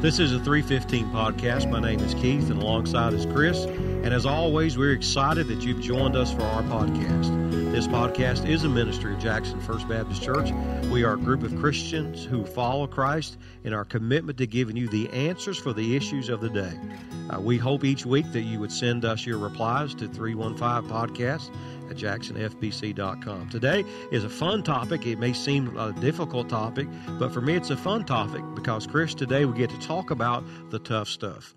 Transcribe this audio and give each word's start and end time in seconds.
This 0.00 0.20
is 0.20 0.32
a 0.32 0.38
315 0.38 1.10
podcast. 1.10 1.68
My 1.68 1.80
name 1.80 1.98
is 1.98 2.14
Keith, 2.14 2.50
and 2.50 2.62
alongside 2.62 3.14
is 3.14 3.26
Chris. 3.26 3.64
And 3.64 4.14
as 4.14 4.26
always, 4.26 4.78
we're 4.78 4.92
excited 4.92 5.48
that 5.48 5.62
you've 5.62 5.80
joined 5.80 6.14
us 6.14 6.32
for 6.32 6.42
our 6.42 6.62
podcast. 6.62 7.72
This 7.72 7.88
podcast 7.88 8.48
is 8.48 8.62
a 8.62 8.68
ministry 8.68 9.14
of 9.14 9.18
Jackson 9.18 9.60
First 9.60 9.88
Baptist 9.88 10.22
Church. 10.22 10.52
We 10.92 11.02
are 11.02 11.14
a 11.14 11.18
group 11.18 11.42
of 11.42 11.58
Christians 11.58 12.24
who 12.24 12.44
follow 12.44 12.86
Christ 12.86 13.38
in 13.64 13.74
our 13.74 13.84
commitment 13.84 14.38
to 14.38 14.46
giving 14.46 14.76
you 14.76 14.86
the 14.86 15.10
answers 15.10 15.58
for 15.58 15.72
the 15.72 15.96
issues 15.96 16.28
of 16.28 16.40
the 16.40 16.48
day. 16.48 16.78
Uh, 17.28 17.40
we 17.40 17.58
hope 17.58 17.82
each 17.82 18.06
week 18.06 18.30
that 18.30 18.42
you 18.42 18.60
would 18.60 18.70
send 18.70 19.04
us 19.04 19.26
your 19.26 19.38
replies 19.38 19.94
to 19.96 20.06
315 20.06 20.88
podcast 20.88 21.50
at 21.90 21.96
jacksonfbc.com. 21.96 23.48
Today 23.50 23.84
is 24.10 24.24
a 24.24 24.28
fun 24.28 24.62
topic. 24.62 25.06
It 25.06 25.18
may 25.18 25.32
seem 25.32 25.76
a 25.76 25.92
difficult 25.92 26.48
topic, 26.48 26.88
but 27.18 27.32
for 27.32 27.40
me, 27.40 27.54
it's 27.54 27.70
a 27.70 27.76
fun 27.76 28.04
topic 28.04 28.42
because, 28.54 28.86
Chris, 28.86 29.14
today 29.14 29.44
we 29.44 29.56
get 29.56 29.70
to 29.70 29.78
talk 29.78 30.10
about 30.10 30.44
the 30.70 30.78
tough 30.78 31.08
stuff. 31.08 31.54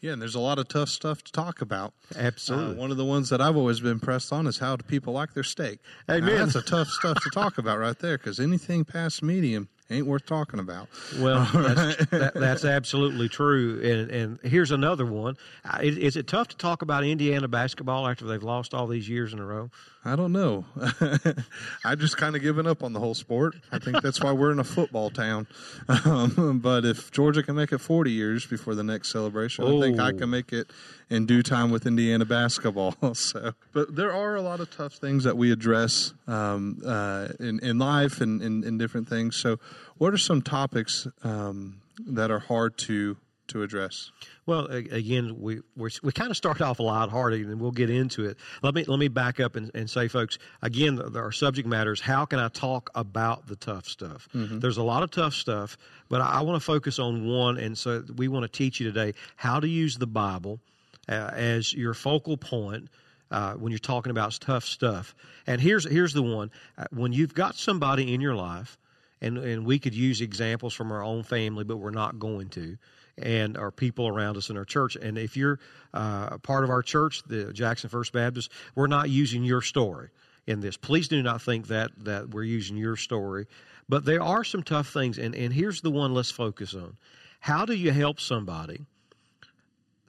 Yeah, 0.00 0.12
and 0.12 0.20
there's 0.20 0.34
a 0.34 0.40
lot 0.40 0.58
of 0.58 0.68
tough 0.68 0.90
stuff 0.90 1.22
to 1.24 1.32
talk 1.32 1.62
about. 1.62 1.94
Absolutely. 2.14 2.76
Uh, 2.76 2.78
one 2.78 2.90
of 2.90 2.98
the 2.98 3.06
ones 3.06 3.30
that 3.30 3.40
I've 3.40 3.56
always 3.56 3.80
been 3.80 3.98
pressed 3.98 4.34
on 4.34 4.46
is 4.46 4.58
how 4.58 4.76
do 4.76 4.82
people 4.82 5.14
like 5.14 5.32
their 5.32 5.42
steak? 5.42 5.78
Amen. 6.10 6.28
Now, 6.28 6.44
that's 6.44 6.56
a 6.56 6.62
tough 6.62 6.88
stuff 6.88 7.16
to 7.22 7.30
talk 7.30 7.56
about 7.56 7.78
right 7.78 7.98
there 7.98 8.18
because 8.18 8.38
anything 8.38 8.84
past 8.84 9.22
medium 9.22 9.70
ain't 9.90 10.06
worth 10.06 10.26
talking 10.26 10.60
about. 10.60 10.88
Well, 11.18 11.48
that's, 11.54 12.06
that, 12.06 12.32
that's 12.34 12.64
absolutely 12.64 13.28
true. 13.28 13.80
And, 13.82 14.10
and 14.10 14.38
here's 14.42 14.70
another 14.70 15.04
one. 15.06 15.36
Is, 15.82 15.96
is 15.98 16.16
it 16.16 16.26
tough 16.26 16.48
to 16.48 16.56
talk 16.56 16.82
about 16.82 17.04
Indiana 17.04 17.48
basketball 17.48 18.08
after 18.08 18.24
they've 18.24 18.42
lost 18.42 18.74
all 18.74 18.86
these 18.86 19.08
years 19.08 19.32
in 19.32 19.38
a 19.38 19.44
row? 19.44 19.70
I 20.06 20.16
don't 20.16 20.32
know. 20.32 20.66
I 21.84 21.94
just 21.94 22.16
kind 22.18 22.36
of 22.36 22.42
given 22.42 22.66
up 22.66 22.82
on 22.82 22.92
the 22.92 23.00
whole 23.00 23.14
sport. 23.14 23.54
I 23.72 23.78
think 23.78 24.02
that's 24.02 24.20
why 24.22 24.32
we're 24.32 24.52
in 24.52 24.58
a 24.58 24.64
football 24.64 25.10
town. 25.10 25.46
Um, 26.04 26.58
but 26.62 26.84
if 26.84 27.10
Georgia 27.10 27.42
can 27.42 27.54
make 27.56 27.72
it 27.72 27.78
40 27.78 28.10
years 28.10 28.44
before 28.46 28.74
the 28.74 28.82
next 28.84 29.10
celebration, 29.10 29.64
I 29.64 29.80
think 29.80 29.98
I 30.00 30.10
Oh. 30.10 30.12
can 30.18 30.28
make 30.30 30.52
it 30.52 30.70
in 31.10 31.26
due 31.26 31.42
time 31.42 31.70
with 31.70 31.86
Indiana 31.86 32.24
basketball. 32.24 32.94
So, 33.14 33.52
but 33.72 33.94
there 33.94 34.12
are 34.12 34.34
a 34.34 34.42
lot 34.42 34.60
of 34.60 34.74
tough 34.74 34.94
things 34.94 35.24
that 35.24 35.36
we 35.36 35.52
address 35.52 36.14
um, 36.26 36.82
uh, 36.84 37.28
in 37.38 37.60
in 37.60 37.78
life 37.78 38.20
and 38.20 38.42
in, 38.42 38.64
in 38.64 38.76
different 38.76 39.08
things. 39.08 39.36
So, 39.36 39.58
what 39.98 40.12
are 40.12 40.18
some 40.18 40.42
topics 40.42 41.06
um, 41.22 41.80
that 42.06 42.30
are 42.30 42.40
hard 42.40 42.76
to 42.78 43.16
to 43.48 43.62
address? 43.62 44.10
Well, 44.46 44.66
again, 44.66 45.40
we 45.40 45.60
we 45.76 46.12
kind 46.12 46.30
of 46.30 46.36
start 46.36 46.60
off 46.60 46.80
lighthearted, 46.80 47.02
and 47.02 47.12
hardy, 47.12 47.42
and 47.42 47.60
we'll 47.60 47.70
get 47.70 47.90
into 47.90 48.24
it. 48.26 48.36
Let 48.62 48.74
me 48.74 48.84
let 48.84 48.98
me 48.98 49.08
back 49.08 49.40
up 49.40 49.56
and, 49.56 49.70
and 49.74 49.88
say, 49.88 50.08
folks, 50.08 50.38
again, 50.62 51.00
our 51.14 51.32
subject 51.32 51.68
matter 51.68 51.92
is 51.92 52.00
how 52.00 52.24
can 52.24 52.38
I 52.38 52.48
talk 52.48 52.90
about 52.94 53.46
the 53.46 53.56
tough 53.56 53.86
stuff? 53.86 54.28
There's 54.60 54.78
a 54.78 54.82
lot 54.82 55.02
of 55.02 55.10
tough 55.10 55.34
stuff, 55.34 55.78
but 56.08 56.20
I, 56.20 56.38
I 56.38 56.40
want 56.42 56.60
to 56.60 56.64
focus 56.64 56.98
on 56.98 57.26
one, 57.26 57.58
and 57.58 57.76
so 57.76 58.02
we 58.16 58.28
want 58.28 58.44
to 58.44 58.48
teach 58.48 58.80
you 58.80 58.90
today 58.90 59.14
how 59.36 59.60
to 59.60 59.68
use 59.68 59.98
the 59.98 60.06
Bible 60.06 60.60
uh, 61.08 61.30
as 61.34 61.72
your 61.72 61.94
focal 61.94 62.36
point. 62.36 62.88
Uh, 63.30 63.54
when 63.54 63.72
you're 63.72 63.78
talking 63.80 64.10
about 64.10 64.38
tough 64.40 64.64
stuff, 64.64 65.14
and 65.46 65.60
here's 65.60 65.90
here's 65.90 66.12
the 66.12 66.22
one: 66.22 66.50
uh, 66.78 66.84
when 66.90 67.12
you've 67.12 67.34
got 67.34 67.56
somebody 67.56 68.14
in 68.14 68.20
your 68.20 68.34
life 68.34 68.78
and 69.24 69.38
and 69.38 69.64
we 69.64 69.78
could 69.78 69.94
use 69.94 70.20
examples 70.20 70.74
from 70.74 70.92
our 70.92 71.02
own 71.02 71.22
family, 71.22 71.64
but 71.64 71.78
we're 71.78 71.90
not 71.90 72.18
going 72.18 72.48
to, 72.50 72.76
and 73.16 73.56
our 73.56 73.70
people 73.70 74.06
around 74.06 74.36
us 74.36 74.50
in 74.50 74.56
our 74.56 74.64
church. 74.64 74.96
And 74.96 75.16
if 75.16 75.36
you're 75.36 75.58
uh, 75.94 76.38
part 76.38 76.62
of 76.64 76.70
our 76.70 76.82
church, 76.82 77.22
the 77.26 77.52
Jackson 77.52 77.88
First 77.88 78.12
Baptist, 78.12 78.50
we're 78.74 78.86
not 78.86 79.08
using 79.08 79.42
your 79.42 79.62
story 79.62 80.10
in 80.46 80.60
this. 80.60 80.76
Please 80.76 81.08
do 81.08 81.22
not 81.22 81.40
think 81.40 81.68
that 81.68 81.90
that 82.04 82.30
we're 82.30 82.44
using 82.44 82.76
your 82.76 82.96
story, 82.96 83.46
but 83.88 84.04
there 84.04 84.22
are 84.22 84.44
some 84.44 84.62
tough 84.62 84.92
things, 84.92 85.18
and 85.18 85.34
and 85.34 85.52
here's 85.52 85.80
the 85.80 85.90
one 85.90 86.12
let's 86.12 86.30
focus 86.30 86.74
on: 86.74 86.96
How 87.40 87.64
do 87.64 87.74
you 87.74 87.92
help 87.92 88.20
somebody 88.20 88.86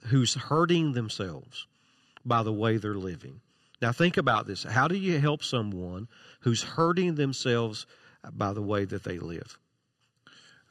who's 0.06 0.34
hurting 0.34 0.92
themselves 0.92 1.66
by 2.24 2.42
the 2.42 2.52
way 2.52 2.76
they're 2.76 2.94
living? 2.94 3.40
Now 3.80 3.92
think 3.92 4.16
about 4.16 4.46
this: 4.46 4.64
How 4.64 4.88
do 4.88 4.96
you 4.96 5.18
help 5.18 5.42
someone 5.42 6.08
who's 6.40 6.62
hurting 6.62 7.14
themselves 7.14 7.86
by 8.32 8.52
the 8.52 8.62
way 8.62 8.84
that 8.84 9.04
they 9.04 9.18
live? 9.18 9.58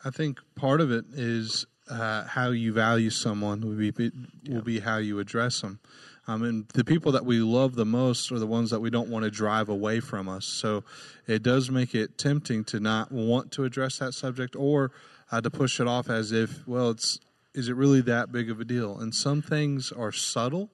I 0.04 0.10
think 0.10 0.40
part 0.56 0.82
of 0.82 0.92
it 0.92 1.06
is 1.14 1.66
uh, 1.90 2.24
how 2.26 2.50
you 2.50 2.74
value 2.74 3.10
someone 3.10 3.62
will 3.62 3.92
be 3.92 4.12
will 4.48 4.62
be 4.62 4.80
how 4.80 4.98
you 4.98 5.20
address 5.20 5.62
them. 5.62 5.80
Um, 6.28 6.44
and 6.44 6.68
the 6.70 6.84
people 6.84 7.12
that 7.12 7.26
we 7.26 7.40
love 7.40 7.76
the 7.76 7.86
most 7.86 8.32
are 8.32 8.40
the 8.40 8.48
ones 8.48 8.72
that 8.72 8.80
we 8.80 8.90
don't 8.90 9.10
want 9.10 9.26
to 9.26 9.32
drive 9.32 9.70
away 9.70 10.00
from 10.00 10.28
us. 10.28 10.46
So 10.46 10.84
it 11.28 11.44
does 11.44 11.70
make 11.70 11.94
it 11.94 12.18
tempting 12.18 12.64
to 12.66 12.80
not 12.80 13.12
want 13.12 13.52
to 13.54 13.64
address 13.64 14.00
that 14.00 14.14
subject 14.14 14.56
or 14.56 14.92
uh, 15.32 15.42
to 15.42 15.52
push 15.52 15.80
it 15.80 15.88
off 15.88 16.10
as 16.10 16.32
if, 16.32 16.68
well, 16.68 16.90
it's 16.90 17.20
is 17.56 17.70
it 17.70 17.76
really 17.76 18.02
that 18.02 18.32
big 18.32 18.52
of 18.52 18.60
a 18.60 18.66
deal? 18.66 19.00
And 19.00 19.16
some 19.16 19.42
things 19.42 19.92
are 19.92 20.12
subtle. 20.12 20.70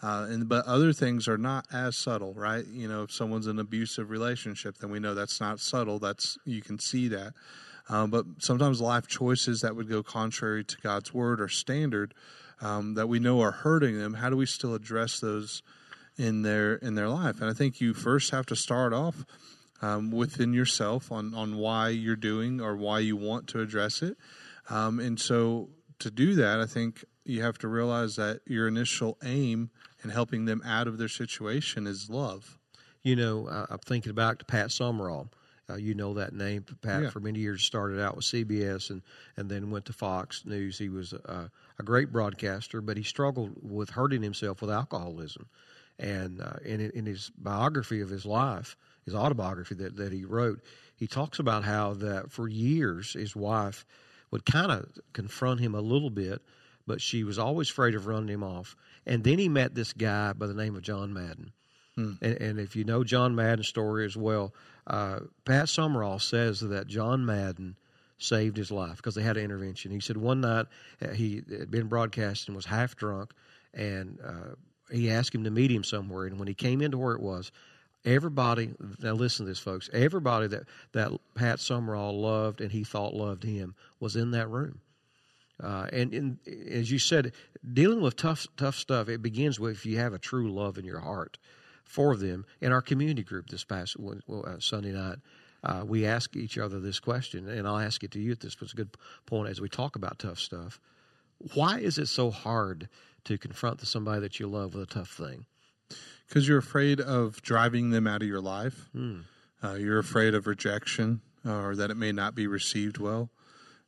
Uh, 0.00 0.28
and 0.30 0.48
but 0.48 0.64
other 0.66 0.92
things 0.92 1.26
are 1.26 1.38
not 1.38 1.66
as 1.72 1.96
subtle, 1.96 2.32
right? 2.34 2.64
You 2.68 2.86
know, 2.86 3.02
if 3.02 3.12
someone's 3.12 3.46
in 3.46 3.56
an 3.56 3.60
abusive 3.60 4.10
relationship, 4.10 4.78
then 4.78 4.90
we 4.90 5.00
know 5.00 5.14
that's 5.14 5.40
not 5.40 5.58
subtle. 5.58 5.98
That's 5.98 6.38
you 6.44 6.62
can 6.62 6.78
see 6.78 7.08
that. 7.08 7.32
Uh, 7.88 8.06
but 8.06 8.24
sometimes 8.38 8.80
life 8.80 9.08
choices 9.08 9.62
that 9.62 9.74
would 9.74 9.88
go 9.88 10.02
contrary 10.02 10.62
to 10.62 10.76
God's 10.82 11.12
word 11.12 11.40
or 11.40 11.48
standard 11.48 12.14
um, 12.60 12.94
that 12.94 13.08
we 13.08 13.18
know 13.18 13.40
are 13.40 13.50
hurting 13.50 13.98
them. 13.98 14.14
How 14.14 14.30
do 14.30 14.36
we 14.36 14.46
still 14.46 14.74
address 14.74 15.18
those 15.18 15.62
in 16.16 16.42
their 16.42 16.74
in 16.74 16.94
their 16.94 17.08
life? 17.08 17.40
And 17.40 17.50
I 17.50 17.54
think 17.54 17.80
you 17.80 17.92
first 17.92 18.30
have 18.30 18.46
to 18.46 18.56
start 18.56 18.92
off 18.92 19.24
um, 19.82 20.12
within 20.12 20.52
yourself 20.52 21.10
on 21.10 21.34
on 21.34 21.56
why 21.56 21.88
you're 21.88 22.14
doing 22.14 22.60
or 22.60 22.76
why 22.76 23.00
you 23.00 23.16
want 23.16 23.48
to 23.48 23.60
address 23.60 24.02
it. 24.02 24.16
Um, 24.70 25.00
and 25.00 25.18
so 25.18 25.70
to 26.00 26.10
do 26.10 26.34
that, 26.36 26.60
I 26.60 26.66
think 26.66 27.04
you 27.24 27.42
have 27.42 27.58
to 27.58 27.68
realize 27.68 28.16
that 28.16 28.40
your 28.46 28.68
initial 28.68 29.18
aim 29.22 29.70
in 30.02 30.10
helping 30.10 30.44
them 30.44 30.62
out 30.64 30.88
of 30.88 30.98
their 30.98 31.08
situation 31.08 31.86
is 31.86 32.08
love. 32.08 32.58
You 33.02 33.16
know, 33.16 33.46
uh, 33.46 33.66
I'm 33.70 33.78
thinking 33.78 34.14
back 34.14 34.38
to 34.38 34.44
Pat 34.44 34.72
Summerall. 34.72 35.28
Uh, 35.70 35.76
you 35.76 35.94
know 35.94 36.14
that 36.14 36.32
name, 36.32 36.64
Pat. 36.80 37.02
Yeah. 37.02 37.10
For 37.10 37.20
many 37.20 37.40
years, 37.40 37.62
started 37.62 38.00
out 38.00 38.16
with 38.16 38.24
CBS 38.24 38.88
and 38.88 39.02
and 39.36 39.50
then 39.50 39.70
went 39.70 39.84
to 39.86 39.92
Fox 39.92 40.46
News. 40.46 40.78
He 40.78 40.88
was 40.88 41.12
a, 41.12 41.50
a 41.78 41.82
great 41.82 42.10
broadcaster, 42.10 42.80
but 42.80 42.96
he 42.96 43.02
struggled 43.02 43.52
with 43.62 43.90
hurting 43.90 44.22
himself 44.22 44.62
with 44.62 44.70
alcoholism. 44.70 45.46
And 45.98 46.40
uh, 46.40 46.54
in 46.64 46.80
in 46.80 47.04
his 47.04 47.30
biography 47.36 48.00
of 48.00 48.08
his 48.08 48.24
life, 48.24 48.78
his 49.04 49.14
autobiography 49.14 49.74
that 49.74 49.96
that 49.96 50.12
he 50.12 50.24
wrote, 50.24 50.60
he 50.96 51.06
talks 51.06 51.38
about 51.38 51.64
how 51.64 51.92
that 51.94 52.32
for 52.32 52.48
years 52.48 53.12
his 53.12 53.36
wife 53.36 53.84
would 54.30 54.44
kind 54.44 54.70
of 54.70 54.88
confront 55.12 55.60
him 55.60 55.74
a 55.74 55.80
little 55.80 56.10
bit, 56.10 56.42
but 56.86 57.00
she 57.00 57.24
was 57.24 57.38
always 57.38 57.70
afraid 57.70 57.94
of 57.94 58.06
running 58.06 58.28
him 58.28 58.42
off. 58.42 58.76
And 59.06 59.24
then 59.24 59.38
he 59.38 59.48
met 59.48 59.74
this 59.74 59.92
guy 59.92 60.32
by 60.32 60.46
the 60.46 60.54
name 60.54 60.76
of 60.76 60.82
John 60.82 61.12
Madden. 61.12 61.52
And, 61.98 62.16
and 62.22 62.60
if 62.60 62.76
you 62.76 62.84
know 62.84 63.02
John 63.02 63.34
Madden's 63.34 63.66
story 63.66 64.04
as 64.04 64.16
well, 64.16 64.54
uh, 64.86 65.20
Pat 65.44 65.68
Summerall 65.68 66.20
says 66.20 66.60
that 66.60 66.86
John 66.86 67.26
Madden 67.26 67.76
saved 68.18 68.56
his 68.56 68.70
life 68.70 68.96
because 68.96 69.14
they 69.14 69.22
had 69.22 69.36
an 69.36 69.44
intervention. 69.44 69.90
He 69.90 70.00
said 70.00 70.16
one 70.16 70.40
night 70.40 70.66
uh, 71.02 71.08
he 71.08 71.42
had 71.50 71.70
been 71.70 71.88
broadcasting, 71.88 72.54
was 72.54 72.66
half 72.66 72.94
drunk, 72.94 73.32
and 73.74 74.18
uh, 74.24 74.54
he 74.90 75.10
asked 75.10 75.34
him 75.34 75.44
to 75.44 75.50
meet 75.50 75.72
him 75.72 75.82
somewhere. 75.82 76.26
And 76.26 76.38
when 76.38 76.48
he 76.48 76.54
came 76.54 76.80
into 76.82 76.98
where 76.98 77.14
it 77.14 77.20
was, 77.20 77.50
everybody 78.04 78.70
now 79.02 79.12
listen 79.12 79.46
to 79.46 79.50
this, 79.50 79.58
folks. 79.58 79.90
Everybody 79.92 80.46
that 80.48 80.64
that 80.92 81.12
Pat 81.34 81.60
Summerall 81.60 82.20
loved 82.20 82.60
and 82.60 82.72
he 82.72 82.84
thought 82.84 83.14
loved 83.14 83.44
him 83.44 83.74
was 84.00 84.16
in 84.16 84.30
that 84.32 84.48
room. 84.48 84.80
Uh, 85.62 85.88
and, 85.92 86.38
as 86.70 86.90
you 86.90 87.00
said, 87.00 87.32
dealing 87.72 88.00
with 88.00 88.16
tough 88.16 88.46
tough 88.56 88.76
stuff, 88.76 89.08
it 89.08 89.22
begins 89.22 89.58
with 89.58 89.72
if 89.72 89.86
you 89.86 89.98
have 89.98 90.12
a 90.12 90.18
true 90.18 90.52
love 90.52 90.78
in 90.78 90.84
your 90.84 91.00
heart 91.00 91.38
for 91.84 92.16
them. 92.16 92.44
In 92.60 92.72
our 92.72 92.82
community 92.82 93.24
group 93.24 93.48
this 93.48 93.64
past 93.64 93.96
uh, 93.98 94.60
Sunday 94.60 94.92
night, 94.92 95.18
uh, 95.64 95.82
we 95.84 96.06
ask 96.06 96.36
each 96.36 96.58
other 96.58 96.78
this 96.78 97.00
question, 97.00 97.48
and 97.48 97.66
I'll 97.66 97.78
ask 97.78 98.04
it 98.04 98.12
to 98.12 98.20
you 98.20 98.32
at 98.32 98.40
this. 98.40 98.54
But 98.54 98.64
it's 98.64 98.72
a 98.72 98.76
good 98.76 98.96
point 99.26 99.48
as 99.48 99.60
we 99.60 99.68
talk 99.68 99.96
about 99.96 100.20
tough 100.20 100.38
stuff. 100.38 100.80
Why 101.54 101.78
is 101.78 101.98
it 101.98 102.06
so 102.06 102.30
hard 102.30 102.88
to 103.24 103.38
confront 103.38 103.80
somebody 103.86 104.20
that 104.20 104.38
you 104.38 104.46
love 104.46 104.74
with 104.74 104.90
a 104.90 104.94
tough 104.94 105.10
thing? 105.10 105.46
Because 106.26 106.46
you're 106.46 106.58
afraid 106.58 107.00
of 107.00 107.40
driving 107.42 107.90
them 107.90 108.06
out 108.06 108.22
of 108.22 108.28
your 108.28 108.40
life. 108.40 108.88
Hmm. 108.92 109.20
Uh, 109.62 109.74
you're 109.74 109.98
afraid 109.98 110.34
of 110.34 110.46
rejection 110.46 111.20
uh, 111.44 111.62
or 111.62 111.76
that 111.76 111.90
it 111.90 111.96
may 111.96 112.12
not 112.12 112.34
be 112.34 112.46
received 112.46 112.98
well, 112.98 113.30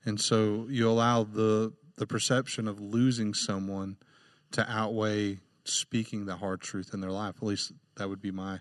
and 0.04 0.20
so 0.20 0.66
you 0.68 0.88
allow 0.88 1.24
the 1.24 1.72
the 1.96 2.06
perception 2.06 2.66
of 2.66 2.80
losing 2.80 3.34
someone 3.34 3.96
to 4.52 4.68
outweigh 4.68 5.38
speaking 5.64 6.24
the 6.24 6.36
hard 6.36 6.60
truth 6.60 6.90
in 6.92 7.00
their 7.00 7.10
life. 7.10 7.36
At 7.36 7.42
least 7.42 7.72
that 7.96 8.08
would 8.08 8.22
be 8.22 8.30
my 8.30 8.60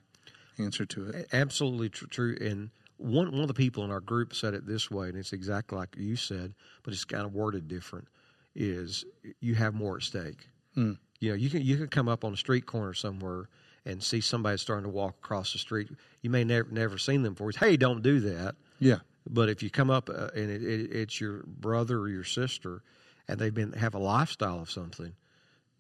answer 0.60 0.86
to 0.86 1.08
it. 1.10 1.28
Absolutely 1.32 1.90
tr- 1.90 2.06
true. 2.08 2.38
And 2.40 2.70
one 2.98 3.32
one 3.32 3.42
of 3.42 3.48
the 3.48 3.54
people 3.54 3.84
in 3.84 3.92
our 3.92 4.02
group 4.02 4.36
said 4.36 4.54
it 4.54 4.68
this 4.68 4.92
way, 4.92 5.10
and 5.10 5.18
it's 5.18 5.34
exactly 5.34 5.78
like 5.78 5.96
you 5.98 6.16
said, 6.16 6.54
but 6.84 6.94
it's 6.94 7.06
kind 7.06 7.26
of 7.26 7.34
worded 7.34 7.68
different. 7.68 8.08
Is 8.56 9.06
you 9.40 9.56
have 9.56 9.74
more 9.74 9.98
at 9.98 10.04
stake. 10.04 10.50
Hmm. 10.76 10.94
You 11.20 11.30
know, 11.30 11.36
you 11.36 11.50
can 11.50 11.62
you 11.62 11.78
can 11.78 11.88
come 11.88 12.08
up 12.08 12.24
on 12.24 12.34
a 12.34 12.38
street 12.38 12.66
corner 12.66 12.94
somewhere 12.94 13.50
and 13.86 14.02
see 14.02 14.22
somebody 14.22 14.58
starting 14.58 14.84
to 14.84 14.90
walk 14.90 15.16
across 15.24 15.54
the 15.54 15.60
street. 15.60 15.90
You 16.22 16.30
may 16.30 16.44
never 16.44 16.70
never 16.72 16.98
seen 16.98 17.24
them 17.24 17.34
before. 17.34 17.50
It's, 17.50 17.60
hey, 17.60 17.78
don't 17.78 18.02
do 18.02 18.20
that. 18.22 18.56
Yeah, 18.80 19.00
But 19.30 19.50
if 19.50 19.62
you 19.62 19.70
come 19.70 19.90
up 19.90 20.10
uh, 20.10 20.30
and 20.36 20.50
it, 20.50 20.64
it, 20.64 20.92
it's 20.92 21.20
your 21.20 21.44
brother 21.46 22.00
or 22.00 22.08
your 22.10 22.24
sister, 22.24 22.82
and 23.28 23.38
they've 23.38 23.54
been 23.54 23.74
have 23.74 23.94
a 23.94 24.00
lifestyle 24.00 24.62
of 24.62 24.72
something, 24.72 25.14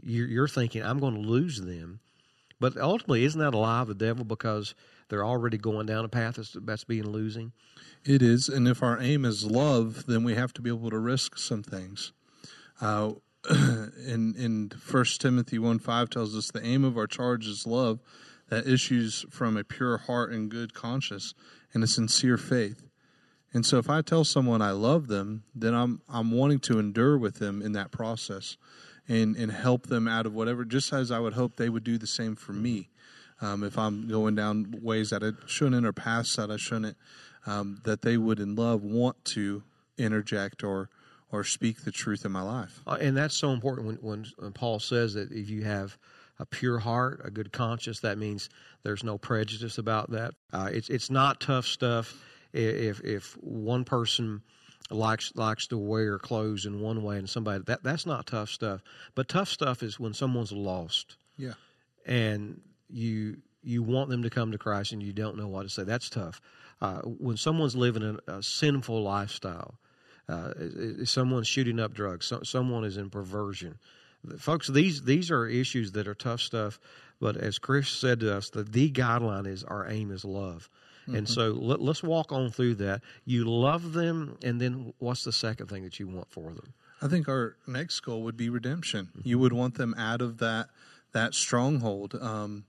you're, 0.03 0.27
you're 0.27 0.47
thinking 0.47 0.83
I'm 0.83 0.99
going 0.99 1.15
to 1.15 1.21
lose 1.21 1.61
them. 1.61 2.01
But 2.59 2.75
ultimately, 2.75 3.23
isn't 3.23 3.39
that 3.39 3.53
a 3.53 3.57
lie 3.57 3.81
of 3.81 3.87
the 3.87 3.95
devil 3.95 4.25
because 4.25 4.75
they're 5.07 5.25
already 5.25 5.57
going 5.57 5.85
down 5.85 6.03
a 6.03 6.09
path 6.09 6.35
that's, 6.35 6.57
that's 6.59 6.83
being 6.83 7.09
losing? 7.09 7.53
It 8.03 8.21
is, 8.21 8.49
and 8.49 8.67
if 8.67 8.83
our 8.83 8.99
aim 8.99 9.23
is 9.23 9.45
love, 9.45 10.05
then 10.07 10.25
we 10.25 10.35
have 10.35 10.51
to 10.53 10.61
be 10.61 10.69
able 10.69 10.89
to 10.89 10.99
risk 10.99 11.37
some 11.37 11.63
things. 11.63 12.11
Uh, 12.81 13.13
in 13.49 14.35
in 14.37 14.69
First 14.69 15.21
Timothy 15.21 15.59
one 15.59 15.79
five 15.79 16.09
tells 16.09 16.35
us 16.35 16.51
the 16.51 16.65
aim 16.65 16.83
of 16.83 16.97
our 16.97 17.07
charge 17.07 17.47
is 17.47 17.65
love 17.65 17.99
that 18.49 18.67
issues 18.67 19.25
from 19.29 19.55
a 19.55 19.63
pure 19.63 19.97
heart 19.97 20.31
and 20.31 20.49
good 20.49 20.73
conscience 20.73 21.33
and 21.73 21.83
a 21.83 21.87
sincere 21.87 22.37
faith. 22.37 22.85
And 23.53 23.65
so, 23.65 23.77
if 23.77 23.89
I 23.89 24.01
tell 24.01 24.23
someone 24.23 24.61
I 24.61 24.71
love 24.71 25.07
them, 25.07 25.43
then 25.55 25.73
I'm 25.73 26.01
I'm 26.09 26.31
wanting 26.31 26.59
to 26.61 26.79
endure 26.79 27.17
with 27.17 27.35
them 27.35 27.61
in 27.61 27.71
that 27.73 27.91
process, 27.91 28.57
and 29.07 29.35
and 29.35 29.51
help 29.51 29.87
them 29.87 30.07
out 30.07 30.25
of 30.25 30.33
whatever. 30.33 30.65
Just 30.65 30.93
as 30.93 31.09
I 31.09 31.19
would 31.19 31.33
hope 31.33 31.55
they 31.55 31.69
would 31.69 31.83
do 31.83 31.97
the 31.97 32.07
same 32.07 32.35
for 32.35 32.53
me, 32.53 32.89
um, 33.41 33.63
if 33.63 33.77
I'm 33.77 34.07
going 34.07 34.35
down 34.35 34.75
ways 34.81 35.09
that 35.09 35.23
I 35.23 35.31
shouldn't 35.47 35.85
or 35.85 35.93
paths 35.93 36.35
that 36.35 36.51
I 36.51 36.57
shouldn't, 36.57 36.97
um, 37.47 37.81
that 37.85 38.01
they 38.01 38.17
would 38.17 38.39
in 38.39 38.55
love 38.55 38.83
want 38.83 39.23
to 39.25 39.63
interject 39.97 40.63
or 40.63 40.89
or 41.31 41.43
speak 41.43 41.83
the 41.83 41.91
truth 41.91 42.25
in 42.25 42.31
my 42.31 42.41
life. 42.41 42.81
Uh, 42.87 42.97
and 42.99 43.15
that's 43.15 43.35
so 43.35 43.51
important 43.51 43.87
when, 43.87 43.95
when, 43.97 44.25
when 44.37 44.51
Paul 44.51 44.79
says 44.79 45.13
that 45.13 45.31
if 45.31 45.49
you 45.49 45.63
have 45.63 45.97
a 46.39 46.45
pure 46.45 46.79
heart, 46.79 47.21
a 47.23 47.29
good 47.29 47.51
conscience, 47.51 47.99
that 47.99 48.17
means 48.17 48.49
there's 48.83 49.03
no 49.03 49.17
prejudice 49.17 49.77
about 49.77 50.11
that. 50.11 50.33
Uh, 50.53 50.69
it's 50.71 50.89
it's 50.89 51.09
not 51.09 51.41
tough 51.41 51.65
stuff. 51.65 52.15
If 52.53 53.01
if 53.01 53.33
one 53.41 53.83
person 53.83 54.41
likes 54.89 55.31
likes 55.35 55.67
to 55.67 55.77
wear 55.77 56.17
clothes 56.17 56.65
in 56.65 56.79
one 56.79 57.03
way 57.03 57.17
and 57.17 57.29
somebody 57.29 57.63
that 57.67 57.83
that's 57.83 58.05
not 58.05 58.25
tough 58.25 58.49
stuff. 58.49 58.81
But 59.15 59.27
tough 59.27 59.49
stuff 59.49 59.83
is 59.83 59.99
when 59.99 60.13
someone's 60.13 60.51
lost. 60.51 61.17
Yeah. 61.37 61.53
And 62.05 62.61
you 62.89 63.37
you 63.61 63.83
want 63.83 64.09
them 64.09 64.23
to 64.23 64.29
come 64.29 64.51
to 64.51 64.57
Christ 64.57 64.93
and 64.93 65.03
you 65.03 65.13
don't 65.13 65.37
know 65.37 65.47
what 65.47 65.63
to 65.63 65.69
say. 65.69 65.83
That's 65.83 66.09
tough. 66.09 66.41
Uh, 66.81 67.01
when 67.01 67.35
someone's 67.35 67.75
living 67.75 68.19
a, 68.27 68.31
a 68.31 68.41
sinful 68.41 69.03
lifestyle, 69.03 69.77
uh, 70.29 70.53
someone's 71.05 71.47
shooting 71.47 71.79
up 71.79 71.93
drugs, 71.93 72.27
so, 72.27 72.41
someone 72.43 72.83
is 72.83 72.97
in 72.97 73.09
perversion. 73.09 73.77
Folks, 74.37 74.67
these 74.67 75.01
these 75.01 75.31
are 75.31 75.47
issues 75.47 75.93
that 75.93 76.07
are 76.07 76.13
tough 76.13 76.41
stuff. 76.41 76.79
But 77.19 77.35
as 77.35 77.57
Chris 77.57 77.89
said 77.89 78.19
to 78.21 78.35
us, 78.35 78.49
the 78.49 78.63
the 78.63 78.91
guideline 78.91 79.47
is 79.47 79.63
our 79.63 79.89
aim 79.89 80.11
is 80.11 80.23
love. 80.23 80.69
Mm-hmm. 81.03 81.15
And 81.15 81.29
so 81.29 81.51
let, 81.51 81.79
us 81.79 82.03
walk 82.03 82.31
on 82.31 82.51
through 82.51 82.75
that. 82.75 83.01
You 83.25 83.45
love 83.45 83.93
them, 83.93 84.37
and 84.43 84.61
then 84.61 84.93
what's 84.99 85.23
the 85.23 85.31
second 85.31 85.67
thing 85.67 85.83
that 85.83 85.99
you 85.99 86.07
want 86.07 86.29
for 86.29 86.51
them? 86.51 86.73
I 87.01 87.07
think 87.07 87.27
our 87.27 87.55
next 87.65 88.01
goal 88.01 88.23
would 88.23 88.37
be 88.37 88.49
redemption. 88.49 89.05
Mm-hmm. 89.05 89.27
You 89.27 89.39
would 89.39 89.53
want 89.53 89.75
them 89.75 89.95
out 89.97 90.21
of 90.21 90.37
that 90.39 90.67
that 91.13 91.33
stronghold, 91.33 92.13
um, 92.21 92.65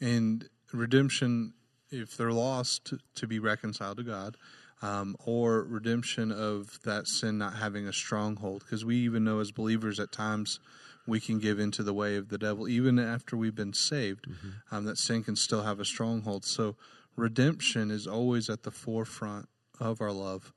and 0.00 0.48
redemption 0.72 1.54
if 1.90 2.16
they're 2.16 2.30
lost 2.30 2.84
to, 2.84 2.98
to 3.16 3.26
be 3.26 3.40
reconciled 3.40 3.96
to 3.96 4.04
God 4.04 4.36
um, 4.82 5.16
or 5.24 5.62
redemption 5.62 6.32
of 6.32 6.78
that 6.84 7.06
sin 7.06 7.38
not 7.38 7.54
having 7.54 7.86
a 7.86 7.92
stronghold. 7.92 8.62
Because 8.64 8.84
we 8.84 8.96
even 8.96 9.24
know 9.24 9.40
as 9.40 9.52
believers 9.52 10.00
at 10.00 10.12
times 10.12 10.60
we 11.06 11.20
can 11.20 11.38
give 11.38 11.58
into 11.58 11.82
the 11.82 11.94
way 11.94 12.16
of 12.16 12.28
the 12.28 12.38
devil, 12.38 12.68
even 12.68 12.98
after 12.98 13.36
we've 13.36 13.54
been 13.54 13.72
saved, 13.72 14.26
mm-hmm. 14.28 14.74
um, 14.74 14.84
that 14.84 14.98
sin 14.98 15.22
can 15.22 15.36
still 15.36 15.62
have 15.62 15.80
a 15.80 15.84
stronghold. 15.84 16.44
So 16.44 16.76
redemption 17.16 17.90
is 17.90 18.06
always 18.06 18.48
at 18.48 18.62
the 18.62 18.70
forefront 18.70 19.48
of 19.78 20.00
our 20.00 20.12
love 20.12 20.52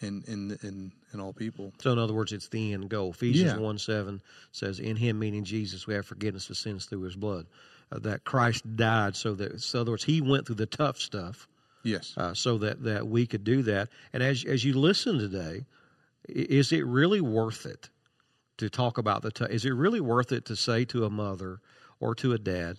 in 0.00 0.22
in 0.26 0.58
in, 0.62 0.92
in 1.12 1.20
all 1.20 1.32
people. 1.32 1.72
So 1.80 1.92
in 1.92 1.98
other 1.98 2.12
words, 2.12 2.32
it's 2.32 2.48
the 2.48 2.72
end 2.72 2.88
goal. 2.90 3.10
Ephesians 3.10 3.52
yeah. 3.52 3.58
one 3.58 3.78
seven 3.78 4.20
says, 4.52 4.80
"In 4.80 4.96
Him, 4.96 5.18
meaning 5.18 5.44
Jesus, 5.44 5.86
we 5.86 5.94
have 5.94 6.06
forgiveness 6.06 6.50
of 6.50 6.56
sins 6.56 6.86
through 6.86 7.02
His 7.02 7.16
blood." 7.16 7.46
Uh, 7.92 7.98
that 8.00 8.24
Christ 8.24 8.76
died 8.76 9.14
so 9.14 9.34
that, 9.34 9.60
so 9.60 9.78
in 9.78 9.80
other 9.82 9.92
words, 9.92 10.04
He 10.04 10.20
went 10.20 10.46
through 10.46 10.56
the 10.56 10.66
tough 10.66 10.98
stuff 10.98 11.46
Yes. 11.84 12.14
Uh, 12.16 12.34
so 12.34 12.58
that, 12.58 12.82
that 12.82 13.06
we 13.06 13.26
could 13.26 13.44
do 13.44 13.62
that. 13.62 13.88
And 14.12 14.22
as, 14.22 14.44
as 14.44 14.64
you 14.64 14.74
listen 14.74 15.18
today, 15.18 15.66
is 16.28 16.72
it 16.72 16.84
really 16.84 17.20
worth 17.20 17.66
it 17.66 17.90
to 18.58 18.70
talk 18.70 18.98
about 18.98 19.22
the, 19.22 19.30
t- 19.30 19.46
is 19.50 19.64
it 19.64 19.70
really 19.70 20.00
worth 20.00 20.32
it 20.32 20.46
to 20.46 20.56
say 20.56 20.84
to 20.86 21.04
a 21.04 21.10
mother 21.10 21.60
or 22.00 22.14
to 22.16 22.32
a 22.32 22.38
dad, 22.38 22.78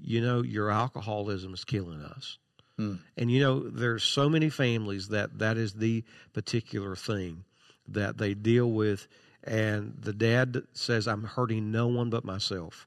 you 0.00 0.20
know, 0.20 0.42
your 0.42 0.70
alcoholism 0.70 1.52
is 1.52 1.64
killing 1.64 2.00
us? 2.02 2.38
Hmm. 2.76 2.96
And 3.16 3.30
you 3.30 3.40
know, 3.40 3.60
there's 3.60 4.04
so 4.04 4.28
many 4.28 4.50
families 4.50 5.08
that 5.08 5.38
that 5.38 5.56
is 5.56 5.74
the 5.74 6.04
particular 6.32 6.96
thing 6.96 7.44
that 7.88 8.18
they 8.18 8.34
deal 8.34 8.70
with. 8.70 9.06
And 9.44 9.94
the 10.00 10.12
dad 10.12 10.62
says, 10.72 11.06
I'm 11.06 11.24
hurting 11.24 11.70
no 11.70 11.86
one 11.86 12.10
but 12.10 12.24
myself. 12.24 12.86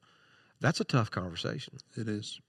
That's 0.60 0.80
a 0.80 0.84
tough 0.84 1.10
conversation. 1.10 1.74
It 1.96 2.08
is. 2.08 2.40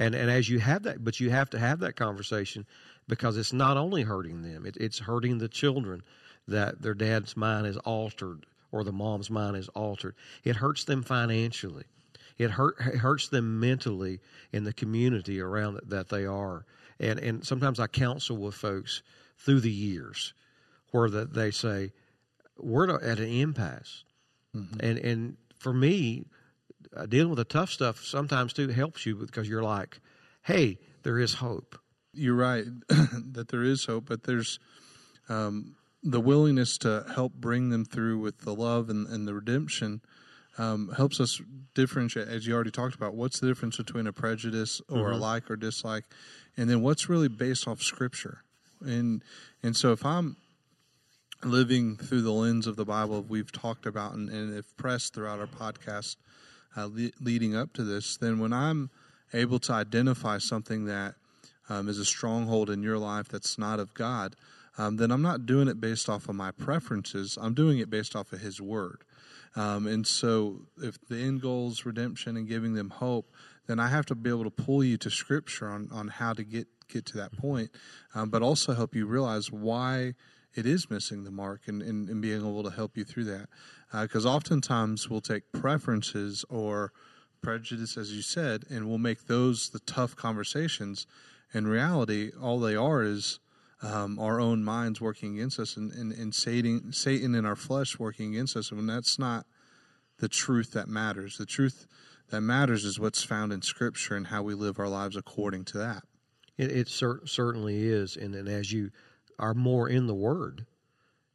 And 0.00 0.14
and 0.14 0.30
as 0.30 0.48
you 0.48 0.58
have 0.60 0.84
that, 0.84 1.04
but 1.04 1.20
you 1.20 1.28
have 1.28 1.50
to 1.50 1.58
have 1.58 1.80
that 1.80 1.94
conversation 1.94 2.64
because 3.06 3.36
it's 3.36 3.52
not 3.52 3.76
only 3.76 4.02
hurting 4.02 4.40
them; 4.40 4.64
it, 4.64 4.78
it's 4.80 4.98
hurting 4.98 5.36
the 5.36 5.48
children 5.48 6.02
that 6.48 6.80
their 6.80 6.94
dad's 6.94 7.36
mind 7.36 7.66
is 7.66 7.76
altered 7.76 8.46
or 8.72 8.82
the 8.82 8.92
mom's 8.92 9.28
mind 9.28 9.58
is 9.58 9.68
altered. 9.68 10.14
It 10.42 10.56
hurts 10.56 10.84
them 10.84 11.02
financially. 11.02 11.84
It 12.38 12.52
hurt 12.52 12.76
it 12.80 12.96
hurts 12.96 13.28
them 13.28 13.60
mentally 13.60 14.20
in 14.52 14.64
the 14.64 14.72
community 14.72 15.38
around 15.38 15.74
that, 15.74 15.90
that 15.90 16.08
they 16.08 16.24
are. 16.24 16.64
And 16.98 17.18
and 17.20 17.46
sometimes 17.46 17.78
I 17.78 17.86
counsel 17.86 18.38
with 18.38 18.54
folks 18.54 19.02
through 19.36 19.60
the 19.60 19.70
years 19.70 20.32
where 20.92 21.10
that 21.10 21.34
they 21.34 21.50
say 21.50 21.92
we're 22.56 22.88
at 22.88 23.18
an 23.18 23.28
impasse. 23.28 24.04
Mm-hmm. 24.56 24.80
And 24.80 24.98
and 24.98 25.36
for 25.58 25.74
me, 25.74 26.24
dealing 27.08 27.30
with 27.30 27.38
the 27.38 27.44
tough 27.44 27.70
stuff 27.70 28.04
sometimes 28.04 28.52
too 28.52 28.68
helps 28.68 29.06
you 29.06 29.14
because 29.14 29.48
you're 29.48 29.62
like, 29.62 30.00
hey, 30.42 30.78
there 31.02 31.18
is 31.18 31.34
hope. 31.34 31.78
You're 32.12 32.34
right 32.34 32.64
that 32.88 33.48
there 33.48 33.62
is 33.62 33.84
hope, 33.84 34.06
but 34.06 34.24
there's 34.24 34.58
um, 35.28 35.76
the 36.02 36.20
willingness 36.20 36.78
to 36.78 37.04
help 37.14 37.34
bring 37.34 37.70
them 37.70 37.84
through 37.84 38.18
with 38.18 38.40
the 38.40 38.54
love 38.54 38.90
and, 38.90 39.06
and 39.06 39.28
the 39.28 39.34
redemption 39.34 40.00
um, 40.58 40.92
helps 40.96 41.20
us 41.20 41.40
differentiate, 41.74 42.28
as 42.28 42.46
you 42.46 42.54
already 42.54 42.70
talked 42.70 42.94
about, 42.94 43.14
what's 43.14 43.40
the 43.40 43.46
difference 43.46 43.76
between 43.76 44.06
a 44.06 44.12
prejudice 44.12 44.80
or 44.88 44.96
mm-hmm. 44.96 45.12
a 45.14 45.16
like 45.16 45.50
or 45.50 45.56
dislike, 45.56 46.04
and 46.56 46.68
then 46.68 46.82
what's 46.82 47.08
really 47.08 47.28
based 47.28 47.68
off 47.68 47.80
Scripture. 47.80 48.42
And 48.80 49.22
and 49.62 49.76
so 49.76 49.92
if 49.92 50.04
I'm 50.04 50.36
living 51.44 51.96
through 51.96 52.22
the 52.22 52.32
lens 52.32 52.66
of 52.66 52.76
the 52.76 52.84
Bible 52.84 53.24
we've 53.26 53.52
talked 53.52 53.86
about 53.86 54.12
and, 54.12 54.28
and 54.28 54.54
have 54.54 54.76
pressed 54.76 55.14
throughout 55.14 55.40
our 55.40 55.46
podcast 55.46 56.16
uh, 56.76 56.88
le- 56.92 57.10
leading 57.20 57.56
up 57.56 57.72
to 57.74 57.84
this, 57.84 58.16
then 58.16 58.38
when 58.38 58.52
I'm 58.52 58.90
able 59.32 59.58
to 59.60 59.72
identify 59.72 60.38
something 60.38 60.86
that 60.86 61.14
um, 61.68 61.88
is 61.88 61.98
a 61.98 62.04
stronghold 62.04 62.70
in 62.70 62.82
your 62.82 62.98
life 62.98 63.28
that's 63.28 63.58
not 63.58 63.78
of 63.78 63.94
God, 63.94 64.34
um, 64.78 64.96
then 64.96 65.10
I'm 65.10 65.22
not 65.22 65.46
doing 65.46 65.68
it 65.68 65.80
based 65.80 66.08
off 66.08 66.28
of 66.28 66.34
my 66.34 66.50
preferences. 66.50 67.38
I'm 67.40 67.54
doing 67.54 67.78
it 67.78 67.90
based 67.90 68.16
off 68.16 68.32
of 68.32 68.40
His 68.40 68.60
Word. 68.60 69.04
Um, 69.56 69.86
and 69.86 70.06
so, 70.06 70.60
if 70.78 70.96
the 71.08 71.16
end 71.16 71.42
goal 71.42 71.70
is 71.70 71.84
redemption 71.84 72.36
and 72.36 72.48
giving 72.48 72.74
them 72.74 72.90
hope, 72.90 73.32
then 73.66 73.80
I 73.80 73.88
have 73.88 74.06
to 74.06 74.14
be 74.14 74.30
able 74.30 74.44
to 74.44 74.50
pull 74.50 74.84
you 74.84 74.96
to 74.98 75.10
Scripture 75.10 75.68
on, 75.68 75.88
on 75.92 76.08
how 76.08 76.32
to 76.32 76.44
get 76.44 76.68
get 76.88 77.06
to 77.06 77.18
that 77.18 77.36
point, 77.36 77.70
um, 78.14 78.30
but 78.30 78.42
also 78.42 78.74
help 78.74 78.94
you 78.94 79.06
realize 79.06 79.50
why 79.52 80.14
it 80.54 80.66
is 80.66 80.90
missing 80.90 81.24
the 81.24 81.30
mark 81.30 81.62
and, 81.66 81.82
and, 81.82 82.08
and 82.08 82.20
being 82.20 82.40
able 82.40 82.62
to 82.64 82.70
help 82.70 82.96
you 82.96 83.04
through 83.04 83.24
that 83.24 83.48
because 84.02 84.26
uh, 84.26 84.34
oftentimes 84.34 85.08
we'll 85.08 85.20
take 85.20 85.50
preferences 85.52 86.44
or 86.48 86.92
prejudice, 87.42 87.96
as 87.96 88.12
you 88.12 88.22
said, 88.22 88.64
and 88.70 88.88
we'll 88.88 88.98
make 88.98 89.26
those 89.26 89.70
the 89.70 89.80
tough 89.80 90.14
conversations. 90.14 91.06
In 91.52 91.66
reality, 91.66 92.30
all 92.40 92.60
they 92.60 92.76
are 92.76 93.02
is 93.02 93.40
um, 93.82 94.18
our 94.18 94.40
own 94.40 94.62
minds 94.62 95.00
working 95.00 95.34
against 95.36 95.58
us 95.58 95.76
and, 95.76 95.92
and, 95.92 96.12
and 96.12 96.34
Satan, 96.34 96.92
Satan 96.92 97.34
in 97.34 97.46
our 97.46 97.56
flesh 97.56 97.98
working 97.98 98.34
against 98.34 98.56
us. 98.56 98.70
And 98.70 98.88
that's 98.88 99.18
not 99.18 99.46
the 100.18 100.28
truth 100.28 100.72
that 100.72 100.88
matters. 100.88 101.38
The 101.38 101.46
truth 101.46 101.86
that 102.30 102.42
matters 102.42 102.84
is 102.84 103.00
what's 103.00 103.22
found 103.22 103.52
in 103.52 103.62
Scripture 103.62 104.16
and 104.16 104.26
how 104.26 104.42
we 104.42 104.54
live 104.54 104.78
our 104.78 104.88
lives 104.88 105.16
according 105.16 105.64
to 105.66 105.78
that. 105.78 106.02
It, 106.58 106.70
it 106.70 106.88
cer- 106.88 107.22
certainly 107.24 107.86
is. 107.86 108.16
And, 108.16 108.34
and 108.34 108.48
as 108.48 108.70
you 108.70 108.90
are 109.40 109.54
more 109.54 109.88
in 109.88 110.06
the 110.06 110.14
Word, 110.14 110.66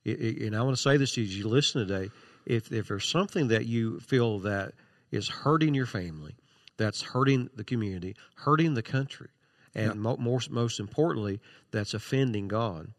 it, 0.05 0.21
it, 0.21 0.41
and 0.43 0.55
I 0.55 0.61
want 0.61 0.77
to 0.77 0.81
say 0.81 0.97
this 0.97 1.13
to 1.13 1.21
you 1.21 1.27
as 1.27 1.37
you 1.37 1.47
listen 1.47 1.85
today 1.85 2.09
if 2.45 2.71
if 2.71 2.87
there's 2.87 3.09
something 3.09 3.49
that 3.49 3.65
you 3.65 3.99
feel 3.99 4.39
that 4.39 4.73
is 5.11 5.27
hurting 5.27 5.73
your 5.73 5.85
family, 5.85 6.35
that's 6.77 7.01
hurting 7.01 7.49
the 7.55 7.63
community, 7.63 8.15
hurting 8.35 8.73
the 8.73 8.83
country, 8.83 9.29
and 9.73 9.87
yeah. 9.87 9.93
mo- 9.93 10.17
more, 10.17 10.39
most 10.49 10.79
importantly, 10.79 11.39
that's 11.71 11.93
offending 11.93 12.47
God. 12.47 12.91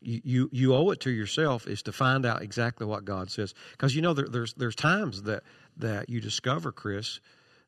You, 0.00 0.20
you, 0.24 0.50
you 0.52 0.74
owe 0.74 0.90
it 0.90 1.00
to 1.00 1.10
yourself 1.10 1.66
is 1.66 1.82
to 1.82 1.92
find 1.92 2.24
out 2.24 2.42
exactly 2.42 2.86
what 2.86 3.04
God 3.04 3.30
says 3.30 3.54
because 3.72 3.94
you 3.94 4.02
know 4.02 4.14
there, 4.14 4.28
there's 4.28 4.54
there's 4.54 4.76
times 4.76 5.22
that 5.22 5.42
that 5.78 6.08
you 6.08 6.20
discover 6.20 6.70
Chris 6.70 7.20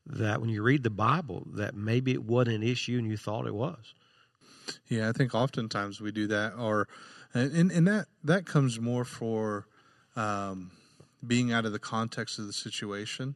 that 0.07 0.41
when 0.41 0.51
you 0.51 0.63
read 0.63 0.83
the 0.83 0.91
Bible 0.91 1.47
that 1.55 1.75
maybe 1.75 2.13
it 2.13 2.23
wasn't 2.23 2.57
an 2.57 2.63
issue 2.63 2.99
and 2.99 3.07
you 3.07 3.17
thought 3.17 3.47
it 3.47 3.55
was. 3.55 3.95
Yeah, 4.89 5.09
I 5.09 5.13
think 5.13 5.35
oftentimes 5.35 6.01
we 6.01 6.13
do 6.13 6.27
that, 6.29 6.55
or 6.59 6.89
and 7.35 7.71
and 7.71 7.87
that 7.87 8.07
that 8.25 8.47
comes 8.47 8.81
more 8.81 9.05
for 9.05 9.67
um, 10.17 10.71
being 11.27 11.53
out 11.53 11.65
of 11.65 11.73
the 11.73 11.79
context 11.79 12.39
of 12.39 12.47
the 12.47 12.53
situation, 12.53 13.35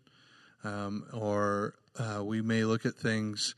um, 0.64 1.04
or 1.12 1.74
uh, 1.98 2.22
we 2.24 2.40
may 2.42 2.64
look 2.64 2.86
at 2.86 2.94
things 2.94 3.54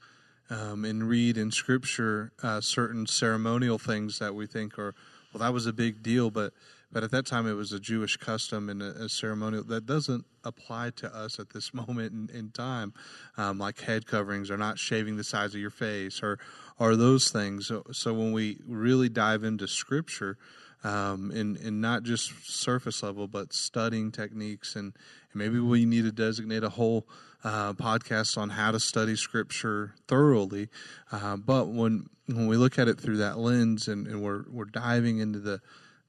um, 0.50 0.84
and 0.84 1.08
read 1.08 1.36
in 1.36 1.50
Scripture 1.50 2.32
uh, 2.42 2.60
certain 2.60 3.06
ceremonial 3.06 3.78
things 3.78 4.18
that 4.18 4.34
we 4.34 4.46
think 4.46 4.78
are, 4.78 4.94
well, 5.32 5.40
that 5.40 5.52
was 5.52 5.66
a 5.66 5.72
big 5.72 6.02
deal, 6.02 6.30
but 6.30 6.52
but 6.94 7.02
at 7.02 7.10
that 7.10 7.26
time 7.26 7.46
it 7.46 7.52
was 7.52 7.72
a 7.72 7.80
Jewish 7.80 8.16
custom 8.16 8.70
and 8.70 8.80
a, 8.82 9.04
a 9.04 9.08
ceremonial 9.08 9.64
that 9.64 9.84
doesn't 9.84 10.24
apply 10.44 10.90
to 10.96 11.14
us 11.14 11.38
at 11.38 11.50
this 11.50 11.74
moment 11.88 12.12
in, 12.12 12.38
in 12.38 12.50
time, 12.50 12.94
um, 13.36 13.58
like 13.58 13.80
head 13.80 14.06
coverings 14.06 14.50
or 14.50 14.56
not 14.56 14.78
shaving 14.78 15.16
the 15.16 15.24
sides 15.24 15.54
of 15.54 15.60
your 15.60 15.70
face 15.70 16.22
or 16.22 16.38
or 16.78 16.96
those 16.96 17.30
things. 17.30 17.68
So, 17.68 17.84
so 17.92 18.12
when 18.14 18.32
we 18.32 18.58
really 18.66 19.08
dive 19.08 19.44
into 19.44 19.68
Scripture, 19.68 20.38
um, 20.82 21.30
and, 21.30 21.56
and 21.56 21.80
not 21.80 22.02
just 22.02 22.32
surface 22.46 23.02
level, 23.02 23.26
but 23.26 23.52
studying 23.52 24.12
techniques. 24.12 24.76
And, 24.76 24.92
and 25.32 25.34
maybe 25.34 25.58
we 25.58 25.86
need 25.86 26.02
to 26.02 26.12
designate 26.12 26.62
a 26.62 26.68
whole 26.68 27.06
uh, 27.42 27.72
podcast 27.72 28.36
on 28.36 28.50
how 28.50 28.70
to 28.70 28.80
study 28.80 29.16
Scripture 29.16 29.94
thoroughly. 30.08 30.68
Uh, 31.10 31.36
but 31.36 31.68
when 31.68 32.08
when 32.26 32.46
we 32.46 32.56
look 32.56 32.78
at 32.78 32.88
it 32.88 32.98
through 32.98 33.18
that 33.18 33.38
lens, 33.38 33.88
and, 33.88 34.06
and 34.06 34.22
we're 34.22 34.44
we're 34.50 34.64
diving 34.64 35.18
into 35.18 35.38
the 35.38 35.60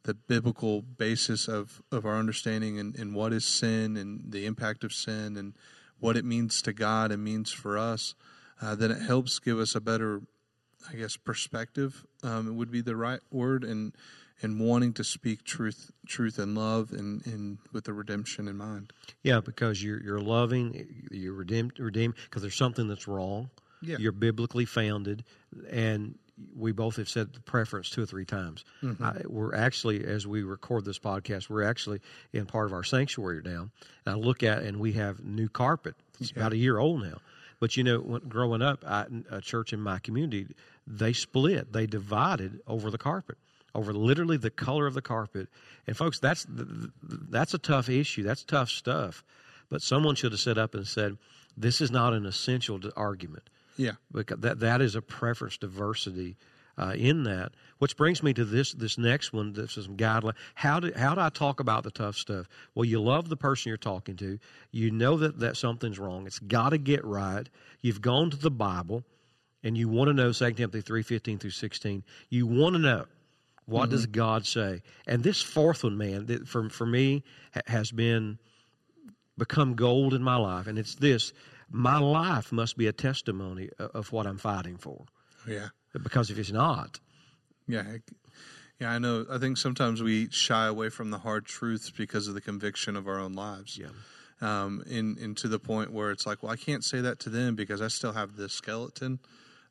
the 0.06 0.14
biblical 0.14 0.82
basis 0.82 1.48
of, 1.48 1.82
of 1.92 2.06
our 2.06 2.18
understanding 2.18 2.80
and, 2.80 2.96
and 2.96 3.16
what 3.16 3.34
is 3.34 3.44
sin 3.44 3.98
and 3.98 4.32
the 4.32 4.46
impact 4.46 4.84
of 4.84 4.94
sin 4.94 5.36
and 5.36 5.54
what 6.00 6.16
it 6.16 6.24
means 6.24 6.62
to 6.62 6.74
God 6.74 7.12
and 7.12 7.24
means 7.24 7.52
for 7.52 7.76
us, 7.78 8.14
uh, 8.62 8.76
then 8.76 8.92
it 8.92 9.02
helps 9.02 9.40
give 9.40 9.60
us 9.60 9.74
a 9.74 9.82
better, 9.82 10.22
I 10.90 10.96
guess, 10.96 11.18
perspective. 11.18 12.06
Um, 12.24 12.48
it 12.48 12.54
would 12.54 12.72
be 12.72 12.82
the 12.82 12.96
right 12.96 13.20
word, 13.32 13.64
and 13.64 13.94
and 14.42 14.60
wanting 14.60 14.94
to 14.94 15.04
speak 15.04 15.44
truth, 15.44 15.92
truth 16.06 16.38
and 16.38 16.56
love, 16.56 16.92
and, 16.92 17.26
and 17.26 17.58
with 17.72 17.86
the 17.86 17.94
redemption 17.94 18.48
in 18.48 18.58
mind. 18.58 18.92
Yeah, 19.24 19.40
because 19.40 19.82
you're 19.82 20.02
you're 20.02 20.20
loving, 20.20 21.06
you're 21.10 21.34
redeemed, 21.34 21.80
redeemed 21.80 22.16
because 22.26 22.42
there's 22.42 22.58
something 22.58 22.88
that's 22.88 23.08
wrong. 23.08 23.50
Yeah. 23.82 23.98
You're 24.00 24.12
biblically 24.12 24.66
founded, 24.66 25.24
and 25.70 26.18
we 26.56 26.72
both 26.74 26.98
have 26.98 27.08
said 27.10 27.34
the 27.34 27.40
preference 27.42 27.90
two 27.90 28.04
or 28.04 28.06
three 28.06 28.26
times. 28.26 28.66
Mm-hmm. 28.84 29.04
I, 29.04 29.22
we're 29.26 29.56
actually, 29.56 30.04
as 30.06 30.28
we 30.28 30.44
record 30.44 30.84
this 30.86 31.00
podcast, 31.00 31.50
we're 31.50 31.64
actually 31.64 32.02
in 32.34 32.46
part 32.46 32.66
of 32.66 32.74
our 32.74 32.84
sanctuary 32.84 33.42
now. 33.44 33.70
And 34.06 34.08
I 34.08 34.14
look 34.16 34.44
at 34.44 34.64
and 34.64 34.78
we 34.80 34.94
have 34.94 35.24
new 35.24 35.48
carpet. 35.48 35.96
It's 36.20 36.32
Yeah. 36.32 36.40
about 36.42 36.54
a 36.54 36.58
year 36.58 36.78
old 36.78 37.02
now. 37.04 37.18
But 37.62 37.78
you 37.78 37.84
know, 37.86 38.00
when, 38.00 38.22
growing 38.28 38.62
up, 38.62 38.84
I, 38.86 39.06
a 39.30 39.40
church 39.40 39.72
in 39.72 39.80
my 39.80 40.00
community, 40.00 40.48
they 40.86 41.14
split, 41.14 41.72
they 41.72 41.88
divided 41.88 42.60
over 42.68 42.92
the 42.92 42.98
carpet, 42.98 43.38
over 43.74 43.94
literally 43.94 44.36
the 44.38 44.50
color 44.50 44.88
of 44.88 44.94
the 44.94 45.02
carpet. 45.02 45.48
And 45.88 45.96
folks, 45.96 46.20
that's 46.20 46.46
that's 46.50 47.54
a 47.54 47.58
tough 47.58 47.88
issue. 47.90 48.24
That's 48.24 48.44
tough 48.44 48.70
stuff. 48.70 49.24
But 49.70 49.82
someone 49.82 50.16
should 50.16 50.34
have 50.34 50.42
stood 50.42 50.58
up 50.58 50.76
and 50.76 50.86
said, 50.86 51.18
"This 51.56 51.80
is 51.80 51.92
not 51.92 52.14
an 52.14 52.26
essential 52.26 52.80
argument." 52.96 53.50
Yeah. 53.78 53.94
because 54.12 54.40
that 54.40 54.60
that 54.60 54.82
is 54.82 54.96
a 54.96 55.02
preference 55.02 55.58
diversity 55.58 56.38
uh, 56.78 56.94
in 56.96 57.24
that. 57.24 57.54
Which 57.80 57.98
brings 57.98 58.24
me 58.24 58.34
to 58.34 58.46
this 58.46 58.74
this 58.74 58.98
next 58.98 59.34
one. 59.34 59.54
This 59.54 59.78
is 59.78 59.86
some 59.86 59.98
guideline. 59.98 60.36
How 60.54 60.80
do 60.80 60.92
how 60.96 61.16
do 61.16 61.22
I 61.22 61.30
talk 61.30 61.60
about 61.60 61.84
the 61.84 61.92
tough 61.92 62.16
stuff? 62.16 62.48
Well, 62.74 62.86
you 62.86 63.02
love 63.02 63.30
the 63.30 63.38
person 63.38 63.70
you're 63.70 63.78
talking 63.78 64.16
to. 64.18 64.40
You 64.72 64.92
know 64.92 65.18
that 65.18 65.40
that 65.40 65.58
something's 65.58 66.00
wrong. 66.00 66.26
It's 66.28 66.40
got 66.40 66.70
to 66.70 66.78
get 66.78 67.04
right. 67.04 67.48
You've 67.82 68.02
gone 68.02 68.30
to 68.32 68.38
the 68.38 68.52
Bible, 68.52 69.04
and 69.64 69.78
you 69.78 69.90
want 69.90 70.08
to 70.08 70.14
know 70.14 70.32
2 70.32 70.52
Timothy 70.54 70.82
three 70.82 71.04
fifteen 71.04 71.38
through 71.38 71.52
sixteen. 71.52 72.04
You 72.30 72.48
want 72.48 72.76
to 72.76 72.80
know. 72.80 73.06
What 73.68 73.90
does 73.90 74.06
God 74.06 74.46
say? 74.46 74.84
And 75.08 75.24
this 75.24 75.42
fourth 75.42 75.84
one, 75.84 75.98
man, 75.98 76.28
that 76.28 76.48
for 76.48 76.70
for 76.70 76.86
me 76.86 77.24
ha- 77.54 77.62
has 77.66 77.92
been 77.92 78.38
become 79.38 79.74
gold 79.76 80.14
in 80.14 80.22
my 80.22 80.36
life, 80.36 80.68
and 80.68 80.78
it's 80.78 80.96
this: 80.96 81.34
my 81.76 82.00
life 82.00 82.54
must 82.54 82.78
be 82.78 82.88
a 82.88 82.94
testimony 82.94 83.70
of, 83.78 83.92
of 83.94 84.12
what 84.14 84.26
I'm 84.26 84.38
fighting 84.38 84.78
for. 84.78 85.06
Yeah. 85.48 85.68
Because 85.94 86.30
if 86.30 86.40
it's 86.40 86.52
not, 86.52 87.00
Yeah. 87.68 87.98
Yeah, 88.80 88.92
I 88.92 89.00
know. 89.00 89.26
I 89.32 89.38
think 89.38 89.58
sometimes 89.58 90.04
we 90.04 90.30
shy 90.32 90.68
away 90.68 90.90
from 90.90 91.10
the 91.10 91.18
hard 91.18 91.46
truths 91.46 91.90
because 91.90 92.28
of 92.28 92.34
the 92.34 92.42
conviction 92.42 92.98
of 92.98 93.08
our 93.08 93.20
own 93.20 93.32
lives. 93.34 93.78
yeah, 93.78 93.88
Um, 94.42 94.84
in, 94.86 95.18
and 95.22 95.38
to 95.38 95.48
the 95.48 95.60
point 95.60 95.94
where 95.94 96.12
it's 96.12 96.26
like, 96.26 96.44
well, 96.44 96.52
I 96.52 96.58
can't 96.58 96.84
say 96.84 97.00
that 97.02 97.20
to 97.22 97.30
them 97.30 97.56
because 97.56 97.82
I 97.82 97.88
still 97.88 98.12
have 98.12 98.36
this 98.36 98.52
skeleton. 98.52 99.20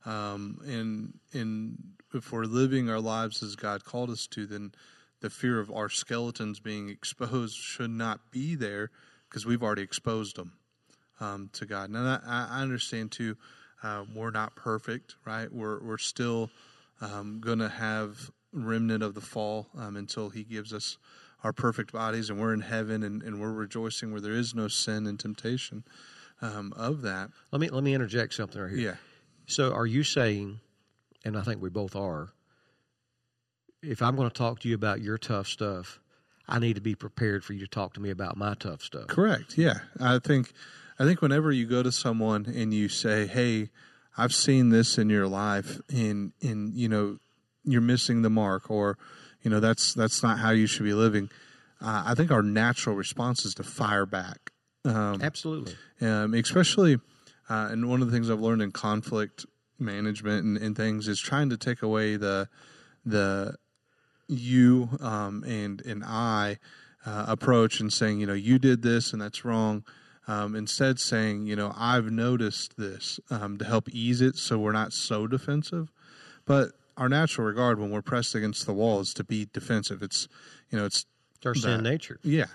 Um, 0.06 0.58
and, 0.66 1.18
and 1.34 1.78
if 2.14 2.32
we're 2.32 2.44
living 2.44 2.88
our 2.88 3.00
lives 3.00 3.42
as 3.42 3.56
God 3.56 3.84
called 3.84 4.08
us 4.08 4.26
to, 4.28 4.46
then 4.46 4.72
the 5.20 5.28
fear 5.28 5.60
of 5.60 5.70
our 5.70 5.90
skeletons 5.90 6.60
being 6.60 6.88
exposed 6.88 7.56
should 7.56 7.90
not 7.90 8.30
be 8.30 8.54
there 8.54 8.90
because 9.28 9.44
we've 9.44 9.62
already 9.62 9.82
exposed 9.82 10.36
them 10.36 10.52
um, 11.20 11.50
to 11.54 11.66
God. 11.66 11.90
Now, 11.90 12.20
I, 12.26 12.48
I 12.50 12.62
understand 12.62 13.12
too, 13.12 13.36
uh, 13.82 14.04
we're 14.14 14.30
not 14.30 14.54
perfect, 14.56 15.16
right? 15.24 15.52
We're, 15.52 15.80
we're 15.80 15.98
still 15.98 16.50
um, 17.00 17.40
going 17.40 17.58
to 17.58 17.68
have 17.68 18.30
remnant 18.52 19.02
of 19.02 19.14
the 19.14 19.20
fall 19.20 19.66
um, 19.76 19.96
until 19.96 20.30
He 20.30 20.44
gives 20.44 20.72
us 20.72 20.98
our 21.42 21.52
perfect 21.52 21.92
bodies 21.92 22.30
and 22.30 22.40
we're 22.40 22.54
in 22.54 22.62
heaven 22.62 23.02
and, 23.02 23.22
and 23.22 23.40
we're 23.40 23.52
rejoicing 23.52 24.10
where 24.10 24.20
there 24.20 24.32
is 24.32 24.54
no 24.54 24.66
sin 24.66 25.06
and 25.06 25.20
temptation 25.20 25.84
um, 26.40 26.72
of 26.76 27.02
that. 27.02 27.30
let 27.52 27.60
me 27.60 27.68
let 27.68 27.84
me 27.84 27.94
interject 27.94 28.34
something 28.34 28.60
right 28.60 28.70
here. 28.70 28.78
Yeah. 28.78 28.94
So, 29.46 29.72
are 29.72 29.86
you 29.86 30.02
saying, 30.02 30.60
and 31.24 31.36
I 31.36 31.42
think 31.42 31.60
we 31.60 31.68
both 31.68 31.94
are, 31.94 32.30
if 33.82 34.00
I'm 34.00 34.16
going 34.16 34.28
to 34.28 34.34
talk 34.34 34.60
to 34.60 34.68
you 34.68 34.74
about 34.74 35.02
your 35.02 35.18
tough 35.18 35.46
stuff, 35.46 36.00
I 36.48 36.58
need 36.58 36.74
to 36.74 36.80
be 36.80 36.94
prepared 36.94 37.44
for 37.44 37.52
you 37.52 37.60
to 37.60 37.68
talk 37.68 37.94
to 37.94 38.00
me 38.00 38.10
about 38.10 38.36
my 38.36 38.54
tough 38.54 38.82
stuff. 38.82 39.06
Correct. 39.06 39.56
Yeah, 39.58 39.80
I 40.00 40.18
think 40.18 40.52
I 40.98 41.04
think 41.04 41.22
whenever 41.22 41.50
you 41.50 41.66
go 41.66 41.82
to 41.82 41.92
someone 41.92 42.46
and 42.46 42.72
you 42.72 42.88
say, 42.88 43.26
"Hey, 43.26 43.70
I've 44.16 44.34
seen 44.34 44.70
this 44.70 44.98
in 44.98 45.10
your 45.10 45.26
life," 45.26 45.80
and 45.92 46.32
and 46.42 46.74
you 46.74 46.88
know 46.88 47.18
you're 47.64 47.80
missing 47.80 48.22
the 48.22 48.30
mark, 48.30 48.70
or 48.70 48.98
you 49.42 49.50
know 49.50 49.60
that's 49.60 49.94
that's 49.94 50.22
not 50.22 50.38
how 50.38 50.50
you 50.50 50.66
should 50.66 50.84
be 50.84 50.94
living. 50.94 51.30
Uh, 51.80 52.04
I 52.06 52.14
think 52.14 52.30
our 52.30 52.42
natural 52.42 52.96
response 52.96 53.44
is 53.44 53.54
to 53.54 53.62
fire 53.62 54.06
back, 54.06 54.52
um, 54.84 55.20
Absolutely. 55.22 55.74
um, 56.00 56.34
especially. 56.34 56.98
Uh, 57.46 57.68
and 57.70 57.90
one 57.90 58.00
of 58.00 58.10
the 58.10 58.12
things 58.12 58.30
I've 58.30 58.40
learned 58.40 58.62
in 58.62 58.72
conflict 58.72 59.44
management 59.78 60.44
and, 60.44 60.56
and 60.56 60.74
things 60.74 61.08
is 61.08 61.20
trying 61.20 61.50
to 61.50 61.58
take 61.58 61.82
away 61.82 62.16
the 62.16 62.48
the 63.04 63.56
you 64.28 64.88
um, 65.00 65.44
and 65.44 65.80
and 65.82 66.02
I 66.04 66.58
uh, 67.04 67.26
approach 67.28 67.80
and 67.80 67.92
saying, 67.92 68.20
you 68.20 68.26
know, 68.26 68.34
you 68.34 68.58
did 68.58 68.82
this 68.82 69.12
and 69.12 69.20
that's 69.20 69.44
wrong. 69.44 69.84
Um, 70.26 70.54
instead, 70.54 70.98
saying, 70.98 71.46
you 71.46 71.54
know, 71.54 71.74
I've 71.76 72.10
noticed 72.10 72.76
this 72.78 73.20
um, 73.30 73.58
to 73.58 73.64
help 73.64 73.88
ease 73.90 74.22
it, 74.22 74.36
so 74.36 74.58
we're 74.58 74.72
not 74.72 74.92
so 74.92 75.26
defensive. 75.26 75.92
But 76.46 76.70
our 76.96 77.08
natural 77.08 77.46
regard 77.46 77.78
when 77.78 77.90
we're 77.90 78.02
pressed 78.02 78.34
against 78.34 78.64
the 78.66 78.72
wall 78.72 79.00
is 79.00 79.12
to 79.14 79.24
be 79.24 79.46
defensive. 79.52 80.02
It's, 80.02 80.28
you 80.70 80.78
know, 80.78 80.86
it's 80.86 81.04
our 81.44 81.54
sin 81.54 81.82
nature. 81.82 82.18
yeah, 82.22 82.46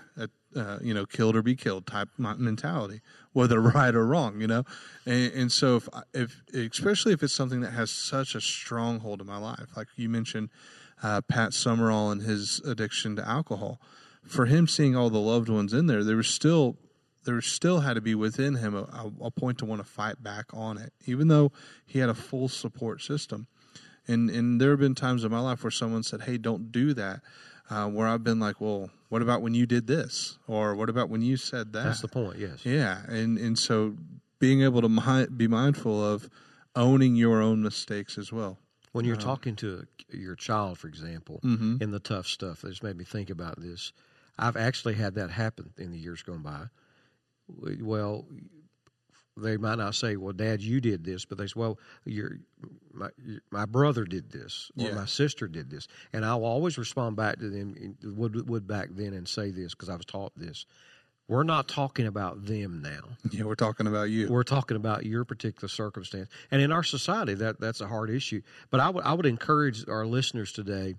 uh, 0.56 0.78
you 0.80 0.92
know, 0.92 1.06
killed 1.06 1.36
or 1.36 1.42
be 1.42 1.54
killed 1.54 1.86
type 1.86 2.08
mentality, 2.18 3.00
whether 3.32 3.60
right 3.74 3.94
or 3.94 4.04
wrong, 4.06 4.40
you 4.40 4.46
know, 4.46 4.64
and, 5.06 5.32
and 5.32 5.52
so 5.52 5.76
if 5.76 5.88
if 6.12 6.42
especially 6.72 7.12
if 7.12 7.22
it's 7.22 7.32
something 7.32 7.60
that 7.60 7.72
has 7.72 7.90
such 7.90 8.34
a 8.34 8.40
stronghold 8.40 9.20
in 9.20 9.26
my 9.26 9.38
life, 9.38 9.76
like 9.76 9.88
you 9.96 10.08
mentioned, 10.08 10.50
uh, 11.02 11.20
Pat 11.22 11.54
Summerall 11.54 12.10
and 12.10 12.22
his 12.22 12.60
addiction 12.60 13.16
to 13.16 13.28
alcohol, 13.28 13.80
for 14.26 14.46
him 14.46 14.66
seeing 14.66 14.96
all 14.96 15.10
the 15.10 15.18
loved 15.20 15.48
ones 15.48 15.72
in 15.72 15.86
there, 15.86 16.04
there 16.04 16.16
was 16.16 16.28
still 16.28 16.76
there 17.24 17.40
still 17.40 17.80
had 17.80 17.94
to 17.94 18.00
be 18.00 18.14
within 18.14 18.54
him 18.54 18.74
a, 18.74 18.82
a, 18.82 19.12
a 19.26 19.30
point 19.30 19.58
to 19.58 19.64
want 19.64 19.80
to 19.80 19.86
fight 19.88 20.22
back 20.22 20.46
on 20.52 20.78
it, 20.78 20.92
even 21.06 21.28
though 21.28 21.52
he 21.86 21.98
had 21.98 22.08
a 22.08 22.14
full 22.14 22.48
support 22.48 23.02
system. 23.02 23.46
And 24.08 24.30
and 24.30 24.60
there 24.60 24.70
have 24.70 24.80
been 24.80 24.94
times 24.94 25.24
in 25.24 25.30
my 25.30 25.40
life 25.40 25.62
where 25.62 25.70
someone 25.70 26.02
said, 26.02 26.22
"Hey, 26.22 26.38
don't 26.38 26.72
do 26.72 26.94
that." 26.94 27.20
Uh, 27.68 27.86
where 27.88 28.08
I've 28.08 28.24
been 28.24 28.40
like, 28.40 28.60
"Well, 28.60 28.90
what 29.10 29.22
about 29.22 29.42
when 29.42 29.54
you 29.54 29.66
did 29.66 29.86
this?" 29.86 30.38
Or 30.48 30.74
"What 30.74 30.88
about 30.88 31.08
when 31.10 31.22
you 31.22 31.36
said 31.36 31.72
that?" 31.74 31.84
That's 31.84 32.00
the 32.00 32.08
point. 32.08 32.38
Yes. 32.38 32.64
Yeah, 32.64 33.02
and 33.08 33.38
and 33.38 33.58
so 33.58 33.96
being 34.38 34.62
able 34.62 34.80
to 34.80 34.88
mi- 34.88 35.26
be 35.36 35.46
mindful 35.46 36.02
of 36.02 36.28
owning 36.74 37.14
your 37.14 37.40
own 37.42 37.62
mistakes 37.62 38.16
as 38.18 38.32
well. 38.32 38.58
When 38.92 39.04
you're 39.04 39.14
talking 39.16 39.54
to 39.56 39.86
your 40.08 40.34
child, 40.34 40.78
for 40.78 40.88
example, 40.88 41.38
in 41.44 41.90
the 41.92 42.00
tough 42.00 42.26
stuff, 42.26 42.62
this 42.62 42.82
made 42.82 42.96
me 42.96 43.04
think 43.04 43.30
about 43.30 43.60
this. 43.60 43.92
I've 44.36 44.56
actually 44.56 44.94
had 44.94 45.14
that 45.14 45.30
happen 45.30 45.72
in 45.76 45.92
the 45.92 45.98
years 45.98 46.22
gone 46.22 46.42
by. 46.42 46.70
Well, 47.80 48.26
they 49.36 49.56
might 49.56 49.78
not 49.78 49.94
say, 49.94 50.16
"Well, 50.16 50.32
Dad, 50.32 50.60
you 50.60 50.80
did 50.80 51.04
this," 51.04 51.24
but 51.24 51.38
they 51.38 51.46
say, 51.46 51.52
"Well, 51.56 51.78
your 52.04 52.38
my 52.92 53.08
my 53.50 53.64
brother 53.64 54.04
did 54.04 54.30
this, 54.30 54.70
or 54.76 54.88
Yeah. 54.88 54.94
my 54.94 55.06
sister 55.06 55.48
did 55.48 55.70
this," 55.70 55.88
and 56.12 56.24
I'll 56.24 56.44
always 56.44 56.76
respond 56.78 57.16
back 57.16 57.38
to 57.38 57.48
them 57.48 57.96
would 58.02 58.48
would 58.48 58.66
back 58.66 58.88
then 58.92 59.14
and 59.14 59.26
say 59.26 59.50
this 59.50 59.74
because 59.74 59.88
I 59.88 59.96
was 59.96 60.04
taught 60.04 60.32
this. 60.36 60.66
We're 61.28 61.44
not 61.44 61.68
talking 61.68 62.06
about 62.06 62.44
them 62.46 62.82
now. 62.82 63.16
Yeah, 63.32 63.44
we're 63.44 63.54
talking 63.54 63.86
about 63.86 64.10
you. 64.10 64.28
We're 64.28 64.42
talking 64.42 64.76
about 64.76 65.06
your 65.06 65.24
particular 65.24 65.68
circumstance, 65.68 66.28
and 66.50 66.60
in 66.60 66.72
our 66.72 66.82
society, 66.82 67.34
that 67.34 67.60
that's 67.60 67.80
a 67.80 67.86
hard 67.86 68.10
issue. 68.10 68.42
But 68.70 68.80
I 68.80 68.90
would 68.90 69.04
I 69.04 69.12
would 69.14 69.26
encourage 69.26 69.88
our 69.88 70.06
listeners 70.06 70.52
today 70.52 70.96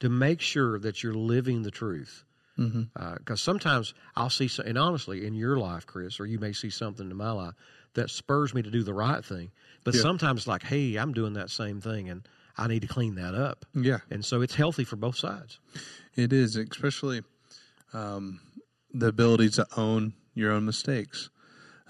to 0.00 0.08
make 0.08 0.40
sure 0.40 0.78
that 0.80 1.02
you're 1.02 1.14
living 1.14 1.62
the 1.62 1.70
truth. 1.70 2.24
Because 2.56 2.72
mm-hmm. 2.72 3.32
uh, 3.32 3.36
sometimes 3.36 3.94
I'll 4.14 4.30
see, 4.30 4.48
some, 4.48 4.66
and 4.66 4.78
honestly, 4.78 5.26
in 5.26 5.34
your 5.34 5.56
life, 5.56 5.86
Chris, 5.86 6.20
or 6.20 6.26
you 6.26 6.38
may 6.38 6.52
see 6.52 6.70
something 6.70 7.10
in 7.10 7.16
my 7.16 7.32
life 7.32 7.54
that 7.94 8.10
spurs 8.10 8.54
me 8.54 8.62
to 8.62 8.70
do 8.70 8.82
the 8.82 8.94
right 8.94 9.24
thing. 9.24 9.50
But 9.84 9.94
yeah. 9.94 10.02
sometimes 10.02 10.40
it's 10.40 10.46
like, 10.46 10.62
hey, 10.62 10.96
I'm 10.96 11.12
doing 11.12 11.34
that 11.34 11.50
same 11.50 11.80
thing, 11.80 12.08
and 12.08 12.26
I 12.56 12.68
need 12.68 12.82
to 12.82 12.88
clean 12.88 13.16
that 13.16 13.34
up. 13.34 13.64
Yeah. 13.74 13.98
And 14.10 14.24
so 14.24 14.40
it's 14.40 14.54
healthy 14.54 14.84
for 14.84 14.96
both 14.96 15.16
sides. 15.16 15.58
It 16.14 16.32
is, 16.32 16.56
especially 16.56 17.22
um, 17.92 18.40
the 18.92 19.08
ability 19.08 19.50
to 19.50 19.66
own 19.76 20.14
your 20.34 20.52
own 20.52 20.64
mistakes. 20.64 21.30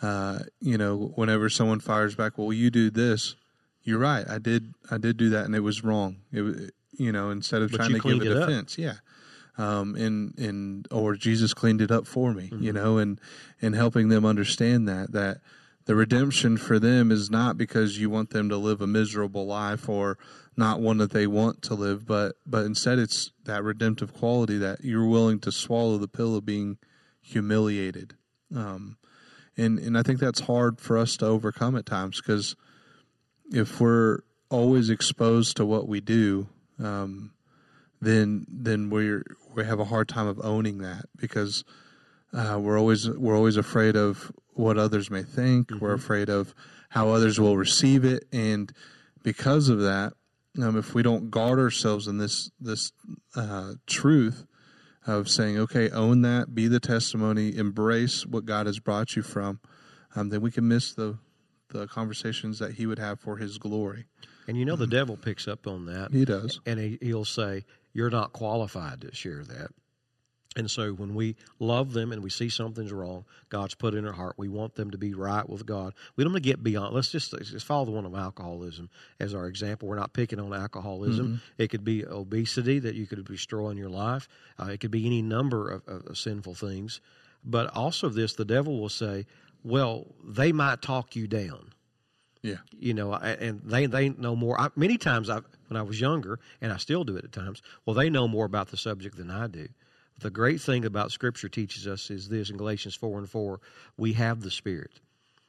Uh, 0.02 0.40
you 0.60 0.76
know, 0.78 1.12
whenever 1.14 1.48
someone 1.48 1.80
fires 1.80 2.14
back, 2.14 2.36
well, 2.36 2.52
you 2.52 2.70
do 2.70 2.90
this. 2.90 3.36
You're 3.82 3.98
right. 3.98 4.26
I 4.28 4.38
did. 4.38 4.72
I 4.90 4.96
did 4.96 5.18
do 5.18 5.30
that, 5.30 5.44
and 5.44 5.54
it 5.54 5.60
was 5.60 5.84
wrong. 5.84 6.16
It 6.32 6.72
you 6.96 7.12
know, 7.12 7.30
instead 7.30 7.62
of 7.62 7.70
but 7.70 7.78
trying 7.78 7.92
to 7.92 8.00
give 8.00 8.20
a 8.20 8.24
defense, 8.24 8.74
up. 8.74 8.78
yeah. 8.78 8.94
Um, 9.56 9.94
and 9.94 10.36
and 10.38 10.88
or 10.90 11.14
Jesus 11.14 11.54
cleaned 11.54 11.80
it 11.80 11.92
up 11.92 12.06
for 12.06 12.34
me, 12.34 12.48
mm-hmm. 12.48 12.62
you 12.62 12.72
know, 12.72 12.98
and 12.98 13.20
and 13.62 13.74
helping 13.74 14.08
them 14.08 14.24
understand 14.24 14.88
that 14.88 15.12
that 15.12 15.40
the 15.84 15.94
redemption 15.94 16.56
for 16.56 16.78
them 16.78 17.12
is 17.12 17.30
not 17.30 17.58
because 17.58 17.98
you 17.98 18.08
want 18.08 18.30
them 18.30 18.48
to 18.48 18.56
live 18.56 18.80
a 18.80 18.86
miserable 18.86 19.46
life 19.46 19.88
or 19.88 20.18
not 20.56 20.80
one 20.80 20.98
that 20.98 21.10
they 21.10 21.26
want 21.26 21.62
to 21.62 21.74
live, 21.74 22.06
but 22.06 22.36
but 22.46 22.64
instead 22.64 22.98
it's 22.98 23.32
that 23.44 23.62
redemptive 23.62 24.14
quality 24.14 24.58
that 24.58 24.84
you're 24.84 25.06
willing 25.06 25.40
to 25.40 25.52
swallow 25.52 25.98
the 25.98 26.08
pill 26.08 26.36
of 26.36 26.46
being 26.46 26.78
humiliated. 27.20 28.14
Um, 28.54 28.96
and 29.56 29.78
and 29.78 29.98
I 29.98 30.02
think 30.02 30.20
that's 30.20 30.40
hard 30.40 30.80
for 30.80 30.96
us 30.96 31.16
to 31.18 31.26
overcome 31.26 31.76
at 31.76 31.86
times 31.86 32.20
because 32.20 32.56
if 33.52 33.80
we're 33.80 34.20
always 34.48 34.90
exposed 34.90 35.56
to 35.58 35.66
what 35.66 35.86
we 35.86 36.00
do, 36.00 36.48
um, 36.78 37.32
then 38.04 38.46
then 38.48 38.90
we're 38.90 39.24
we 39.54 39.64
have 39.64 39.80
a 39.80 39.84
hard 39.84 40.08
time 40.08 40.26
of 40.26 40.40
owning 40.44 40.78
that 40.78 41.06
because 41.16 41.64
uh, 42.32 42.58
we're 42.60 42.78
always 42.78 43.08
we're 43.08 43.36
always 43.36 43.56
afraid 43.56 43.96
of 43.96 44.32
what 44.54 44.78
others 44.78 45.10
may 45.10 45.22
think. 45.22 45.68
Mm-hmm. 45.68 45.84
We're 45.84 45.94
afraid 45.94 46.28
of 46.28 46.54
how 46.90 47.10
others 47.10 47.40
will 47.40 47.56
receive 47.56 48.04
it, 48.04 48.24
and 48.32 48.72
because 49.22 49.68
of 49.68 49.80
that, 49.80 50.12
um, 50.62 50.76
if 50.76 50.94
we 50.94 51.02
don't 51.02 51.30
guard 51.30 51.58
ourselves 51.58 52.06
in 52.06 52.18
this 52.18 52.50
this 52.60 52.92
uh, 53.34 53.74
truth 53.86 54.44
of 55.06 55.28
saying, 55.28 55.58
okay, 55.58 55.90
own 55.90 56.22
that, 56.22 56.54
be 56.54 56.66
the 56.66 56.80
testimony, 56.80 57.56
embrace 57.56 58.24
what 58.24 58.46
God 58.46 58.66
has 58.66 58.78
brought 58.78 59.16
you 59.16 59.22
from, 59.22 59.60
um, 60.16 60.30
then 60.30 60.40
we 60.40 60.50
can 60.50 60.66
miss 60.66 60.94
the 60.94 61.18
the 61.70 61.86
conversations 61.88 62.58
that 62.60 62.74
He 62.74 62.86
would 62.86 62.98
have 62.98 63.20
for 63.20 63.36
His 63.36 63.58
glory. 63.58 64.06
And 64.46 64.56
you 64.56 64.64
know, 64.64 64.76
the 64.76 64.84
mm-hmm. 64.84 64.92
devil 64.92 65.16
picks 65.16 65.48
up 65.48 65.66
on 65.66 65.86
that. 65.86 66.12
He 66.12 66.24
does, 66.24 66.60
and 66.66 66.78
he, 66.78 66.98
he'll 67.00 67.24
say, 67.24 67.64
"You're 67.94 68.10
not 68.10 68.34
qualified 68.34 69.00
to 69.00 69.14
share 69.14 69.42
that." 69.44 69.70
And 70.56 70.70
so 70.70 70.92
when 70.92 71.14
we 71.14 71.36
love 71.58 71.92
them 71.92 72.12
and 72.12 72.22
we 72.22 72.30
see 72.30 72.48
something's 72.48 72.92
wrong, 72.92 73.24
God's 73.48 73.74
put 73.74 73.94
in 73.94 74.06
our 74.06 74.12
heart, 74.12 74.34
we 74.36 74.48
want 74.48 74.76
them 74.76 74.92
to 74.92 74.98
be 74.98 75.12
right 75.12 75.48
with 75.48 75.66
God. 75.66 75.94
We 76.14 76.22
don't 76.22 76.32
want 76.32 76.44
to 76.44 76.48
get 76.48 76.62
beyond. 76.62 76.94
Let's 76.94 77.10
just, 77.10 77.32
just 77.36 77.66
follow 77.66 77.86
the 77.86 77.90
one 77.90 78.06
of 78.06 78.14
alcoholism 78.14 78.88
as 79.18 79.34
our 79.34 79.46
example. 79.46 79.88
We're 79.88 79.96
not 79.96 80.12
picking 80.12 80.38
on 80.38 80.54
alcoholism. 80.54 81.26
Mm-hmm. 81.26 81.36
It 81.58 81.68
could 81.70 81.84
be 81.84 82.06
obesity 82.06 82.78
that 82.78 82.94
you 82.94 83.06
could 83.06 83.24
destroy 83.24 83.70
in 83.70 83.76
your 83.76 83.88
life. 83.88 84.28
Uh, 84.56 84.66
it 84.66 84.78
could 84.78 84.92
be 84.92 85.06
any 85.06 85.22
number 85.22 85.70
of, 85.70 85.88
of, 85.88 86.06
of 86.06 86.18
sinful 86.18 86.54
things. 86.54 87.00
But 87.44 87.74
also 87.74 88.08
this, 88.08 88.34
the 88.34 88.44
devil 88.44 88.80
will 88.80 88.88
say, 88.88 89.26
well, 89.64 90.06
they 90.24 90.52
might 90.52 90.82
talk 90.82 91.16
you 91.16 91.26
down. 91.26 91.73
Yeah. 92.44 92.56
You 92.78 92.92
know, 92.92 93.14
and 93.14 93.62
they 93.64 93.86
they 93.86 94.10
know 94.10 94.36
more. 94.36 94.60
I, 94.60 94.68
many 94.76 94.98
times, 94.98 95.30
I, 95.30 95.40
when 95.68 95.78
I 95.78 95.82
was 95.82 95.98
younger, 95.98 96.38
and 96.60 96.72
I 96.72 96.76
still 96.76 97.02
do 97.02 97.16
it 97.16 97.24
at 97.24 97.32
times. 97.32 97.62
Well, 97.86 97.94
they 97.94 98.10
know 98.10 98.28
more 98.28 98.44
about 98.44 98.68
the 98.68 98.76
subject 98.76 99.16
than 99.16 99.30
I 99.30 99.46
do. 99.46 99.66
The 100.20 100.30
great 100.30 100.60
thing 100.60 100.84
about 100.84 101.10
Scripture 101.10 101.48
teaches 101.48 101.88
us 101.88 102.10
is 102.10 102.28
this 102.28 102.50
in 102.50 102.58
Galatians 102.58 102.94
4 102.94 103.18
and 103.18 103.28
4 103.28 103.60
we 103.96 104.12
have 104.12 104.42
the 104.42 104.50
Spirit. 104.50 105.00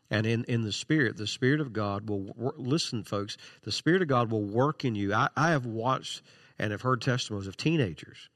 And 0.10 0.26
in, 0.26 0.46
in 0.46 0.64
the 0.64 0.72
Spirit, 0.72 1.18
the 1.18 1.28
Spirit 1.28 1.60
of 1.60 1.74
God 1.74 2.08
will 2.08 2.22
work, 2.36 2.56
listen, 2.58 3.04
folks, 3.04 3.38
the 3.64 3.72
Spirit 3.72 4.02
of 4.02 4.08
God 4.08 4.32
will 4.32 4.44
work 4.44 4.86
in 4.86 4.96
you. 4.96 5.14
I, 5.14 5.28
I 5.36 5.50
have 5.50 5.66
watched 5.66 6.22
and 6.58 6.72
have 6.72 6.82
heard 6.82 7.02
testimonies 7.02 7.48
of 7.48 7.58
teenagers 7.58 8.30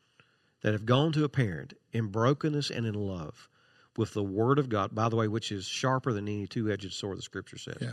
that 0.62 0.74
have 0.74 0.86
gone 0.86 1.14
to 1.14 1.24
a 1.24 1.30
parent 1.30 1.74
in 1.94 2.08
brokenness 2.08 2.70
and 2.72 2.86
in 2.86 2.96
love 2.96 3.48
with 3.96 4.14
the 4.14 4.24
Word 4.24 4.60
of 4.60 4.68
God, 4.68 4.94
by 4.94 5.10
the 5.10 5.16
way, 5.16 5.28
which 5.28 5.52
is 5.52 5.66
sharper 5.66 6.12
than 6.12 6.28
any 6.28 6.48
two 6.48 6.72
edged 6.72 6.92
sword, 6.92 7.18
the 7.18 7.22
Scripture 7.22 7.58
says. 7.58 7.78
Yeah. 7.80 7.92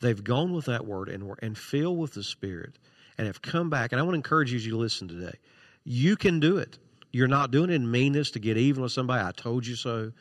They've 0.00 0.22
gone 0.22 0.52
with 0.52 0.66
that 0.66 0.86
Word 0.86 1.08
and, 1.08 1.24
were 1.24 1.38
and 1.42 1.56
filled 1.56 1.98
with 1.98 2.14
the 2.14 2.22
Spirit 2.22 2.78
and 3.16 3.26
have 3.26 3.42
come 3.42 3.68
back. 3.68 3.92
And 3.92 4.00
I 4.00 4.04
want 4.04 4.14
to 4.14 4.18
encourage 4.18 4.52
you 4.52 4.56
as 4.56 4.66
you 4.66 4.76
listen 4.76 5.08
today. 5.08 5.36
You 5.84 6.16
can 6.16 6.40
do 6.40 6.58
it. 6.58 6.78
You're 7.10 7.28
not 7.28 7.50
doing 7.50 7.70
it 7.70 7.74
in 7.74 7.90
meanness 7.90 8.30
to 8.32 8.38
get 8.38 8.56
even 8.56 8.82
with 8.82 8.92
somebody. 8.92 9.24
I 9.24 9.32
told 9.32 9.66
you 9.66 9.74
so. 9.74 10.12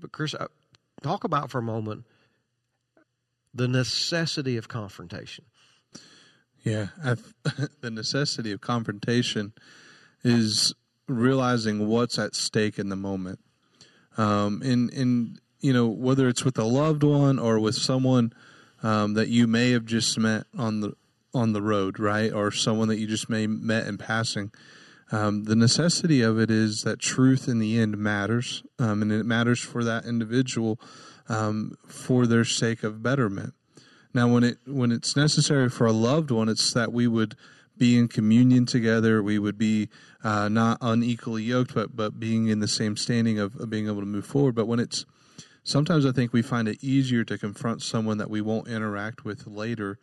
But 0.00 0.12
Chris, 0.12 0.34
uh, 0.34 0.46
talk 1.02 1.24
about 1.24 1.50
for 1.50 1.58
a 1.58 1.62
moment 1.62 2.04
the 3.52 3.68
necessity 3.68 4.56
of 4.56 4.68
confrontation. 4.68 5.44
Yeah, 6.62 6.88
the 7.80 7.90
necessity 7.90 8.52
of 8.52 8.60
confrontation 8.60 9.52
is 10.22 10.74
realizing 11.08 11.86
what's 11.86 12.18
at 12.18 12.34
stake 12.34 12.78
in 12.78 12.88
the 12.88 12.96
moment. 12.96 13.40
Um, 14.16 14.62
and 14.62 14.90
and 14.92 15.40
you 15.60 15.72
know 15.72 15.86
whether 15.86 16.28
it's 16.28 16.44
with 16.44 16.58
a 16.58 16.64
loved 16.64 17.02
one 17.02 17.38
or 17.38 17.58
with 17.58 17.74
someone 17.74 18.32
um, 18.82 19.14
that 19.14 19.28
you 19.28 19.46
may 19.46 19.72
have 19.72 19.84
just 19.84 20.18
met 20.18 20.44
on 20.56 20.80
the 20.80 20.92
on 21.34 21.52
the 21.52 21.62
road, 21.62 21.98
right, 21.98 22.32
or 22.32 22.50
someone 22.50 22.88
that 22.88 22.98
you 22.98 23.06
just 23.06 23.28
may 23.28 23.46
met 23.46 23.86
in 23.86 23.98
passing. 23.98 24.50
Um, 25.12 25.44
the 25.44 25.54
necessity 25.54 26.22
of 26.22 26.40
it 26.40 26.50
is 26.50 26.82
that 26.82 26.98
truth 26.98 27.46
in 27.46 27.58
the 27.58 27.78
end 27.78 27.96
matters, 27.96 28.62
um, 28.78 29.02
and 29.02 29.12
it 29.12 29.24
matters 29.24 29.60
for 29.60 29.84
that 29.84 30.04
individual 30.04 30.80
um, 31.28 31.76
for 31.86 32.26
their 32.26 32.44
sake 32.44 32.82
of 32.82 33.02
betterment. 33.02 33.54
Now, 34.14 34.28
when 34.28 34.44
it 34.44 34.58
when 34.66 34.90
it's 34.90 35.14
necessary 35.14 35.68
for 35.68 35.86
a 35.86 35.92
loved 35.92 36.30
one, 36.30 36.48
it's 36.48 36.72
that 36.72 36.92
we 36.92 37.06
would 37.06 37.36
be 37.76 37.98
in 37.98 38.08
communion 38.08 38.64
together. 38.64 39.22
We 39.22 39.38
would 39.38 39.58
be 39.58 39.90
uh, 40.24 40.48
not 40.48 40.78
unequally 40.80 41.42
yoked, 41.42 41.74
but 41.74 41.94
but 41.94 42.18
being 42.18 42.48
in 42.48 42.60
the 42.60 42.68
same 42.68 42.96
standing 42.96 43.38
of, 43.38 43.54
of 43.56 43.68
being 43.68 43.86
able 43.86 44.00
to 44.00 44.06
move 44.06 44.26
forward. 44.26 44.54
But 44.54 44.66
when 44.66 44.80
it's 44.80 45.04
sometimes 45.66 46.06
I 46.06 46.12
think 46.12 46.32
we 46.32 46.42
find 46.42 46.68
it 46.68 46.82
easier 46.82 47.24
to 47.24 47.36
confront 47.36 47.82
someone 47.82 48.18
that 48.18 48.30
we 48.30 48.40
won't 48.40 48.68
interact 48.68 49.24
with 49.24 49.46
later 49.46 49.98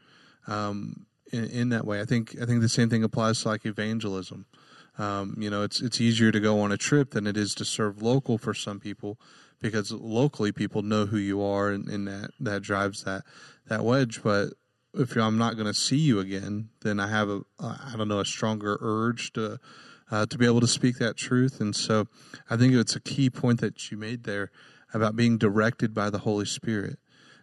um, 0.46 1.06
in, 1.32 1.46
in, 1.46 1.70
that 1.70 1.86
way. 1.86 2.02
I 2.02 2.06
think 2.06 2.36
I 2.40 2.46
think 2.46 2.62
the 2.62 2.70
same 2.70 2.90
thing 2.90 3.04
applies 3.04 3.42
to 3.42 3.50
like 3.50 3.66
evangelism. 3.66 4.46
Um, 4.98 5.36
you 5.40 5.50
know, 5.50 5.64
it's 5.64 5.82
it's 5.82 6.02
easier 6.02 6.32
to 6.32 6.40
go 6.40 6.60
on 6.60 6.72
a 6.72 6.78
trip 6.78 7.12
than 7.12 7.26
it 7.26 7.38
is 7.38 7.56
to 7.56 7.66
serve 7.66 8.02
local 8.02 8.38
for 8.38 8.54
some 8.54 8.80
people 8.80 9.18
because 9.62 9.92
locally 9.92 10.52
people 10.52 10.84
know 10.84 11.06
who 11.06 11.18
you 11.18 11.42
are, 11.42 11.70
and, 11.70 11.88
and 11.88 12.08
that 12.08 12.32
that 12.40 12.62
drives 12.62 13.04
that 13.06 13.24
that 13.68 13.84
wedge. 13.84 14.22
But 14.22 14.50
if 14.94 15.16
I'm 15.16 15.38
not 15.38 15.56
going 15.56 15.68
to 15.68 15.74
see 15.74 15.98
you 15.98 16.20
again, 16.20 16.70
then 16.82 17.00
I 17.00 17.08
have 17.08 17.30
a 17.30 17.42
I 17.60 17.94
don't 17.98 18.10
know 18.10 18.20
a 18.20 18.26
stronger 18.26 18.78
urge 18.82 19.32
to 19.34 19.60
uh, 20.12 20.26
to 20.26 20.38
be 20.38 20.46
able 20.46 20.60
to 20.60 20.68
speak 20.68 20.98
that 20.98 21.16
truth. 21.16 21.62
And 21.62 21.74
so 21.74 22.08
I 22.50 22.58
think 22.58 22.74
it's 22.74 22.96
a 22.96 23.00
key 23.00 23.30
point 23.30 23.62
that 23.62 23.90
you 23.90 23.98
made 23.98 24.26
there 24.26 24.52
about 24.94 25.16
being 25.16 25.38
directed 25.38 25.94
by 25.94 26.10
the 26.10 26.20
Holy 26.20 26.46
Spirit. 26.46 27.00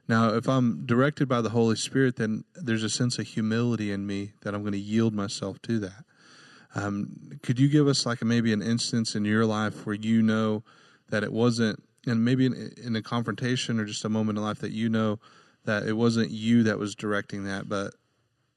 Now, 0.09 0.35
if 0.35 0.49
I'm 0.49 0.87
directed 0.87 1.29
by 1.29 1.41
the 1.41 1.51
Holy 1.51 1.77
Spirit, 1.77 2.17
then 2.17 2.45
there's 2.55 2.83
a 2.83 2.91
sense 2.91 3.19
of 3.19 3.27
humility 3.27 3.93
in 3.93 4.07
me 4.07 4.33
that 4.43 4.55
I'm 4.55 4.63
going 4.63 4.73
to 4.73 4.79
yield 4.79 5.15
myself 5.15 5.61
to 5.63 5.79
that. 5.81 6.05
Um, 6.75 7.31
could 7.43 7.59
you 7.59 7.69
give 7.69 7.87
us 7.87 8.07
like 8.07 8.23
maybe 8.23 8.53
an 8.53 8.63
instance 8.63 9.15
in 9.15 9.25
your 9.25 9.45
life 9.45 9.87
where 9.87 9.95
you 9.95 10.23
know 10.23 10.63
that 11.11 11.23
it 11.23 11.33
wasn't, 11.33 11.83
and 12.07 12.25
maybe 12.25 12.47
in, 12.47 12.73
in 12.83 12.97
a 12.97 13.03
confrontation 13.03 13.79
or 13.79 13.85
just 13.85 14.05
a 14.05 14.09
moment 14.09 14.39
in 14.39 14.45
life 14.45 14.61
that 14.61 14.73
you 14.73 14.89
know 14.89 15.19
that 15.65 15.85
it 15.85 15.93
wasn't 15.93 16.31
you 16.31 16.63
that 16.65 16.79
was 16.79 16.95
directing 16.95 17.45
that, 17.45 17.69
but 17.69 17.95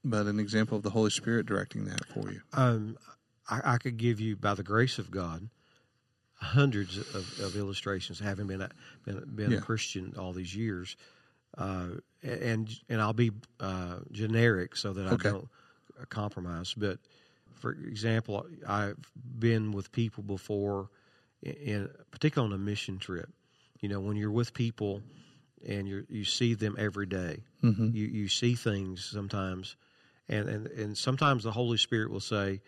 but 0.04 0.26
an 0.26 0.40
example 0.40 0.78
of 0.78 0.84
the 0.84 0.90
Holy 0.90 1.10
Spirit 1.10 1.46
directing 1.46 1.86
that 1.86 2.06
for 2.08 2.32
you? 2.32 2.42
Um, 2.54 2.98
I, 3.50 3.76
I, 3.76 3.78
could 3.78 3.98
give 3.98 4.20
you, 4.20 4.36
by 4.36 4.54
the 4.54 4.64
grace 4.64 5.00
of 5.00 5.12
God, 5.12 5.50
hundreds 6.44 6.98
of, 6.98 7.40
of 7.40 7.56
illustrations, 7.56 8.20
having 8.20 8.48
been 8.48 8.62
a, 8.62 8.70
been, 9.06 9.24
been 9.36 9.52
yeah. 9.52 9.58
a 9.58 9.62
Christian 9.62 10.14
all 10.18 10.34
these 10.34 10.56
years, 10.56 10.96
uh, 11.58 11.88
and 12.22 12.70
and 12.90 13.02
I'll 13.02 13.14
be 13.14 13.32
uh, 13.60 14.00
generic 14.12 14.76
so 14.76 14.94
that 14.94 15.14
okay. 15.14 15.30
I 15.30 15.32
don't 15.32 15.50
compromise, 16.10 16.74
but 16.74 17.00
for 17.56 17.72
example, 17.72 18.46
I've 18.68 18.98
been 19.40 19.72
with 19.72 19.92
people 19.92 20.24
before, 20.24 20.90
in, 21.42 21.54
in 21.54 21.90
particularly 22.12 22.54
on 22.54 22.60
a 22.60 22.64
mission 22.64 23.00
trip. 23.00 23.30
You 23.80 23.90
know, 23.90 24.00
when 24.00 24.18
you're 24.18 24.32
with 24.32 24.54
people 24.54 25.02
and 25.66 25.88
you 25.88 26.06
you 26.10 26.26
see 26.26 26.54
them 26.56 26.76
every 26.78 27.06
day, 27.06 27.44
mm-hmm. 27.64 27.96
you 27.96 28.06
you 28.08 28.28
see 28.28 28.56
things 28.56 29.04
sometimes, 29.06 29.76
and, 30.28 30.50
and 30.50 30.68
and 30.68 30.98
sometimes 30.98 31.44
the 31.44 31.52
Holy 31.52 31.78
Spirit 31.78 32.12
will 32.12 32.20
say, 32.20 32.62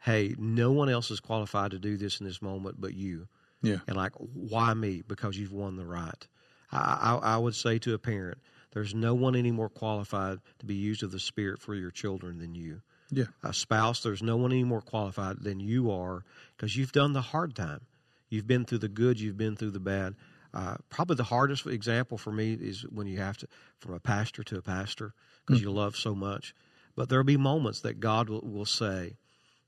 "Hey, 0.00 0.34
no 0.38 0.72
one 0.72 0.88
else 0.88 1.10
is 1.10 1.20
qualified 1.20 1.72
to 1.72 1.78
do 1.78 1.96
this 1.96 2.20
in 2.20 2.26
this 2.26 2.42
moment 2.42 2.80
but 2.80 2.94
you." 2.94 3.28
Yeah, 3.62 3.78
and 3.86 3.96
like, 3.96 4.12
why 4.16 4.74
me? 4.74 5.02
Because 5.06 5.38
you've 5.38 5.52
won 5.52 5.76
the 5.76 5.86
right. 5.86 6.28
I, 6.70 7.18
I, 7.22 7.34
I 7.34 7.36
would 7.38 7.54
say 7.54 7.78
to 7.80 7.94
a 7.94 7.98
parent, 7.98 8.38
there's 8.72 8.94
no 8.94 9.14
one 9.14 9.34
any 9.34 9.50
more 9.50 9.68
qualified 9.68 10.38
to 10.58 10.66
be 10.66 10.74
used 10.74 11.02
of 11.02 11.10
the 11.10 11.18
Spirit 11.18 11.60
for 11.60 11.74
your 11.74 11.90
children 11.90 12.38
than 12.38 12.54
you. 12.54 12.82
Yeah. 13.10 13.26
A 13.42 13.54
spouse, 13.54 14.02
there's 14.02 14.22
no 14.22 14.36
one 14.36 14.52
any 14.52 14.64
more 14.64 14.80
qualified 14.80 15.40
than 15.40 15.60
you 15.60 15.90
are 15.90 16.24
because 16.56 16.76
you've 16.76 16.92
done 16.92 17.12
the 17.12 17.22
hard 17.22 17.54
time. 17.54 17.86
You've 18.28 18.46
been 18.46 18.64
through 18.64 18.78
the 18.78 18.88
good, 18.88 19.20
you've 19.20 19.36
been 19.36 19.56
through 19.56 19.70
the 19.70 19.80
bad. 19.80 20.14
Uh, 20.52 20.76
probably 20.88 21.16
the 21.16 21.24
hardest 21.24 21.66
example 21.66 22.18
for 22.18 22.32
me 22.32 22.54
is 22.54 22.82
when 22.82 23.06
you 23.06 23.18
have 23.18 23.36
to, 23.38 23.48
from 23.78 23.94
a 23.94 24.00
pastor 24.00 24.42
to 24.42 24.58
a 24.58 24.62
pastor, 24.62 25.14
because 25.46 25.62
you 25.62 25.70
love 25.70 25.96
so 25.96 26.14
much. 26.14 26.54
But 26.96 27.08
there'll 27.08 27.24
be 27.24 27.36
moments 27.36 27.80
that 27.80 28.00
God 28.00 28.28
will, 28.28 28.40
will 28.40 28.64
say, 28.64 29.16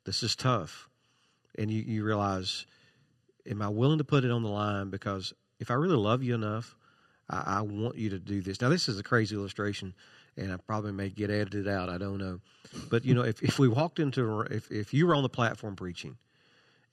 This 0.08 0.22
is 0.22 0.34
tough. 0.34 0.88
And 1.58 1.70
you, 1.70 1.82
you 1.82 2.02
realize, 2.02 2.64
Am 3.46 3.60
I 3.60 3.68
willing 3.68 3.98
to 3.98 4.04
put 4.04 4.24
it 4.24 4.30
on 4.30 4.42
the 4.42 4.48
line? 4.48 4.88
Because 4.88 5.34
if 5.60 5.70
I 5.70 5.74
really 5.74 5.96
love 5.96 6.22
you 6.22 6.34
enough, 6.34 6.74
I, 7.28 7.58
I 7.58 7.60
want 7.60 7.96
you 7.96 8.08
to 8.08 8.18
do 8.18 8.40
this. 8.40 8.62
Now, 8.62 8.70
this 8.70 8.88
is 8.88 8.98
a 8.98 9.02
crazy 9.02 9.36
illustration, 9.36 9.92
and 10.38 10.50
I 10.50 10.56
probably 10.56 10.92
may 10.92 11.10
get 11.10 11.30
edited 11.30 11.68
out. 11.68 11.90
I 11.90 11.98
don't 11.98 12.16
know. 12.16 12.40
But, 12.88 13.04
you 13.04 13.14
know, 13.14 13.20
if, 13.20 13.42
if 13.42 13.58
we 13.58 13.68
walked 13.68 13.98
into, 13.98 14.40
if, 14.50 14.70
if 14.70 14.94
you 14.94 15.06
were 15.06 15.14
on 15.14 15.22
the 15.22 15.28
platform 15.28 15.76
preaching, 15.76 16.16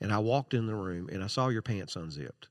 and 0.02 0.12
I 0.12 0.20
walked 0.20 0.54
in 0.54 0.68
the 0.68 0.76
room 0.76 1.08
and 1.10 1.24
I 1.24 1.28
saw 1.28 1.48
your 1.48 1.62
pants 1.62 1.96
unzipped, 1.96 2.50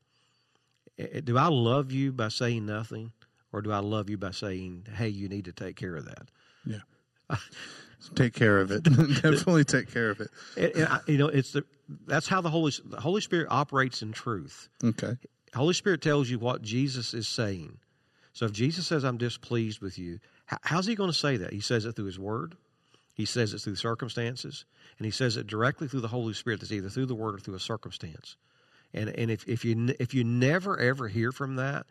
eh, 0.98 1.20
do 1.22 1.36
I 1.36 1.48
love 1.48 1.92
you 1.92 2.10
by 2.10 2.28
saying 2.28 2.64
nothing, 2.64 3.12
or 3.52 3.60
do 3.60 3.70
I 3.70 3.80
love 3.80 4.08
you 4.08 4.16
by 4.16 4.30
saying, 4.30 4.86
"Hey, 4.96 5.08
you 5.08 5.28
need 5.28 5.44
to 5.44 5.52
take 5.52 5.76
care 5.76 5.94
of 5.94 6.06
that"? 6.06 6.30
Yeah. 6.64 7.36
take 8.14 8.34
care 8.34 8.58
of 8.58 8.70
it. 8.70 8.82
Definitely 9.22 9.64
take 9.64 9.92
care 9.92 10.10
of 10.10 10.20
it. 10.20 10.30
And, 10.56 10.72
and 10.76 10.88
I, 10.88 11.00
you 11.06 11.18
know, 11.18 11.28
it's 11.28 11.52
the 11.52 11.64
that's 12.06 12.26
how 12.26 12.40
the 12.40 12.50
Holy 12.50 12.72
the 12.84 13.00
Holy 13.00 13.20
Spirit 13.20 13.48
operates 13.50 14.02
in 14.02 14.12
truth. 14.12 14.68
Okay. 14.82 15.16
Holy 15.54 15.74
Spirit 15.74 16.02
tells 16.02 16.28
you 16.28 16.38
what 16.38 16.62
Jesus 16.62 17.14
is 17.14 17.28
saying. 17.28 17.78
So 18.32 18.46
if 18.46 18.52
Jesus 18.52 18.86
says, 18.86 19.04
"I'm 19.04 19.18
displeased 19.18 19.80
with 19.80 19.98
you," 19.98 20.18
how, 20.46 20.58
how's 20.62 20.86
He 20.86 20.94
going 20.94 21.10
to 21.10 21.16
say 21.16 21.36
that? 21.36 21.52
He 21.52 21.60
says 21.60 21.84
it 21.84 21.94
through 21.96 22.06
His 22.06 22.18
Word. 22.18 22.56
He 23.14 23.24
says 23.24 23.54
it 23.54 23.60
through 23.60 23.76
circumstances, 23.76 24.64
and 24.98 25.04
He 25.04 25.12
says 25.12 25.36
it 25.36 25.46
directly 25.46 25.86
through 25.86 26.00
the 26.00 26.08
Holy 26.08 26.34
Spirit. 26.34 26.60
That's 26.60 26.72
either 26.72 26.88
through 26.88 27.06
the 27.06 27.14
Word 27.14 27.36
or 27.36 27.38
through 27.38 27.54
a 27.54 27.60
circumstance. 27.60 28.36
And 28.92 29.10
and 29.10 29.30
if 29.30 29.46
if 29.48 29.64
you 29.64 29.94
if 30.00 30.14
you 30.14 30.24
never 30.24 30.78
ever 30.78 31.08
hear 31.08 31.32
from 31.32 31.56
that, 31.56 31.86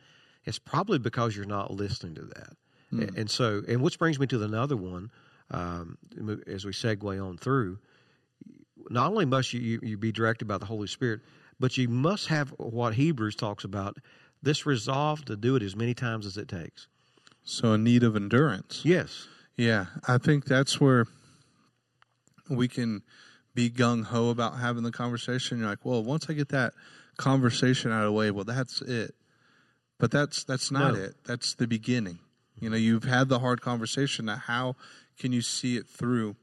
it's 0.46 0.60
probably 0.60 1.00
because 1.00 1.36
you're 1.36 1.46
not 1.46 1.72
listening 1.72 2.16
to 2.16 2.22
that. 2.22 2.54
Hmm. 2.90 3.02
And, 3.02 3.18
and 3.18 3.30
so, 3.30 3.62
and 3.68 3.82
which 3.82 3.98
brings 4.00 4.20
me 4.20 4.28
to 4.28 4.44
another 4.44 4.78
one. 4.78 5.12
Um, 5.54 5.98
as 6.48 6.66
we 6.66 6.72
segue 6.72 7.24
on 7.24 7.38
through, 7.38 7.78
not 8.90 9.12
only 9.12 9.26
must 9.26 9.54
you, 9.54 9.62
you, 9.62 9.80
you 9.84 9.98
be 9.98 10.12
directed 10.12 10.46
by 10.46 10.58
the 10.58 10.66
Holy 10.66 10.88
Spirit, 10.88 11.22
but 11.60 11.78
you 11.78 11.88
must 11.88 12.28
have 12.28 12.50
what 12.58 12.96
Hebrews 12.96 13.36
talks 13.36 13.64
about 13.64 13.98
this 14.42 14.66
resolve 14.66 15.24
to 15.26 15.36
do 15.36 15.56
it 15.56 15.62
as 15.62 15.76
many 15.76 15.94
times 15.94 16.26
as 16.26 16.38
it 16.38 16.48
takes. 16.48 16.88
So, 17.44 17.74
a 17.74 17.78
need 17.78 18.04
of 18.04 18.16
endurance. 18.16 18.82
Yes. 18.84 19.28
Yeah, 19.56 19.86
I 20.08 20.18
think 20.18 20.46
that's 20.46 20.82
where 20.82 21.06
we 22.50 22.68
can 22.68 23.04
be 23.54 23.70
gung 23.70 24.04
ho 24.06 24.30
about 24.30 24.58
having 24.60 24.84
the 24.84 24.92
conversation. 24.92 25.60
You're 25.60 25.68
like, 25.70 25.86
well, 25.86 26.04
once 26.04 26.30
I 26.30 26.34
get 26.34 26.50
that 26.50 26.74
conversation 27.18 27.92
out 27.92 28.00
of 28.00 28.06
the 28.06 28.12
way, 28.12 28.32
well, 28.32 28.46
that's 28.46 28.82
it. 28.82 29.14
But 30.00 30.10
that's 30.12 30.44
that's 30.44 30.72
not 30.72 30.96
No. 30.96 31.00
it. 31.00 31.16
That's 31.26 31.54
the 31.56 31.68
beginning. 31.68 32.20
You 32.60 32.70
know, 32.70 32.78
you've 32.78 33.04
had 33.04 33.30
the 33.30 33.40
hard 33.40 33.62
conversation. 33.62 34.26
Now, 34.26 34.38
how 34.38 34.76
can 35.18 35.32
you 35.32 35.42
see 35.42 35.78
it 35.78 35.88
through? 35.88 36.36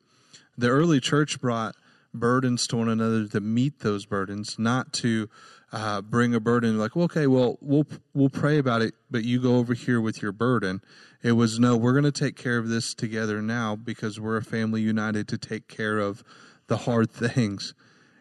The 0.56 0.68
early 0.68 1.00
church 1.00 1.40
brought 1.40 1.74
burdens 2.12 2.66
to 2.68 2.76
one 2.76 2.88
another 2.88 3.26
to 3.28 3.40
meet 3.40 3.80
those 3.80 4.06
burdens, 4.06 4.58
not 4.58 4.92
to 4.94 5.28
uh, 5.72 6.00
bring 6.00 6.34
a 6.34 6.40
burden 6.40 6.78
like, 6.78 6.96
well, 6.96 7.04
okay, 7.04 7.26
well, 7.26 7.56
we'll 7.60 7.86
we'll 8.12 8.30
pray 8.30 8.58
about 8.58 8.82
it, 8.82 8.94
but 9.10 9.24
you 9.24 9.40
go 9.40 9.56
over 9.56 9.74
here 9.74 10.00
with 10.00 10.20
your 10.20 10.32
burden. 10.32 10.80
It 11.22 11.32
was 11.32 11.60
no, 11.60 11.76
we're 11.76 11.92
going 11.92 12.04
to 12.04 12.12
take 12.12 12.36
care 12.36 12.58
of 12.58 12.68
this 12.68 12.94
together 12.94 13.40
now 13.40 13.76
because 13.76 14.18
we're 14.18 14.36
a 14.36 14.44
family 14.44 14.80
united 14.80 15.28
to 15.28 15.38
take 15.38 15.68
care 15.68 15.98
of 15.98 16.24
the 16.66 16.78
hard 16.78 17.10
things. 17.12 17.74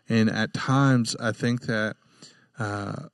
And 0.08 0.30
at 0.30 0.54
times, 0.54 1.16
I 1.20 1.32
think 1.32 1.62
that 1.64 1.96
uh, 2.58 3.08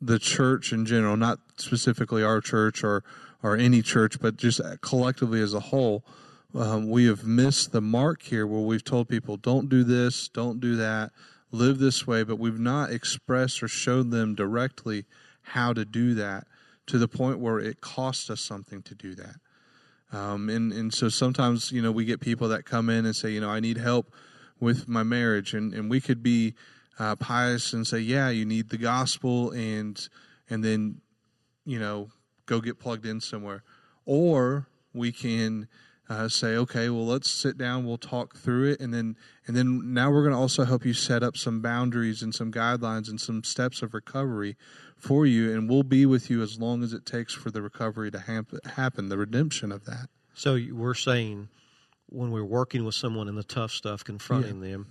the 0.00 0.18
church 0.18 0.72
in 0.72 0.86
general, 0.86 1.16
not 1.16 1.38
specifically 1.56 2.22
our 2.22 2.40
church 2.40 2.84
or 2.84 3.02
or 3.42 3.56
any 3.56 3.80
church, 3.80 4.20
but 4.20 4.36
just 4.36 4.60
collectively 4.82 5.40
as 5.40 5.54
a 5.54 5.60
whole, 5.60 6.04
um, 6.54 6.90
we 6.90 7.06
have 7.06 7.24
missed 7.24 7.72
the 7.72 7.80
mark 7.80 8.22
here 8.22 8.46
where 8.46 8.60
we've 8.60 8.84
told 8.84 9.08
people, 9.08 9.36
don't 9.36 9.68
do 9.68 9.84
this, 9.84 10.28
don't 10.28 10.60
do 10.60 10.76
that, 10.76 11.10
live 11.52 11.78
this 11.78 12.06
way, 12.06 12.22
but 12.22 12.38
we've 12.38 12.58
not 12.58 12.90
expressed 12.90 13.62
or 13.62 13.68
showed 13.68 14.10
them 14.10 14.34
directly 14.34 15.04
how 15.42 15.72
to 15.72 15.84
do 15.84 16.14
that 16.14 16.46
to 16.86 16.98
the 16.98 17.08
point 17.08 17.38
where 17.38 17.58
it 17.58 17.80
costs 17.80 18.30
us 18.30 18.40
something 18.40 18.82
to 18.82 18.94
do 18.94 19.14
that. 19.14 19.36
Um, 20.12 20.48
and, 20.48 20.72
and 20.72 20.92
so 20.92 21.08
sometimes, 21.08 21.70
you 21.70 21.82
know, 21.82 21.92
we 21.92 22.04
get 22.04 22.20
people 22.20 22.48
that 22.48 22.64
come 22.64 22.90
in 22.90 23.06
and 23.06 23.14
say, 23.14 23.30
you 23.30 23.40
know, 23.40 23.50
I 23.50 23.60
need 23.60 23.78
help 23.78 24.12
with 24.58 24.88
my 24.88 25.04
marriage. 25.04 25.54
And, 25.54 25.72
and 25.72 25.88
we 25.88 26.00
could 26.00 26.22
be 26.22 26.54
uh, 26.98 27.16
pious 27.16 27.72
and 27.72 27.86
say, 27.86 28.00
yeah, 28.00 28.28
you 28.28 28.44
need 28.44 28.70
the 28.70 28.76
gospel 28.76 29.52
and, 29.52 30.08
and 30.48 30.64
then, 30.64 31.00
you 31.64 31.78
know, 31.78 32.10
go 32.46 32.60
get 32.60 32.80
plugged 32.80 33.06
in 33.06 33.20
somewhere. 33.20 33.62
Or 34.04 34.66
we 34.92 35.12
can 35.12 35.68
uh, 36.10 36.28
say, 36.28 36.56
okay, 36.56 36.90
well, 36.90 37.06
let's 37.06 37.30
sit 37.30 37.56
down, 37.56 37.86
we'll 37.86 37.96
talk 37.96 38.36
through 38.36 38.72
it. 38.72 38.80
And 38.80 38.92
then, 38.92 39.16
and 39.46 39.56
then 39.56 39.94
now 39.94 40.10
we're 40.10 40.22
going 40.22 40.34
to 40.34 40.40
also 40.40 40.64
help 40.64 40.84
you 40.84 40.92
set 40.92 41.22
up 41.22 41.36
some 41.36 41.60
boundaries 41.60 42.20
and 42.20 42.34
some 42.34 42.50
guidelines 42.50 43.08
and 43.08 43.20
some 43.20 43.44
steps 43.44 43.80
of 43.80 43.94
recovery 43.94 44.56
for 44.96 45.24
you. 45.24 45.54
And 45.54 45.70
we'll 45.70 45.84
be 45.84 46.06
with 46.06 46.28
you 46.28 46.42
as 46.42 46.58
long 46.58 46.82
as 46.82 46.92
it 46.92 47.06
takes 47.06 47.32
for 47.32 47.52
the 47.52 47.62
recovery 47.62 48.10
to 48.10 48.18
hap- 48.18 48.66
happen, 48.66 49.08
the 49.08 49.16
redemption 49.16 49.70
of 49.70 49.84
that. 49.84 50.08
So 50.34 50.58
we're 50.72 50.94
saying 50.94 51.48
when 52.06 52.32
we're 52.32 52.44
working 52.44 52.84
with 52.84 52.96
someone 52.96 53.28
in 53.28 53.36
the 53.36 53.44
tough 53.44 53.70
stuff, 53.70 54.02
confronting 54.02 54.60
them, 54.60 54.88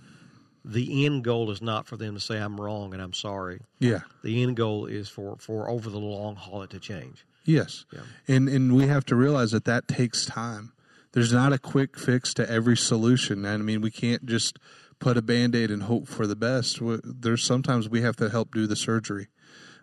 the 0.64 1.04
end 1.04 1.24
goal 1.24 1.50
is 1.50 1.60
not 1.60 1.86
for 1.86 1.98
them 1.98 2.14
to 2.14 2.20
say 2.20 2.38
I'm 2.38 2.58
wrong 2.58 2.94
and 2.94 3.02
I'm 3.02 3.12
sorry. 3.12 3.60
Yeah. 3.78 4.00
The 4.24 4.42
end 4.42 4.56
goal 4.56 4.86
is 4.86 5.08
for 5.08 5.36
for 5.38 5.68
over 5.68 5.90
the 5.90 5.98
long 5.98 6.36
haul 6.36 6.62
it 6.62 6.70
to 6.70 6.78
change. 6.78 7.26
Yes. 7.44 7.84
Yeah. 7.92 8.00
And 8.28 8.48
and 8.48 8.74
we 8.74 8.86
have 8.86 9.04
to 9.06 9.16
realize 9.16 9.50
that 9.50 9.64
that 9.66 9.86
takes 9.86 10.24
time. 10.24 10.72
There's 11.12 11.32
not 11.32 11.52
a 11.52 11.58
quick 11.58 11.98
fix 11.98 12.32
to 12.34 12.48
every 12.48 12.76
solution. 12.76 13.44
And 13.44 13.62
I 13.62 13.64
mean, 13.64 13.80
we 13.80 13.90
can't 13.90 14.26
just 14.26 14.58
put 14.98 15.16
a 15.16 15.22
band-aid 15.22 15.70
and 15.70 15.84
hope 15.84 16.06
for 16.06 16.26
the 16.26 16.36
best. 16.36 16.78
There's 17.04 17.42
sometimes 17.42 17.88
we 17.88 18.02
have 18.02 18.16
to 18.16 18.28
help 18.28 18.54
do 18.54 18.66
the 18.66 18.76
surgery 18.76 19.28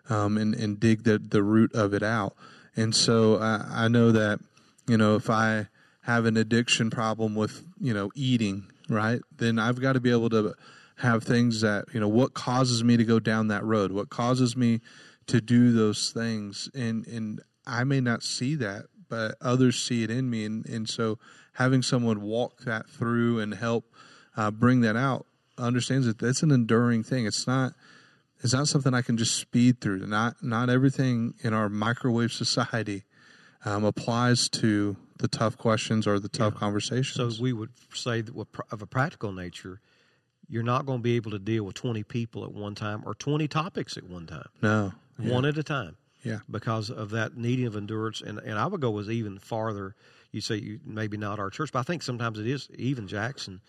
um, 0.08 0.38
and, 0.38 0.54
and 0.54 0.78
dig 0.78 1.04
the, 1.04 1.18
the 1.18 1.42
root 1.42 1.74
of 1.74 1.92
it 1.92 2.02
out. 2.02 2.34
And 2.76 2.94
so 2.94 3.38
I, 3.38 3.84
I 3.84 3.88
know 3.88 4.12
that, 4.12 4.38
you 4.86 4.96
know, 4.96 5.16
if 5.16 5.28
I 5.28 5.68
have 6.02 6.24
an 6.24 6.36
addiction 6.36 6.88
problem 6.88 7.34
with, 7.34 7.64
you 7.80 7.92
know, 7.92 8.10
eating, 8.14 8.70
right, 8.88 9.20
then 9.36 9.58
I've 9.58 9.80
got 9.80 9.94
to 9.94 10.00
be 10.00 10.12
able 10.12 10.30
to 10.30 10.54
have 10.96 11.24
things 11.24 11.60
that, 11.60 11.86
you 11.92 12.00
know, 12.00 12.08
what 12.08 12.32
causes 12.32 12.82
me 12.82 12.96
to 12.96 13.04
go 13.04 13.18
down 13.20 13.48
that 13.48 13.64
road? 13.64 13.92
What 13.92 14.08
causes 14.08 14.56
me 14.56 14.80
to 15.26 15.40
do 15.40 15.72
those 15.72 16.10
things? 16.10 16.70
And, 16.74 17.06
and 17.06 17.42
I 17.66 17.84
may 17.84 18.00
not 18.00 18.22
see 18.22 18.54
that, 18.56 18.86
but 19.08 19.36
others 19.40 19.82
see 19.82 20.02
it 20.02 20.10
in 20.10 20.28
me. 20.30 20.44
And, 20.44 20.66
and 20.66 20.88
so 20.88 21.18
having 21.54 21.82
someone 21.82 22.22
walk 22.22 22.60
that 22.60 22.88
through 22.88 23.40
and 23.40 23.54
help 23.54 23.84
uh, 24.36 24.50
bring 24.50 24.80
that 24.82 24.96
out 24.96 25.26
understands 25.58 26.06
that 26.06 26.18
that's 26.18 26.42
an 26.42 26.50
enduring 26.50 27.02
thing. 27.02 27.26
It's 27.26 27.46
not, 27.46 27.72
it's 28.42 28.52
not 28.52 28.68
something 28.68 28.94
I 28.94 29.02
can 29.02 29.16
just 29.16 29.36
speed 29.36 29.80
through. 29.80 30.06
Not 30.06 30.42
not 30.42 30.70
everything 30.70 31.34
in 31.42 31.52
our 31.52 31.68
microwave 31.68 32.32
society 32.32 33.04
um, 33.64 33.84
applies 33.84 34.48
to 34.50 34.96
the 35.18 35.28
tough 35.28 35.58
questions 35.58 36.06
or 36.06 36.20
the 36.20 36.28
tough 36.28 36.54
So 36.54 36.58
conversations. 36.58 37.36
So 37.36 37.42
we 37.42 37.52
would 37.52 37.70
say 37.92 38.20
that 38.20 38.46
of 38.70 38.82
a 38.82 38.86
practical 38.86 39.32
nature, 39.32 39.80
you're 40.48 40.62
not 40.62 40.86
going 40.86 41.00
to 41.00 41.02
be 41.02 41.16
able 41.16 41.32
to 41.32 41.38
deal 41.38 41.64
with 41.64 41.74
20 41.74 42.04
people 42.04 42.44
at 42.44 42.52
one 42.52 42.74
time 42.74 43.02
or 43.04 43.14
20 43.14 43.48
topics 43.48 43.96
at 43.96 44.04
one 44.04 44.26
time, 44.26 44.48
no, 44.62 44.92
yeah. 45.18 45.32
one 45.32 45.44
at 45.44 45.58
a 45.58 45.62
time. 45.62 45.96
Yeah. 46.22 46.40
Because 46.50 46.90
of 46.90 47.10
that 47.10 47.36
needing 47.36 47.66
of 47.66 47.76
endurance, 47.76 48.20
and, 48.20 48.38
and 48.38 48.58
I 48.58 48.66
would 48.66 48.80
go 48.80 48.98
as 48.98 49.08
even 49.08 49.38
farther. 49.38 49.94
You 50.32 50.40
say 50.40 50.56
you, 50.56 50.80
maybe 50.84 51.16
not 51.16 51.38
our 51.38 51.50
church, 51.50 51.70
but 51.72 51.78
I 51.78 51.82
think 51.82 52.02
sometimes 52.02 52.38
it 52.38 52.46
is 52.46 52.68
even 52.76 53.06
Jackson. 53.08 53.60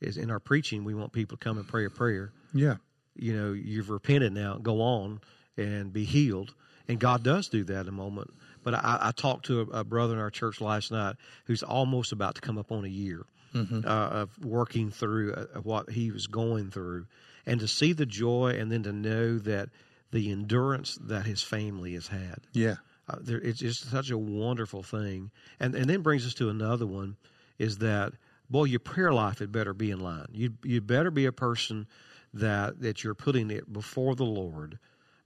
Is 0.00 0.18
in 0.18 0.30
our 0.30 0.40
preaching, 0.40 0.84
we 0.84 0.94
want 0.94 1.12
people 1.12 1.38
to 1.38 1.44
come 1.44 1.56
and 1.56 1.66
pray 1.66 1.86
a 1.86 1.90
prayer. 1.90 2.30
yeah, 2.52 2.76
you 3.14 3.34
know, 3.34 3.52
you've 3.52 3.88
repented 3.88 4.32
now, 4.32 4.58
go 4.58 4.82
on 4.82 5.20
and 5.56 5.92
be 5.92 6.04
healed. 6.04 6.54
And 6.88 7.00
God 7.00 7.24
does 7.24 7.48
do 7.48 7.64
that 7.64 7.80
in 7.80 7.88
a 7.88 7.92
moment. 7.92 8.30
But 8.62 8.74
I, 8.74 8.98
I 9.00 9.12
talked 9.12 9.46
to 9.46 9.62
a, 9.62 9.78
a 9.80 9.84
brother 9.84 10.12
in 10.14 10.20
our 10.20 10.30
church 10.30 10.60
last 10.60 10.92
night 10.92 11.16
who's 11.46 11.62
almost 11.62 12.12
about 12.12 12.34
to 12.36 12.40
come 12.40 12.58
up 12.58 12.70
on 12.70 12.84
a 12.84 12.88
year 12.88 13.24
uh, 13.54 13.88
of 13.88 14.44
working 14.44 14.90
through 14.90 15.32
uh, 15.32 15.60
what 15.62 15.90
he 15.90 16.10
was 16.10 16.26
going 16.26 16.70
through. 16.70 17.06
And 17.46 17.58
to 17.60 17.66
see 17.68 17.92
the 17.94 18.06
joy 18.06 18.56
and 18.58 18.70
then 18.70 18.82
to 18.82 18.92
know 18.92 19.38
that 19.38 19.70
the 20.12 20.30
endurance 20.30 20.98
that 21.02 21.26
his 21.26 21.42
family 21.42 21.94
has 21.94 22.08
had. 22.08 22.38
yeah, 22.52 22.76
Uh, 23.08 23.16
there, 23.20 23.38
it's 23.40 23.60
just 23.60 23.90
such 23.90 24.10
a 24.10 24.18
wonderful 24.18 24.82
thing. 24.82 25.30
And 25.60 25.74
and 25.74 25.88
then 25.88 26.02
brings 26.02 26.26
us 26.26 26.34
to 26.34 26.48
another 26.48 26.86
one 26.86 27.16
is 27.58 27.78
that 27.78 28.12
boy, 28.48 28.64
your 28.64 28.80
prayer 28.80 29.12
life 29.12 29.38
had 29.40 29.50
better 29.52 29.74
be 29.74 29.90
in 29.90 30.00
line. 30.00 30.28
You 30.32 30.54
you 30.64 30.80
better 30.80 31.10
be 31.10 31.26
a 31.26 31.32
person 31.32 31.86
that 32.34 32.80
that 32.80 33.02
you're 33.02 33.14
putting 33.14 33.50
it 33.50 33.72
before 33.72 34.14
the 34.14 34.24
Lord, 34.24 34.78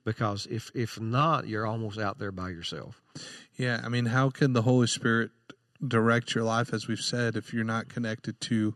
because 0.04 0.46
if 0.46 0.70
if 0.74 1.00
not, 1.00 1.46
you're 1.48 1.66
almost 1.66 1.98
out 1.98 2.18
there 2.18 2.32
by 2.32 2.50
yourself. 2.50 3.00
yeah. 3.56 3.80
I 3.84 3.88
mean, 3.88 4.06
how 4.06 4.30
can 4.30 4.52
the 4.52 4.62
Holy 4.62 4.86
Spirit 4.86 5.30
direct 5.86 6.34
your 6.34 6.44
life, 6.44 6.72
as 6.74 6.86
we've 6.88 7.00
said, 7.00 7.36
if 7.36 7.52
you're 7.52 7.64
not 7.64 7.88
connected 7.88 8.40
to 8.42 8.74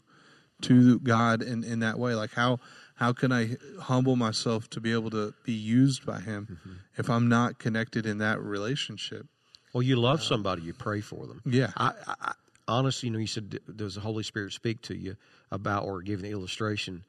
to 0.63 0.99
God 1.01 1.43
in, 1.43 1.65
in 1.65 1.81
that 1.81 1.99
way? 1.99 2.15
Like 2.15 2.33
how 2.33 2.59
how 2.95 3.13
can 3.13 3.33
I 3.33 3.57
humble 3.81 4.17
myself 4.17 4.71
to 4.71 4.81
be 4.81 4.93
able 4.93 5.11
to 5.11 5.35
be 5.45 5.53
used 5.53 6.07
by 6.07 6.21
Him 6.21 6.49
Mm-hmm. 6.51 6.73
if 6.97 7.11
I'm 7.11 7.29
not 7.29 7.59
connected 7.59 8.07
in 8.07 8.19
that 8.19 8.41
relationship? 8.41 9.27
Well, 9.73 9.83
you 9.83 9.97
love 9.97 10.23
somebody, 10.23 10.63
you 10.63 10.73
pray 10.73 11.01
for 11.01 11.27
them. 11.27 11.43
Yeah. 11.45 11.73
I, 11.77 11.93
I, 12.07 12.33
honestly, 12.69 13.09
you 13.09 13.13
know, 13.13 13.19
you 13.19 13.27
said, 13.27 13.59
does 13.75 13.97
the 13.97 14.01
Holy 14.01 14.23
Spirit 14.23 14.53
speak 14.53 14.81
to 14.83 14.97
you 14.97 15.17
about 15.51 15.85
or 15.85 16.01
give 16.03 16.21
an 16.21 16.27
illustration? 16.27 17.03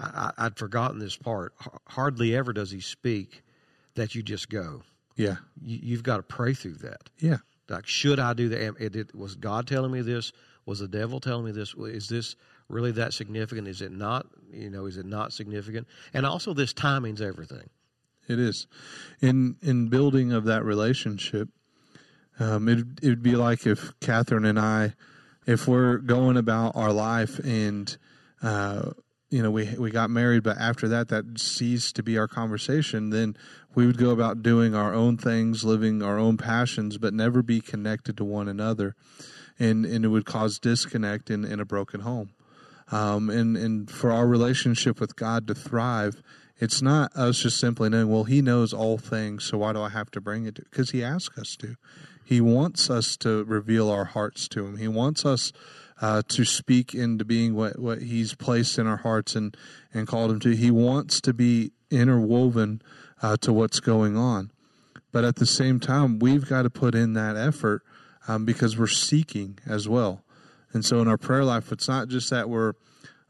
I, 0.00 0.32
I'd 0.38 0.56
forgotten 0.58 0.98
this 0.98 1.16
part. 1.16 1.54
H- 1.62 1.68
Hardly 1.86 2.34
ever 2.34 2.52
does 2.52 2.70
He 2.72 2.80
speak 2.80 3.42
that 3.94 4.14
you 4.16 4.22
just 4.24 4.48
go. 4.48 4.82
Yeah. 5.16 5.36
You, 5.62 5.78
you've 5.82 6.02
got 6.02 6.16
to 6.16 6.22
pray 6.24 6.54
through 6.54 6.74
that. 6.78 7.08
Yeah. 7.18 7.38
Like, 7.68 7.86
should 7.86 8.18
I 8.18 8.32
do 8.32 8.48
that? 8.48 8.60
Am- 8.62 8.76
It, 8.80 8.96
it, 8.96 9.14
was 9.14 9.36
God 9.36 9.66
telling 9.68 9.92
me 9.92 10.00
this? 10.02 10.32
Was 10.66 10.80
the 10.80 10.88
devil 10.88 11.20
telling 11.20 11.44
me 11.46 11.52
this? 11.52 11.74
Is 11.74 12.08
this 12.08 12.34
really 12.68 12.92
that 12.92 13.12
significant? 13.12 13.68
Is 13.68 13.82
it 13.82 13.92
not? 13.92 14.26
You 14.52 14.70
know, 14.70 14.86
is 14.86 14.96
it 14.96 15.06
not 15.06 15.32
significant? 15.32 15.86
And 16.12 16.24
also, 16.26 16.54
this 16.54 16.72
timing's 16.72 17.20
everything. 17.20 17.68
It 18.28 18.38
is. 18.38 18.66
In 19.20 19.56
in 19.62 19.88
building 19.88 20.32
of 20.32 20.44
that 20.44 20.64
relationship, 20.64 21.48
um, 22.38 22.68
it 22.68 22.86
it 23.02 23.08
would 23.08 23.22
be 23.22 23.36
like 23.36 23.66
if 23.66 23.98
Catherine 24.00 24.44
and 24.44 24.58
I, 24.58 24.94
if 25.46 25.66
we're 25.66 25.96
going 25.96 26.36
about 26.36 26.76
our 26.76 26.92
life 26.92 27.38
and, 27.38 27.96
uh, 28.42 28.90
you 29.30 29.42
know, 29.42 29.50
we 29.50 29.74
we 29.78 29.90
got 29.90 30.10
married, 30.10 30.42
but 30.42 30.58
after 30.58 30.88
that, 30.88 31.08
that 31.08 31.38
ceased 31.38 31.96
to 31.96 32.02
be 32.02 32.18
our 32.18 32.28
conversation. 32.28 33.10
Then 33.10 33.36
we 33.74 33.86
would 33.86 33.96
go 33.96 34.10
about 34.10 34.42
doing 34.42 34.74
our 34.74 34.92
own 34.92 35.16
things, 35.16 35.64
living 35.64 36.02
our 36.02 36.18
own 36.18 36.36
passions, 36.36 36.98
but 36.98 37.14
never 37.14 37.42
be 37.42 37.60
connected 37.60 38.18
to 38.18 38.24
one 38.24 38.48
another, 38.48 38.94
and 39.58 39.86
and 39.86 40.04
it 40.04 40.08
would 40.08 40.26
cause 40.26 40.58
disconnect 40.58 41.30
in 41.30 41.46
in 41.46 41.60
a 41.60 41.64
broken 41.64 42.00
home. 42.00 42.30
Um, 42.90 43.28
and 43.30 43.56
and 43.56 43.90
for 43.90 44.10
our 44.10 44.26
relationship 44.26 45.00
with 45.00 45.16
God 45.16 45.46
to 45.48 45.54
thrive, 45.54 46.22
it's 46.58 46.82
not 46.82 47.14
us 47.14 47.38
just 47.38 47.58
simply 47.58 47.88
knowing, 47.88 48.08
well, 48.08 48.24
He 48.24 48.42
knows 48.42 48.72
all 48.72 48.98
things, 48.98 49.44
so 49.44 49.58
why 49.58 49.72
do 49.72 49.82
I 49.82 49.90
have 49.90 50.10
to 50.12 50.20
bring 50.20 50.46
it? 50.46 50.56
Because 50.70 50.90
He 50.90 51.04
asks 51.04 51.38
us 51.38 51.56
to. 51.56 51.76
He 52.24 52.40
wants 52.40 52.90
us 52.90 53.16
to 53.18 53.44
reveal 53.44 53.90
our 53.90 54.04
hearts 54.04 54.48
to 54.48 54.66
Him. 54.66 54.76
He 54.76 54.88
wants 54.88 55.24
us 55.24 55.52
uh, 56.00 56.22
to 56.28 56.44
speak 56.44 56.94
into 56.94 57.24
being 57.24 57.54
what, 57.54 57.78
what 57.78 58.02
He's 58.02 58.34
placed 58.34 58.78
in 58.78 58.86
our 58.86 58.98
hearts 58.98 59.34
and, 59.34 59.56
and 59.94 60.06
called 60.06 60.30
Him 60.30 60.40
to. 60.40 60.50
He 60.54 60.70
wants 60.70 61.20
to 61.22 61.32
be 61.32 61.72
interwoven 61.90 62.82
uh, 63.22 63.36
to 63.38 63.52
what's 63.52 63.80
going 63.80 64.16
on. 64.16 64.50
But 65.12 65.24
at 65.24 65.36
the 65.36 65.46
same 65.46 65.80
time, 65.80 66.18
we've 66.18 66.46
got 66.46 66.62
to 66.62 66.70
put 66.70 66.94
in 66.94 67.14
that 67.14 67.36
effort 67.36 67.82
um, 68.26 68.44
because 68.44 68.78
we're 68.78 68.88
seeking 68.88 69.58
as 69.66 69.88
well. 69.88 70.22
And 70.72 70.84
so 70.84 71.00
in 71.00 71.08
our 71.08 71.18
prayer 71.18 71.44
life, 71.44 71.72
it's 71.72 71.88
not 71.88 72.08
just 72.08 72.30
that 72.30 72.48
we're 72.48 72.74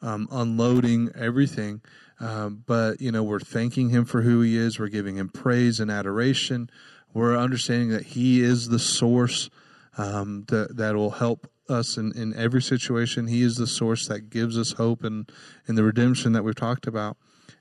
um, 0.03 0.29
unloading 0.31 1.11
everything, 1.15 1.81
um, 2.21 2.63
but 2.67 3.01
you 3.01 3.13
know 3.13 3.23
we're 3.23 3.41
thanking 3.41 3.91
Him 3.91 4.05
for 4.05 4.23
who 4.23 4.41
He 4.41 4.57
is. 4.57 4.79
We're 4.79 4.89
giving 4.89 5.17
Him 5.17 5.29
praise 5.29 5.81
and 5.81 5.91
adoration. 5.91 6.71
We're 7.13 7.37
understanding 7.37 7.91
that 7.91 8.07
He 8.07 8.41
is 8.41 8.69
the 8.69 8.79
source 8.79 9.51
um, 9.97 10.45
that 10.49 10.77
that 10.77 10.95
will 10.95 11.11
help 11.11 11.51
us 11.69 11.97
in, 11.97 12.13
in 12.17 12.35
every 12.35 12.63
situation. 12.63 13.27
He 13.27 13.43
is 13.43 13.57
the 13.57 13.67
source 13.67 14.09
that 14.09 14.31
gives 14.31 14.59
us 14.59 14.73
hope 14.73 15.05
and 15.05 15.31
in 15.67 15.75
the 15.75 15.85
redemption 15.85 16.33
that 16.33 16.43
we've 16.43 16.55
talked 16.55 16.87
about. 16.87 17.17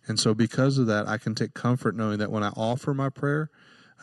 And 0.07 0.19
so 0.19 0.33
because 0.33 0.77
of 0.77 0.87
that, 0.87 1.07
I 1.07 1.17
can 1.17 1.35
take 1.35 1.53
comfort 1.53 1.95
knowing 1.95 2.19
that 2.19 2.31
when 2.31 2.43
I 2.43 2.49
offer 2.49 2.93
my 2.93 3.09
prayer, 3.09 3.49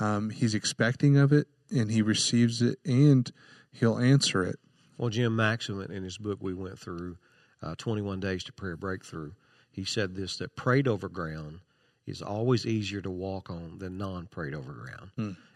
um, 0.00 0.30
He's 0.30 0.54
expecting 0.54 1.16
of 1.16 1.32
it 1.32 1.46
and 1.70 1.90
He 1.90 2.02
receives 2.02 2.60
it 2.60 2.78
and 2.84 3.30
He'll 3.72 3.98
answer 3.98 4.44
it. 4.44 4.58
Well, 4.96 5.10
Jim 5.10 5.36
Maxim, 5.36 5.80
in 5.82 6.02
his 6.02 6.18
book 6.18 6.38
we 6.40 6.54
went 6.54 6.78
through, 6.78 7.16
uh, 7.62 7.74
21 7.76 8.20
Days 8.20 8.44
to 8.44 8.52
Prayer 8.52 8.76
Breakthrough, 8.76 9.32
he 9.70 9.84
said 9.84 10.14
this 10.14 10.36
that 10.38 10.54
prayed 10.54 10.86
over 10.86 11.08
ground 11.08 11.60
is 12.06 12.22
always 12.22 12.66
easier 12.66 13.00
to 13.00 13.10
walk 13.10 13.50
on 13.50 13.78
than 13.78 13.98
non 13.98 14.26
prayed 14.26 14.54
over 14.54 14.72
ground. 14.72 15.10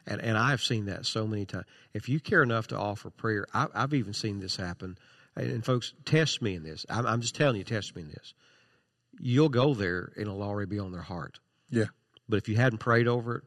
And, 0.06 0.20
and 0.22 0.38
I've 0.38 0.62
seen 0.62 0.86
that 0.86 1.04
so 1.06 1.26
many 1.26 1.44
times. 1.44 1.66
If 1.92 2.08
you 2.08 2.18
care 2.20 2.42
enough 2.42 2.68
to 2.68 2.78
offer 2.78 3.10
prayer, 3.10 3.46
I, 3.52 3.66
I've 3.74 3.94
even 3.94 4.14
seen 4.14 4.40
this 4.40 4.56
happen. 4.56 4.96
And, 5.36 5.50
and 5.50 5.64
folks, 5.64 5.92
test 6.04 6.40
me 6.40 6.54
in 6.54 6.62
this. 6.62 6.86
I'm, 6.88 7.06
I'm 7.06 7.20
just 7.20 7.36
telling 7.36 7.56
you, 7.56 7.64
test 7.64 7.94
me 7.94 8.02
in 8.02 8.08
this. 8.08 8.34
You'll 9.20 9.50
go 9.50 9.74
there 9.74 10.12
and 10.16 10.22
it'll 10.22 10.42
already 10.42 10.68
be 10.68 10.78
on 10.78 10.92
their 10.92 11.02
heart. 11.02 11.38
Yeah. 11.70 11.86
But 12.28 12.38
if 12.38 12.48
you 12.48 12.56
hadn't 12.56 12.78
prayed 12.78 13.06
over 13.06 13.36
it, 13.36 13.44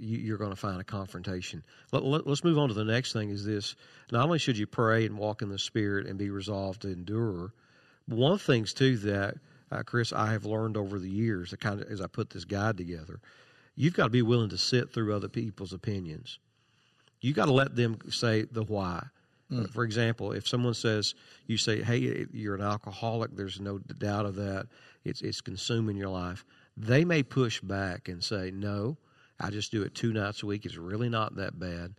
you're 0.00 0.38
going 0.38 0.50
to 0.50 0.56
find 0.56 0.80
a 0.80 0.84
confrontation. 0.84 1.62
Let, 1.92 2.04
let, 2.04 2.26
us 2.26 2.42
move 2.42 2.58
on 2.58 2.68
to 2.68 2.74
the 2.74 2.84
next 2.84 3.12
thing. 3.12 3.30
Is 3.30 3.44
this 3.44 3.76
not 4.10 4.24
only 4.24 4.38
should 4.38 4.58
you 4.58 4.66
pray 4.66 5.06
and 5.06 5.18
walk 5.18 5.42
in 5.42 5.48
the 5.48 5.58
Spirit 5.58 6.06
and 6.06 6.18
be 6.18 6.30
resolved 6.30 6.82
to 6.82 6.88
endure, 6.88 7.52
but 8.08 8.18
one 8.18 8.32
of 8.32 8.38
the 8.38 8.52
things 8.52 8.72
too 8.72 8.96
that 8.98 9.36
uh, 9.70 9.82
Chris 9.82 10.12
I 10.12 10.32
have 10.32 10.44
learned 10.44 10.76
over 10.76 10.98
the 10.98 11.10
years, 11.10 11.54
kind 11.60 11.80
of 11.80 11.90
as 11.90 12.00
I 12.00 12.06
put 12.06 12.30
this 12.30 12.44
guide 12.44 12.76
together, 12.76 13.20
you've 13.76 13.94
got 13.94 14.04
to 14.04 14.10
be 14.10 14.22
willing 14.22 14.50
to 14.50 14.58
sit 14.58 14.92
through 14.92 15.14
other 15.14 15.28
people's 15.28 15.72
opinions. 15.72 16.38
You've 17.20 17.36
got 17.36 17.46
to 17.46 17.52
let 17.52 17.76
them 17.76 17.98
say 18.10 18.46
the 18.50 18.64
why. 18.64 19.06
For 19.72 19.82
example, 19.82 20.30
if 20.30 20.46
someone 20.46 20.74
says 20.74 21.14
you 21.48 21.56
say, 21.56 21.82
"Hey, 21.82 22.24
you're 22.32 22.54
an 22.54 22.60
alcoholic," 22.60 23.34
there's 23.34 23.60
no 23.60 23.78
doubt 23.78 24.24
of 24.24 24.36
that. 24.36 24.68
It's 25.04 25.22
it's 25.22 25.40
consuming 25.40 25.96
your 25.96 26.08
life. 26.08 26.44
They 26.76 27.04
may 27.04 27.24
push 27.24 27.60
back 27.60 28.08
and 28.08 28.22
say, 28.22 28.52
"No, 28.52 28.96
I 29.40 29.50
just 29.50 29.72
do 29.72 29.82
it 29.82 29.94
two 29.94 30.12
nights 30.12 30.42
a 30.42 30.46
week. 30.46 30.66
It's 30.66 30.76
really 30.76 31.08
not 31.08 31.36
that 31.36 31.58
bad." 31.58 31.94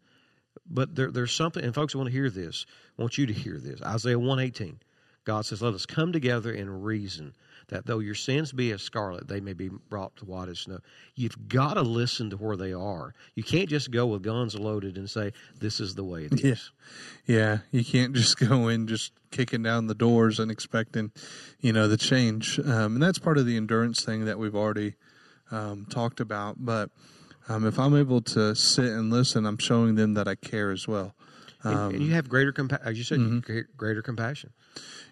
But 0.69 0.95
there, 0.95 1.12
there's 1.12 1.32
something, 1.34 1.63
and 1.63 1.73
folks, 1.73 1.95
I 1.95 1.97
want 1.97 2.10
to 2.10 2.13
hear 2.13 2.30
this. 2.30 2.65
I 2.97 3.01
want 3.01 3.17
you 3.17 3.25
to 3.25 3.34
hear 3.34 3.58
this. 3.58 3.82
Isaiah 3.82 4.19
one 4.19 4.39
eighteen, 4.39 4.80
God 5.25 5.45
says, 5.45 5.62
"Let 5.62 5.73
us 5.73 5.86
come 5.86 6.12
together 6.12 6.54
and 6.54 6.84
reason." 6.84 7.34
That 7.67 7.86
though 7.86 7.99
your 7.99 8.15
sins 8.15 8.51
be 8.51 8.71
as 8.71 8.82
scarlet, 8.82 9.30
they 9.30 9.39
may 9.39 9.54
be 9.54 9.69
brought 9.69 10.17
to 10.17 10.25
white 10.25 10.49
as 10.49 10.60
snow. 10.60 10.80
You've 11.15 11.47
got 11.47 11.75
to 11.75 11.84
listen 11.84 12.30
to 12.32 12.36
where 12.36 12.58
they 12.58 12.73
are. 12.73 13.13
You 13.36 13.43
can't 13.43 13.69
just 13.69 13.91
go 13.91 14.08
with 14.08 14.23
guns 14.23 14.56
loaded 14.56 14.97
and 14.97 15.10
say, 15.10 15.32
This 15.58 15.80
is 15.80 15.95
the 15.95 16.04
way 16.04 16.25
it 16.25 16.34
is. 16.43 16.71
Yeah. 17.25 17.36
Yeah, 17.38 17.58
you 17.71 17.86
can't 17.86 18.13
just 18.13 18.38
go 18.38 18.67
in 18.67 18.88
just 18.88 19.13
kicking 19.32 19.63
down 19.63 19.88
the 19.88 19.95
doors 19.95 20.38
and 20.38 20.51
expecting, 20.51 21.12
you 21.62 21.71
know, 21.71 21.88
the 21.88 21.95
change. 21.95 22.60
Um, 22.60 22.95
and 22.95 23.01
that's 23.01 23.19
part 23.19 23.38
of 23.38 23.45
the 23.45 23.56
endurance 23.56 24.04
thing 24.04 24.25
that 24.25 24.38
we've 24.38 24.56
already 24.56 24.95
um, 25.49 25.86
talked 25.89 26.19
about. 26.19 26.58
But 26.60 26.89
um, 27.56 27.66
if 27.68 27.78
I'm 27.80 27.96
able 27.96 28.22
to 28.22 28.56
sit 28.56 28.86
and 28.86 29.12
listen, 29.12 29.46
I'm 29.46 29.58
showing 29.58 29.96
them 29.96 30.14
that 30.16 30.28
I 30.28 30.36
care 30.36 30.72
as 30.72 30.88
well. 30.88 31.14
And- 31.64 31.94
and 31.96 32.04
you 32.04 32.14
have 32.14 32.28
greater 32.28 32.52
compa- 32.52 32.82
as 32.84 32.98
you 32.98 33.04
said, 33.04 33.20
Mm-hmm. 33.20 33.60
greater 33.78 34.02
compassion. 34.02 34.52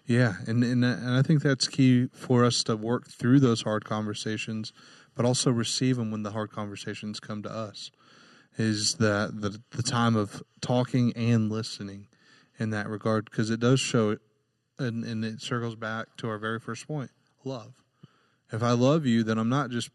Yeah, 0.06 0.34
and 0.48 0.64
and 0.64 0.84
and 0.84 1.10
I 1.14 1.22
think 1.22 1.42
that's 1.42 1.68
key 1.68 2.08
for 2.12 2.44
us 2.44 2.64
to 2.64 2.74
work 2.76 3.06
through 3.08 3.38
those 3.40 3.62
hard 3.62 3.84
conversations, 3.84 4.72
but 5.14 5.24
also 5.24 5.50
receive 5.52 5.96
them 5.96 6.10
when 6.10 6.24
the 6.24 6.32
hard 6.32 6.50
conversations 6.50 7.20
come 7.20 7.42
to 7.44 7.50
us. 7.50 7.90
Is 8.58 8.94
the 8.96 9.30
the, 9.32 9.60
the 9.76 9.82
time 9.84 10.16
of 10.16 10.42
talking 10.60 11.12
and 11.14 11.50
listening 11.52 12.08
in 12.58 12.70
that 12.70 12.88
regard 12.88 13.26
because 13.26 13.48
it 13.50 13.60
does 13.60 13.78
show, 13.78 14.16
and 14.78 15.04
and 15.04 15.24
it 15.24 15.40
circles 15.40 15.76
back 15.76 16.16
to 16.16 16.28
our 16.28 16.38
very 16.38 16.58
first 16.58 16.88
point: 16.88 17.10
love. 17.44 17.74
If 18.50 18.62
I 18.64 18.72
love 18.72 19.06
you, 19.06 19.22
then 19.22 19.38
I'm 19.38 19.48
not 19.48 19.70
just 19.70 19.90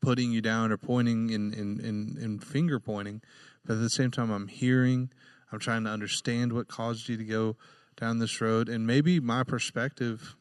putting 0.00 0.32
you 0.32 0.40
down 0.40 0.72
or 0.72 0.76
pointing 0.76 1.32
and 1.32 1.52
in, 1.54 1.80
in, 1.80 2.18
in 2.20 2.38
finger 2.38 2.78
pointing, 2.78 3.22
but 3.64 3.74
at 3.74 3.80
the 3.80 3.90
same 3.90 4.10
time, 4.10 4.30
I'm 4.30 4.48
hearing. 4.48 5.10
I'm 5.52 5.58
trying 5.58 5.84
to 5.84 5.90
understand 5.90 6.52
what 6.52 6.68
caused 6.68 7.08
you 7.08 7.16
to 7.16 7.24
go 7.24 7.56
down 7.96 8.18
this 8.18 8.40
road, 8.40 8.68
and 8.68 8.86
maybe 8.86 9.20
my 9.20 9.42
perspective 9.42 10.36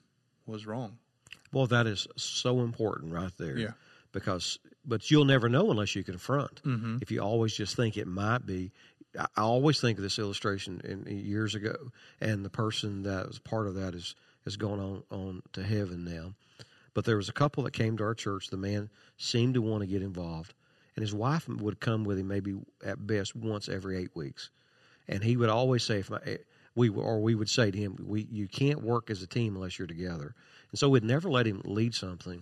was 0.45 0.65
wrong. 0.65 0.97
Well, 1.51 1.67
that 1.67 1.87
is 1.87 2.07
so 2.17 2.59
important 2.61 3.13
right 3.13 3.31
there. 3.37 3.57
Yeah. 3.57 3.71
Because, 4.11 4.59
but 4.85 5.09
you'll 5.11 5.25
never 5.25 5.49
know 5.49 5.69
unless 5.71 5.95
you 5.95 6.03
confront. 6.03 6.61
Mm-hmm. 6.63 6.97
If 7.01 7.11
you 7.11 7.21
always 7.21 7.55
just 7.55 7.75
think 7.75 7.97
it 7.97 8.07
might 8.07 8.45
be, 8.45 8.71
I, 9.17 9.41
always 9.41 9.79
think 9.79 9.97
of 9.97 10.03
this 10.03 10.19
illustration 10.19 10.81
in, 10.83 11.05
in 11.07 11.17
years 11.19 11.55
ago, 11.55 11.75
and 12.21 12.43
the 12.43 12.49
person 12.49 13.03
that 13.03 13.27
was 13.27 13.39
part 13.39 13.67
of 13.67 13.75
that 13.75 13.95
is 13.95 14.15
has 14.43 14.55
gone 14.55 14.79
on 14.79 15.03
on 15.11 15.41
to 15.53 15.63
heaven 15.63 16.05
now. 16.05 16.33
But 16.97 17.05
there 17.05 17.17
was 17.17 17.29
a 17.29 17.33
couple 17.33 17.61
that 17.65 17.73
came 17.73 17.95
to 17.97 18.03
our 18.05 18.15
church. 18.15 18.47
The 18.47 18.57
man 18.57 18.89
seemed 19.17 19.53
to 19.53 19.61
want 19.61 19.81
to 19.81 19.87
get 19.87 20.01
involved, 20.01 20.55
and 20.95 21.03
his 21.03 21.13
wife 21.13 21.47
would 21.47 21.79
come 21.79 22.03
with 22.03 22.17
him 22.17 22.27
maybe 22.27 22.55
at 22.83 23.05
best 23.05 23.35
once 23.35 23.69
every 23.69 23.99
eight 23.99 24.15
weeks, 24.15 24.49
and 25.07 25.23
he 25.23 25.37
would 25.37 25.49
always 25.49 25.83
say, 25.83 25.99
"If 25.99 26.09
my, 26.09 26.19
eh, 26.25 26.37
we 26.73 26.89
or 26.89 27.21
we 27.21 27.35
would 27.35 27.51
say 27.51 27.69
to 27.69 27.77
him, 27.77 27.97
we 28.03 28.23
you 28.31 28.47
can't 28.47 28.81
work 28.81 29.11
as 29.11 29.21
a 29.21 29.27
team 29.27 29.55
unless 29.55 29.77
you're 29.77 29.87
together." 29.87 30.33
And 30.71 30.79
so 30.79 30.89
we'd 30.89 31.03
never 31.03 31.29
let 31.29 31.45
him 31.45 31.61
lead 31.65 31.93
something. 31.93 32.41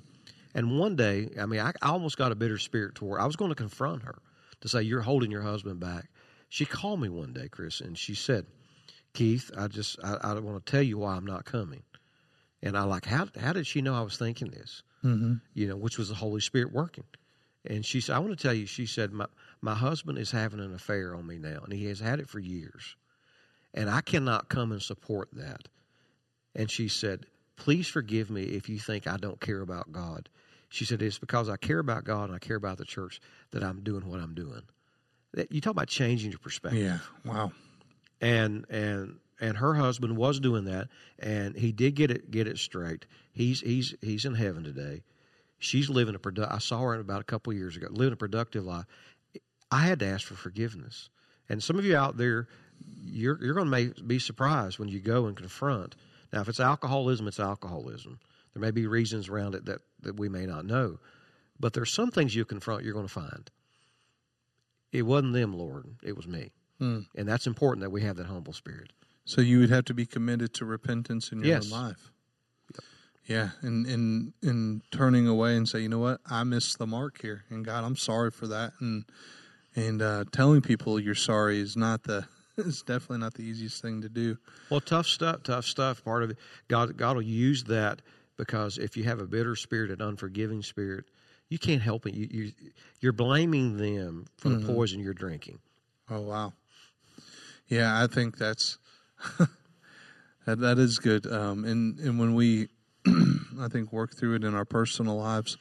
And 0.53 0.79
one 0.79 0.95
day, 0.95 1.31
I 1.37 1.47
mean, 1.47 1.59
I, 1.59 1.73
I 1.81 1.89
almost 1.89 2.15
got 2.15 2.31
a 2.31 2.35
bitter 2.35 2.57
spirit 2.57 2.95
toward. 2.95 3.19
I 3.19 3.25
was 3.25 3.35
going 3.35 3.49
to 3.49 3.55
confront 3.55 4.03
her 4.03 4.19
to 4.61 4.69
say, 4.69 4.83
"You're 4.83 5.01
holding 5.01 5.31
your 5.31 5.41
husband 5.41 5.81
back." 5.81 6.09
She 6.47 6.63
called 6.63 7.01
me 7.01 7.09
one 7.09 7.33
day, 7.33 7.49
Chris, 7.49 7.81
and 7.81 7.97
she 7.97 8.15
said, 8.15 8.45
"Keith, 9.11 9.51
I 9.57 9.67
just 9.67 9.99
I, 10.01 10.13
I 10.21 10.39
want 10.39 10.65
to 10.65 10.71
tell 10.71 10.81
you 10.81 10.99
why 10.99 11.17
I'm 11.17 11.25
not 11.25 11.43
coming." 11.43 11.83
And 12.65 12.77
I 12.77 12.83
like, 12.83 13.05
how 13.05 13.27
how 13.39 13.53
did 13.53 13.67
she 13.67 13.81
know 13.81 13.95
I 13.95 14.01
was 14.01 14.17
thinking 14.17 14.49
this? 14.49 14.83
Mm-hmm. 15.03 15.35
You 15.53 15.67
know, 15.67 15.77
which 15.77 15.97
was 15.97 16.09
the 16.09 16.15
Holy 16.15 16.41
Spirit 16.41 16.73
working. 16.73 17.05
And 17.63 17.85
she 17.85 18.01
said, 18.01 18.15
"I 18.15 18.19
want 18.19 18.37
to 18.37 18.41
tell 18.41 18.53
you." 18.53 18.65
She 18.65 18.85
said, 18.85 19.13
"My 19.13 19.27
my 19.61 19.75
husband 19.75 20.17
is 20.17 20.31
having 20.31 20.59
an 20.59 20.73
affair 20.73 21.15
on 21.15 21.25
me 21.25 21.37
now, 21.37 21.61
and 21.63 21.71
he 21.71 21.85
has 21.85 21.99
had 21.99 22.19
it 22.19 22.27
for 22.27 22.39
years, 22.39 22.95
and 23.73 23.89
I 23.89 24.01
cannot 24.01 24.49
come 24.49 24.71
and 24.71 24.81
support 24.81 25.29
that." 25.33 25.67
And 26.53 26.69
she 26.69 26.87
said, 26.87 27.25
please 27.55 27.87
forgive 27.87 28.29
me 28.29 28.43
if 28.43 28.69
you 28.69 28.79
think 28.79 29.07
I 29.07 29.17
don't 29.17 29.39
care 29.39 29.61
about 29.61 29.91
God. 29.91 30.29
She 30.69 30.85
said, 30.85 31.01
It's 31.01 31.19
because 31.19 31.49
I 31.49 31.57
care 31.57 31.79
about 31.79 32.03
God 32.03 32.25
and 32.25 32.35
I 32.35 32.39
care 32.39 32.57
about 32.57 32.77
the 32.77 32.85
church 32.85 33.21
that 33.51 33.63
I'm 33.63 33.81
doing 33.81 34.07
what 34.09 34.19
I'm 34.19 34.33
doing. 34.33 34.61
You 35.49 35.61
talk 35.61 35.71
about 35.71 35.87
changing 35.87 36.31
your 36.31 36.39
perspective. 36.39 36.81
Yeah. 36.81 36.99
Wow. 37.25 37.51
And 38.21 38.65
and 38.69 39.17
and 39.39 39.57
her 39.57 39.73
husband 39.75 40.17
was 40.17 40.39
doing 40.39 40.65
that, 40.65 40.87
and 41.19 41.55
he 41.55 41.71
did 41.71 41.95
get 41.95 42.11
it 42.11 42.31
get 42.31 42.47
it 42.47 42.57
straight. 42.57 43.05
He's 43.31 43.61
he's 43.61 43.95
he's 44.01 44.25
in 44.25 44.35
heaven 44.35 44.63
today. 44.63 45.03
She's 45.59 45.89
living 45.89 46.15
a 46.15 46.19
produ- 46.19 46.51
I 46.51 46.59
saw 46.59 46.81
her 46.81 46.95
about 46.95 47.21
a 47.21 47.25
couple 47.25 47.51
of 47.51 47.57
years 47.57 47.75
ago, 47.75 47.87
living 47.89 48.13
a 48.13 48.17
productive 48.17 48.65
life. 48.65 48.85
I 49.71 49.79
had 49.79 49.99
to 49.99 50.05
ask 50.05 50.25
for 50.25 50.35
forgiveness, 50.35 51.09
and 51.49 51.61
some 51.61 51.77
of 51.77 51.85
you 51.85 51.95
out 51.95 52.17
there, 52.17 52.47
you're 53.03 53.43
you're 53.43 53.53
going 53.53 53.71
to 53.71 54.03
be 54.03 54.19
surprised 54.19 54.79
when 54.79 54.89
you 54.89 54.99
go 54.99 55.25
and 55.25 55.35
confront. 55.35 55.95
Now, 56.31 56.41
if 56.41 56.49
it's 56.49 56.59
alcoholism, 56.59 57.27
it's 57.27 57.39
alcoholism. 57.39 58.19
There 58.53 58.61
may 58.61 58.71
be 58.71 58.87
reasons 58.87 59.29
around 59.29 59.55
it 59.55 59.65
that, 59.65 59.81
that 60.01 60.17
we 60.17 60.29
may 60.29 60.45
not 60.45 60.65
know, 60.65 60.99
but 61.59 61.73
there's 61.73 61.93
some 61.93 62.11
things 62.11 62.35
you 62.35 62.45
confront 62.45 62.83
you're 62.83 62.93
going 62.93 63.07
to 63.07 63.13
find. 63.13 63.49
It 64.91 65.03
wasn't 65.03 65.33
them, 65.33 65.53
Lord. 65.53 65.85
It 66.03 66.15
was 66.15 66.27
me. 66.27 66.51
Mm. 66.79 67.05
And 67.15 67.27
that's 67.27 67.47
important 67.47 67.81
that 67.81 67.89
we 67.89 68.01
have 68.01 68.15
that 68.17 68.27
humble 68.27 68.53
spirit. 68.53 68.91
So 69.25 69.41
you 69.41 69.59
would 69.59 69.69
have 69.71 69.85
to 69.85 69.93
be 69.93 70.05
committed 70.05 70.53
to 70.55 70.65
repentance 70.65 71.31
in 71.31 71.39
your 71.39 71.47
Yes. 71.47 71.71
own 71.71 71.85
life. 71.87 72.11
Yeah, 73.25 73.49
and 73.61 73.87
and 73.87 74.33
and 74.43 74.81
turning 74.91 75.27
away 75.27 75.55
and 75.57 75.67
say, 75.67 75.79
you 75.79 75.89
know 75.89 75.97
what, 75.97 76.21
I 76.29 76.43
missed 76.43 76.77
the 76.77 76.85
mark 76.85 77.19
here, 77.21 77.43
and 77.49 77.65
God, 77.65 77.83
I'm 77.83 77.95
sorry 77.95 78.29
for 78.29 78.45
that, 78.47 78.73
and 78.79 79.03
and 79.75 79.99
uh, 80.01 80.25
telling 80.31 80.61
people 80.61 80.99
you're 80.99 81.15
sorry 81.15 81.59
is 81.59 81.75
not 81.75 82.03
the 82.03 82.27
is 82.57 82.83
definitely 82.83 83.17
not 83.17 83.33
the 83.33 83.41
easiest 83.41 83.81
thing 83.81 84.01
to 84.01 84.09
do. 84.09 84.37
Well, 84.69 84.79
tough 84.79 85.07
stuff, 85.07 85.41
tough 85.41 85.65
stuff. 85.65 86.03
Part 86.03 86.21
of 86.21 86.29
it, 86.29 86.37
God, 86.67 86.95
God 86.97 87.15
will 87.15 87.23
use 87.23 87.63
that 87.63 88.03
because 88.37 88.77
if 88.77 88.95
you 88.95 89.05
have 89.05 89.19
a 89.19 89.25
bitter 89.25 89.55
spirit, 89.55 89.89
an 89.89 90.01
unforgiving 90.01 90.61
spirit, 90.61 91.05
you 91.49 91.57
can't 91.57 91.81
help 91.81 92.05
it. 92.05 92.13
You, 92.13 92.27
you 92.29 92.51
you're 93.01 93.11
blaming 93.11 93.77
them 93.77 94.27
for 94.37 94.49
the 94.49 94.59
poison 94.67 94.99
you're 94.99 95.15
drinking. 95.15 95.57
Oh 96.11 96.21
wow, 96.21 96.53
yeah, 97.67 98.03
I 98.03 98.05
think 98.05 98.37
that's 98.37 98.77
that 100.45 100.59
that 100.59 100.79
is 100.79 100.99
good. 100.99 101.31
Um, 101.31 101.65
and 101.65 101.99
and 101.99 102.19
when 102.19 102.35
we, 102.35 102.69
I 103.59 103.67
think, 103.69 103.91
work 103.91 104.15
through 104.15 104.35
it 104.35 104.43
in 104.43 104.55
our 104.55 104.65
personal 104.65 105.17
lives, 105.17 105.57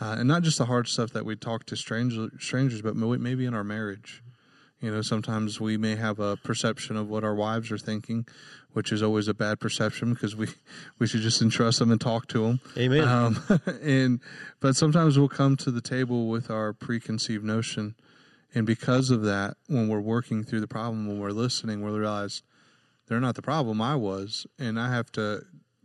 uh, 0.00 0.16
and 0.18 0.28
not 0.28 0.42
just 0.42 0.58
the 0.58 0.66
hard 0.66 0.88
stuff 0.88 1.10
that 1.12 1.24
we 1.24 1.36
talk 1.36 1.66
to 1.66 1.76
strangers, 1.76 2.30
strangers, 2.38 2.82
but 2.82 2.96
maybe 2.96 3.44
in 3.44 3.54
our 3.54 3.64
marriage. 3.64 4.22
You 4.80 4.90
know, 4.90 5.02
sometimes 5.02 5.60
we 5.60 5.76
may 5.76 5.94
have 5.94 6.20
a 6.20 6.38
perception 6.38 6.96
of 6.96 7.06
what 7.10 7.22
our 7.22 7.34
wives 7.34 7.70
are 7.70 7.76
thinking, 7.76 8.26
which 8.72 8.92
is 8.92 9.02
always 9.02 9.28
a 9.28 9.34
bad 9.34 9.60
perception 9.60 10.14
because 10.14 10.34
we 10.34 10.48
we 10.98 11.06
should 11.06 11.20
just 11.20 11.42
entrust 11.42 11.80
them 11.80 11.90
and 11.90 12.00
talk 12.00 12.28
to 12.28 12.46
them. 12.46 12.60
Amen. 12.78 13.06
Um, 13.06 13.60
and 13.82 14.20
but 14.58 14.76
sometimes 14.76 15.18
we'll 15.18 15.28
come 15.28 15.56
to 15.58 15.70
the 15.70 15.82
table 15.82 16.28
with 16.28 16.50
our 16.50 16.72
preconceived 16.72 17.44
notion, 17.44 17.94
and 18.54 18.66
because 18.66 19.10
of 19.10 19.22
that, 19.24 19.58
when 19.66 19.88
we're 19.88 20.00
working 20.00 20.44
through 20.44 20.60
the 20.60 20.68
problem, 20.68 21.06
when 21.06 21.18
we're 21.18 21.30
listening, 21.30 21.82
we'll 21.82 21.98
realize 21.98 22.42
they're 23.10 23.20
not 23.20 23.34
the 23.34 23.42
problem. 23.42 23.82
I 23.82 23.96
was, 23.96 24.46
and 24.56 24.78
I 24.78 24.94
have 24.94 25.10
to, 25.12 25.42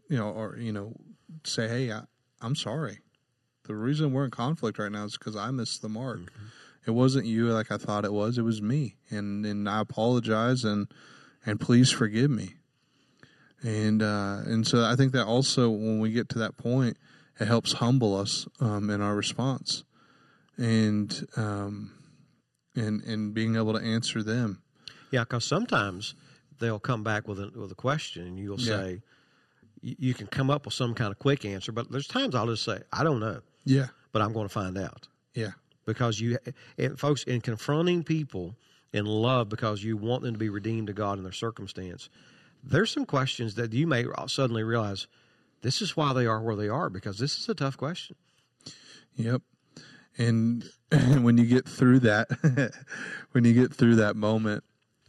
you 0.09 0.17
know, 0.17 0.29
or 0.29 0.57
you 0.57 0.71
know, 0.71 0.93
say, 1.43 1.67
hey, 1.67 1.91
I, 1.91 2.03
I'm 2.39 2.55
sorry. 2.55 2.99
The 3.63 3.73
reason 3.73 4.13
we're 4.13 4.25
in 4.25 4.31
conflict 4.31 4.77
right 4.77 4.91
now 4.91 5.05
is 5.05 5.17
because 5.17 5.35
I 5.35 5.49
missed 5.49 5.81
the 5.81 5.89
mark. 5.89 6.19
It 6.85 6.91
wasn't 6.91 7.25
you 7.25 7.47
like 7.47 7.71
I 7.71 7.77
thought 7.77 8.05
it 8.05 8.13
was. 8.13 8.38
It 8.38 8.43
was 8.43 8.61
me, 8.61 8.97
and 9.09 9.43
and 9.43 9.67
I 9.67 9.81
apologize 9.81 10.63
and 10.63 10.88
and 11.47 11.59
please 11.59 11.89
forgive 11.91 12.29
me. 12.29 12.57
And 13.63 14.03
uh, 14.03 14.41
and 14.45 14.67
so 14.67 14.85
I 14.85 14.95
think 14.95 15.11
that 15.13 15.25
also 15.25 15.71
when 15.71 15.99
we 15.99 16.11
get 16.11 16.29
to 16.29 16.39
that 16.39 16.57
point, 16.57 16.95
it 17.39 17.47
helps 17.47 17.73
humble 17.73 18.15
us 18.15 18.47
um, 18.59 18.91
in 18.91 19.01
our 19.01 19.15
response, 19.15 19.83
and 20.57 21.27
um, 21.35 21.91
and 22.75 23.01
and 23.01 23.33
being 23.33 23.55
able 23.55 23.73
to 23.73 23.83
answer 23.83 24.21
them. 24.21 24.61
Yeah, 25.09 25.21
because 25.21 25.43
sometimes 25.43 26.13
they'll 26.59 26.79
come 26.79 27.03
back 27.03 27.27
with 27.27 27.39
a, 27.39 27.51
with 27.55 27.71
a 27.71 27.75
question, 27.75 28.27
and 28.27 28.39
you'll 28.39 28.59
Yeah. 28.59 28.77
say, 28.81 29.01
you, 29.81 30.13
can 30.15 30.25
come 30.27 30.49
up 30.49 30.65
with 30.65 30.73
some 30.73 30.95
kind 30.95 31.11
of 31.11 31.19
quick 31.19 31.45
answer, 31.45 31.71
but 31.71 31.91
there's 31.91 32.07
times 32.07 32.33
I'll 32.33 32.47
just 32.47 32.63
say, 32.63 32.79
I 32.91 33.03
don't 33.03 33.19
know, 33.19 33.41
Yeah, 33.65 33.87
but 34.11 34.21
I'm 34.21 34.33
going 34.33 34.47
to 34.47 34.53
find 34.53 34.77
out. 34.77 35.07
yeah, 35.35 35.51
because 35.85 36.19
you 36.19 36.37
and 36.77 36.99
folks 36.99 37.23
in 37.23 37.41
confronting 37.41 38.03
people 38.03 38.55
in 38.93 39.05
love 39.05 39.49
because 39.49 39.83
you 39.83 39.97
want 39.97 40.23
them 40.23 40.33
to 40.33 40.39
be 40.39 40.49
redeemed 40.49 40.87
to 40.87 40.93
God 40.93 41.17
in 41.17 41.23
their 41.23 41.33
circumstance 41.33 42.09
there's 42.63 42.89
some 42.89 43.05
questions 43.05 43.55
that 43.55 43.73
you 43.73 43.85
may 43.85 44.05
suddenly 44.27 44.63
realize 44.63 45.07
this 45.61 45.81
is 45.81 45.95
why 45.97 46.13
they 46.13 46.25
are 46.25 46.41
where 46.41 46.55
they 46.55 46.69
are 46.69 46.89
because 46.89 47.19
this 47.19 47.37
is 47.37 47.47
a 47.49 47.53
tough 47.53 47.77
question 47.77 48.15
Yep. 49.15 49.41
And, 50.17 50.63
when 51.21 51.37
you 51.37 51.45
get 51.45 51.67
through 51.67 51.99
that, 51.99 52.27
when 53.31 53.43
you 53.43 53.53
get 53.53 53.73
through 53.73 53.97
that 53.97 54.15
moment, 54.15 54.63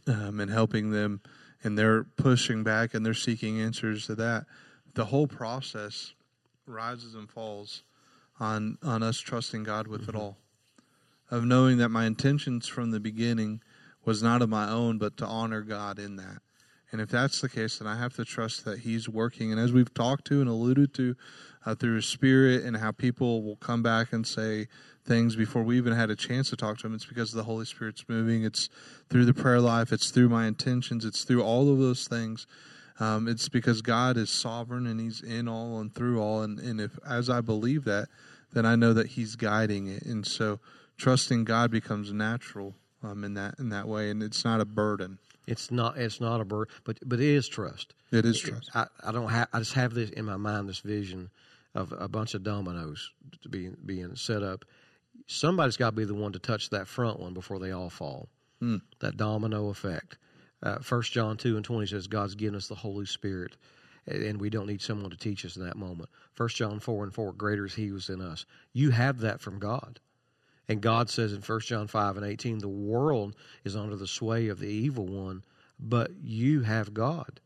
um, 0.07 0.39
and 0.39 0.49
helping 0.51 0.91
them, 0.91 1.21
and 1.63 1.77
they're 1.77 2.03
pushing 2.03 2.63
back 2.63 2.93
and 2.93 3.05
they're 3.05 3.13
seeking 3.13 3.59
answers 3.59 4.05
to 4.07 4.15
that, 4.15 4.45
the 4.93 5.05
whole 5.05 5.27
process 5.27 6.13
rises 6.65 7.15
and 7.15 7.29
falls 7.29 7.83
on 8.39 8.77
on 8.83 9.01
us 9.03 9.19
trusting 9.19 9.63
God 9.63 9.87
with 9.87 10.03
it 10.03 10.07
mm-hmm. 10.09 10.17
all, 10.17 10.37
of 11.31 11.43
knowing 11.43 11.77
that 11.77 11.89
my 11.89 12.05
intentions 12.05 12.67
from 12.67 12.91
the 12.91 12.99
beginning 12.99 13.61
was 14.05 14.23
not 14.23 14.41
of 14.41 14.49
my 14.49 14.69
own, 14.69 14.97
but 14.97 15.17
to 15.17 15.25
honor 15.25 15.61
God 15.61 15.99
in 15.99 16.15
that. 16.17 16.41
And 16.91 17.01
if 17.01 17.09
that's 17.09 17.41
the 17.41 17.49
case, 17.49 17.79
then 17.79 17.87
I 17.87 17.97
have 17.97 18.15
to 18.15 18.25
trust 18.25 18.65
that 18.65 18.79
He's 18.79 19.09
working. 19.09 19.51
And 19.51 19.59
as 19.59 19.73
we've 19.73 19.93
talked 19.93 20.25
to 20.27 20.39
and 20.39 20.49
alluded 20.49 20.93
to 20.95 21.15
uh, 21.65 21.75
through 21.75 21.95
His 21.95 22.05
Spirit, 22.05 22.63
and 22.63 22.77
how 22.77 22.91
people 22.91 23.43
will 23.43 23.57
come 23.57 23.83
back 23.83 24.13
and 24.13 24.25
say 24.25 24.67
things 25.05 25.35
before 25.35 25.63
we 25.63 25.77
even 25.77 25.93
had 25.93 26.09
a 26.09 26.15
chance 26.15 26.49
to 26.49 26.55
talk 26.55 26.77
to 26.79 26.87
Him, 26.87 26.95
it's 26.95 27.05
because 27.05 27.31
the 27.31 27.43
Holy 27.43 27.65
Spirit's 27.65 28.05
moving. 28.07 28.43
It's 28.43 28.69
through 29.09 29.25
the 29.25 29.33
prayer 29.33 29.59
life, 29.59 29.91
it's 29.91 30.11
through 30.11 30.29
my 30.29 30.47
intentions, 30.47 31.03
it's 31.03 31.23
through 31.23 31.43
all 31.43 31.71
of 31.71 31.79
those 31.79 32.07
things. 32.07 32.47
Um, 32.99 33.27
it's 33.27 33.49
because 33.49 33.81
God 33.81 34.17
is 34.17 34.29
sovereign 34.29 34.87
and 34.87 34.99
He's 34.99 35.21
in 35.21 35.47
all 35.47 35.79
and 35.79 35.93
through 35.93 36.21
all. 36.21 36.41
And, 36.41 36.57
and 36.59 36.79
if 36.79 36.97
as 37.07 37.29
I 37.29 37.41
believe 37.41 37.83
that, 37.83 38.07
then 38.53 38.65
I 38.65 38.75
know 38.75 38.93
that 38.93 39.07
He's 39.07 39.35
guiding 39.35 39.87
it. 39.87 40.03
And 40.03 40.25
so 40.25 40.59
trusting 40.97 41.43
God 41.43 41.69
becomes 41.69 42.11
natural 42.11 42.75
um, 43.03 43.23
in 43.23 43.33
that 43.35 43.55
in 43.59 43.69
that 43.69 43.87
way, 43.87 44.09
and 44.09 44.23
it's 44.23 44.43
not 44.43 44.61
a 44.61 44.65
burden. 44.65 45.19
It's 45.47 45.71
not 45.71 45.97
it's 45.97 46.21
not 46.21 46.41
a 46.41 46.45
burden 46.45 46.73
but 46.83 46.97
but 47.05 47.19
it 47.19 47.27
is 47.27 47.47
trust 47.47 47.93
It 48.11 48.25
is 48.25 48.39
trust. 48.39 48.69
I, 48.75 48.85
I 49.03 49.11
don't 49.11 49.29
have 49.29 49.47
I 49.53 49.59
just 49.59 49.73
have 49.73 49.93
this 49.93 50.09
in 50.11 50.25
my 50.25 50.37
mind 50.37 50.69
this 50.69 50.79
vision 50.79 51.29
of 51.73 51.93
a 51.97 52.07
bunch 52.07 52.33
of 52.33 52.43
dominoes 52.43 53.11
to 53.41 53.49
be 53.49 53.69
being 53.85 54.15
set 54.15 54.43
up 54.43 54.65
somebody's 55.25 55.77
got 55.77 55.91
to 55.91 55.95
be 55.95 56.05
the 56.05 56.13
one 56.15 56.33
to 56.33 56.39
touch 56.39 56.69
that 56.69 56.87
front 56.87 57.19
one 57.19 57.33
before 57.33 57.59
they 57.59 57.71
all 57.71 57.89
fall 57.89 58.29
that 58.99 59.17
domino 59.17 59.69
effect 59.69 60.17
uh, 60.63 60.79
First 60.79 61.11
John 61.11 61.37
two 61.37 61.55
and 61.55 61.63
twenty 61.63 61.85
says 61.87 62.07
God's 62.07 62.35
given 62.35 62.55
us 62.55 62.67
the 62.67 62.75
Holy 62.75 63.05
Spirit, 63.05 63.55
and 64.07 64.23
and 64.23 64.41
we 64.41 64.49
don't 64.49 64.65
need 64.65 64.81
someone 64.81 65.11
to 65.11 65.17
teach 65.17 65.45
us 65.45 65.55
in 65.55 65.63
that 65.63 65.75
moment. 65.77 66.09
First 66.33 66.55
John 66.55 66.79
four 66.79 67.03
and 67.03 67.13
four, 67.13 67.31
greater 67.31 67.65
is 67.65 67.75
He 67.75 67.85
who's 67.87 68.09
in 68.09 68.21
us. 68.21 68.45
You 68.73 68.89
have 68.89 69.19
that 69.19 69.39
from 69.39 69.59
God, 69.59 69.99
and 70.67 70.81
God 70.81 71.09
says 71.09 71.33
in 71.33 71.41
First 71.41 71.67
John 71.67 71.87
five 71.87 72.17
and 72.17 72.25
eighteen, 72.25 72.59
the 72.59 72.67
world 72.67 73.35
is 73.63 73.75
under 73.75 73.95
the 73.95 74.07
sway 74.07 74.49
of 74.49 74.59
the 74.59 74.67
evil 74.67 75.05
one, 75.05 75.43
but 75.79 76.11
you 76.23 76.61
have 76.61 76.93
God. 76.93 77.39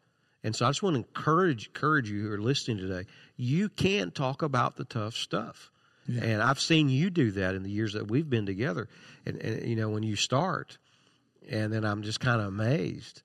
And 0.43 0.55
so 0.55 0.65
I 0.65 0.69
just 0.69 0.81
want 0.81 0.95
to 0.95 0.99
encourage 0.99 1.67
encourage 1.67 2.09
you 2.09 2.23
who 2.23 2.31
are 2.31 2.41
listening 2.41 2.77
today. 2.77 3.05
You 3.37 3.69
can 3.69 4.11
talk 4.11 4.41
about 4.41 4.75
the 4.75 4.85
tough 4.85 5.15
stuff. 5.15 5.71
And 6.07 6.41
I've 6.41 6.59
seen 6.59 6.89
you 6.89 7.09
do 7.09 7.31
that 7.31 7.55
in 7.55 7.63
the 7.63 7.69
years 7.69 7.93
that 7.93 8.09
we've 8.09 8.29
been 8.29 8.45
together. 8.45 8.89
And, 9.25 9.37
and 9.37 9.69
you 9.69 9.75
know, 9.75 9.89
when 9.89 10.03
you 10.03 10.15
start, 10.15 10.77
and 11.47 11.71
then 11.71 11.85
I'm 11.85 12.01
just 12.01 12.19
kind 12.19 12.41
of 12.41 12.47
amazed 12.47 13.21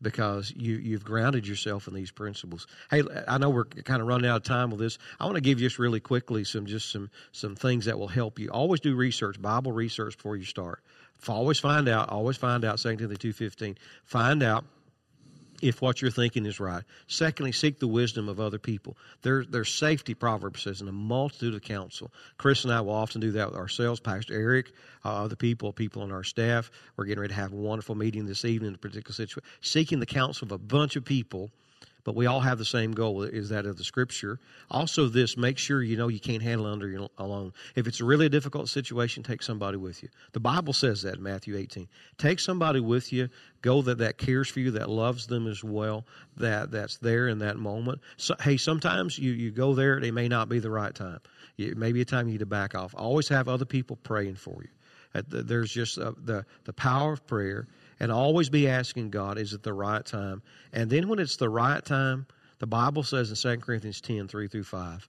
because 0.00 0.52
you 0.56 0.76
you've 0.76 1.04
grounded 1.04 1.46
yourself 1.46 1.88
in 1.88 1.94
these 1.94 2.10
principles. 2.10 2.66
Hey, 2.90 3.02
I 3.26 3.38
know 3.38 3.50
we're 3.50 3.64
kind 3.64 4.00
of 4.00 4.08
running 4.08 4.28
out 4.30 4.36
of 4.36 4.42
time 4.44 4.70
with 4.70 4.80
this. 4.80 4.98
I 5.18 5.24
want 5.24 5.36
to 5.36 5.40
give 5.40 5.60
you 5.60 5.66
just 5.66 5.78
really 5.78 6.00
quickly 6.00 6.44
some 6.44 6.66
just 6.66 6.90
some 6.90 7.10
some 7.32 7.56
things 7.56 7.86
that 7.86 7.98
will 7.98 8.08
help 8.08 8.38
you. 8.38 8.48
Always 8.50 8.80
do 8.80 8.94
research, 8.94 9.40
Bible 9.40 9.72
research 9.72 10.16
before 10.16 10.36
you 10.36 10.44
start. 10.44 10.82
Always 11.26 11.58
find 11.58 11.88
out. 11.88 12.10
Always 12.10 12.36
find 12.36 12.64
out. 12.64 12.78
Second 12.78 12.98
Timothy 12.98 13.16
two 13.16 13.32
fifteen. 13.32 13.76
Find 14.04 14.42
out 14.42 14.64
if 15.62 15.82
what 15.82 16.00
you're 16.00 16.10
thinking 16.10 16.46
is 16.46 16.60
right. 16.60 16.84
Secondly, 17.06 17.52
seek 17.52 17.78
the 17.78 17.88
wisdom 17.88 18.28
of 18.28 18.40
other 18.40 18.58
people. 18.58 18.96
There, 19.22 19.44
there's 19.44 19.72
safety, 19.72 20.14
Proverbs 20.14 20.62
says, 20.62 20.80
in 20.80 20.88
a 20.88 20.92
multitude 20.92 21.54
of 21.54 21.62
counsel. 21.62 22.12
Chris 22.36 22.64
and 22.64 22.72
I 22.72 22.80
will 22.80 22.94
often 22.94 23.20
do 23.20 23.32
that 23.32 23.50
with 23.50 23.58
ourselves. 23.58 24.00
Pastor 24.00 24.34
Eric, 24.34 24.72
uh, 25.04 25.24
other 25.24 25.36
people, 25.36 25.72
people 25.72 26.02
on 26.02 26.12
our 26.12 26.24
staff. 26.24 26.70
We're 26.96 27.06
getting 27.06 27.20
ready 27.20 27.34
to 27.34 27.40
have 27.40 27.52
a 27.52 27.56
wonderful 27.56 27.94
meeting 27.94 28.26
this 28.26 28.44
evening 28.44 28.68
in 28.68 28.74
a 28.74 28.78
particular 28.78 29.14
situation. 29.14 29.42
Seeking 29.60 30.00
the 30.00 30.06
counsel 30.06 30.46
of 30.46 30.52
a 30.52 30.58
bunch 30.58 30.96
of 30.96 31.04
people 31.04 31.50
but 32.08 32.16
we 32.16 32.24
all 32.24 32.40
have 32.40 32.56
the 32.56 32.64
same 32.64 32.92
goal 32.92 33.22
is 33.22 33.50
that 33.50 33.66
of 33.66 33.76
the 33.76 33.84
scripture. 33.84 34.40
Also 34.70 35.08
this 35.08 35.36
make 35.36 35.58
sure 35.58 35.82
you 35.82 35.94
know 35.94 36.08
you 36.08 36.18
can't 36.18 36.42
handle 36.42 36.66
it 36.66 36.72
under 36.72 36.88
your 36.88 37.10
alone. 37.18 37.52
If 37.76 37.86
it's 37.86 38.00
really 38.00 38.24
a 38.24 38.30
difficult 38.30 38.70
situation 38.70 39.22
take 39.22 39.42
somebody 39.42 39.76
with 39.76 40.02
you. 40.02 40.08
The 40.32 40.40
bible 40.40 40.72
says 40.72 41.02
that 41.02 41.16
in 41.16 41.22
matthew 41.22 41.54
18 41.58 41.86
take 42.16 42.40
somebody 42.40 42.80
with 42.80 43.12
you 43.12 43.28
go 43.60 43.82
that 43.82 43.98
that 43.98 44.16
cares 44.16 44.48
for 44.48 44.60
you 44.60 44.70
that 44.70 44.88
loves 44.88 45.26
them 45.26 45.46
as 45.46 45.62
well 45.62 46.06
that 46.38 46.70
that's 46.70 46.96
there 46.96 47.28
in 47.28 47.40
that 47.40 47.58
moment. 47.58 48.00
So, 48.16 48.34
hey 48.40 48.56
sometimes 48.56 49.18
you 49.18 49.32
you 49.32 49.50
go 49.50 49.74
there 49.74 49.98
it 49.98 50.14
may 50.14 50.28
not 50.28 50.48
be 50.48 50.60
the 50.60 50.70
right 50.70 50.94
time. 50.94 51.20
It 51.58 51.76
may 51.76 51.92
be 51.92 52.00
a 52.00 52.06
time 52.06 52.28
you 52.28 52.32
need 52.32 52.38
to 52.38 52.46
back 52.46 52.74
off. 52.74 52.94
Always 52.96 53.28
have 53.28 53.48
other 53.48 53.66
people 53.66 53.96
praying 53.96 54.36
for 54.36 54.62
you. 54.62 55.22
There's 55.28 55.70
just 55.70 55.98
uh, 55.98 56.12
the 56.24 56.46
the 56.64 56.72
power 56.72 57.12
of 57.12 57.26
prayer 57.26 57.68
and 58.00 58.12
always 58.12 58.48
be 58.48 58.68
asking 58.68 59.10
God, 59.10 59.38
is 59.38 59.52
it 59.52 59.62
the 59.62 59.72
right 59.72 60.04
time? 60.04 60.42
And 60.72 60.88
then 60.90 61.08
when 61.08 61.18
it's 61.18 61.36
the 61.36 61.48
right 61.48 61.84
time, 61.84 62.26
the 62.58 62.66
Bible 62.66 63.02
says 63.02 63.30
in 63.30 63.58
2 63.58 63.60
Corinthians 63.60 64.00
10, 64.00 64.28
3 64.28 64.48
through 64.48 64.64
5, 64.64 65.08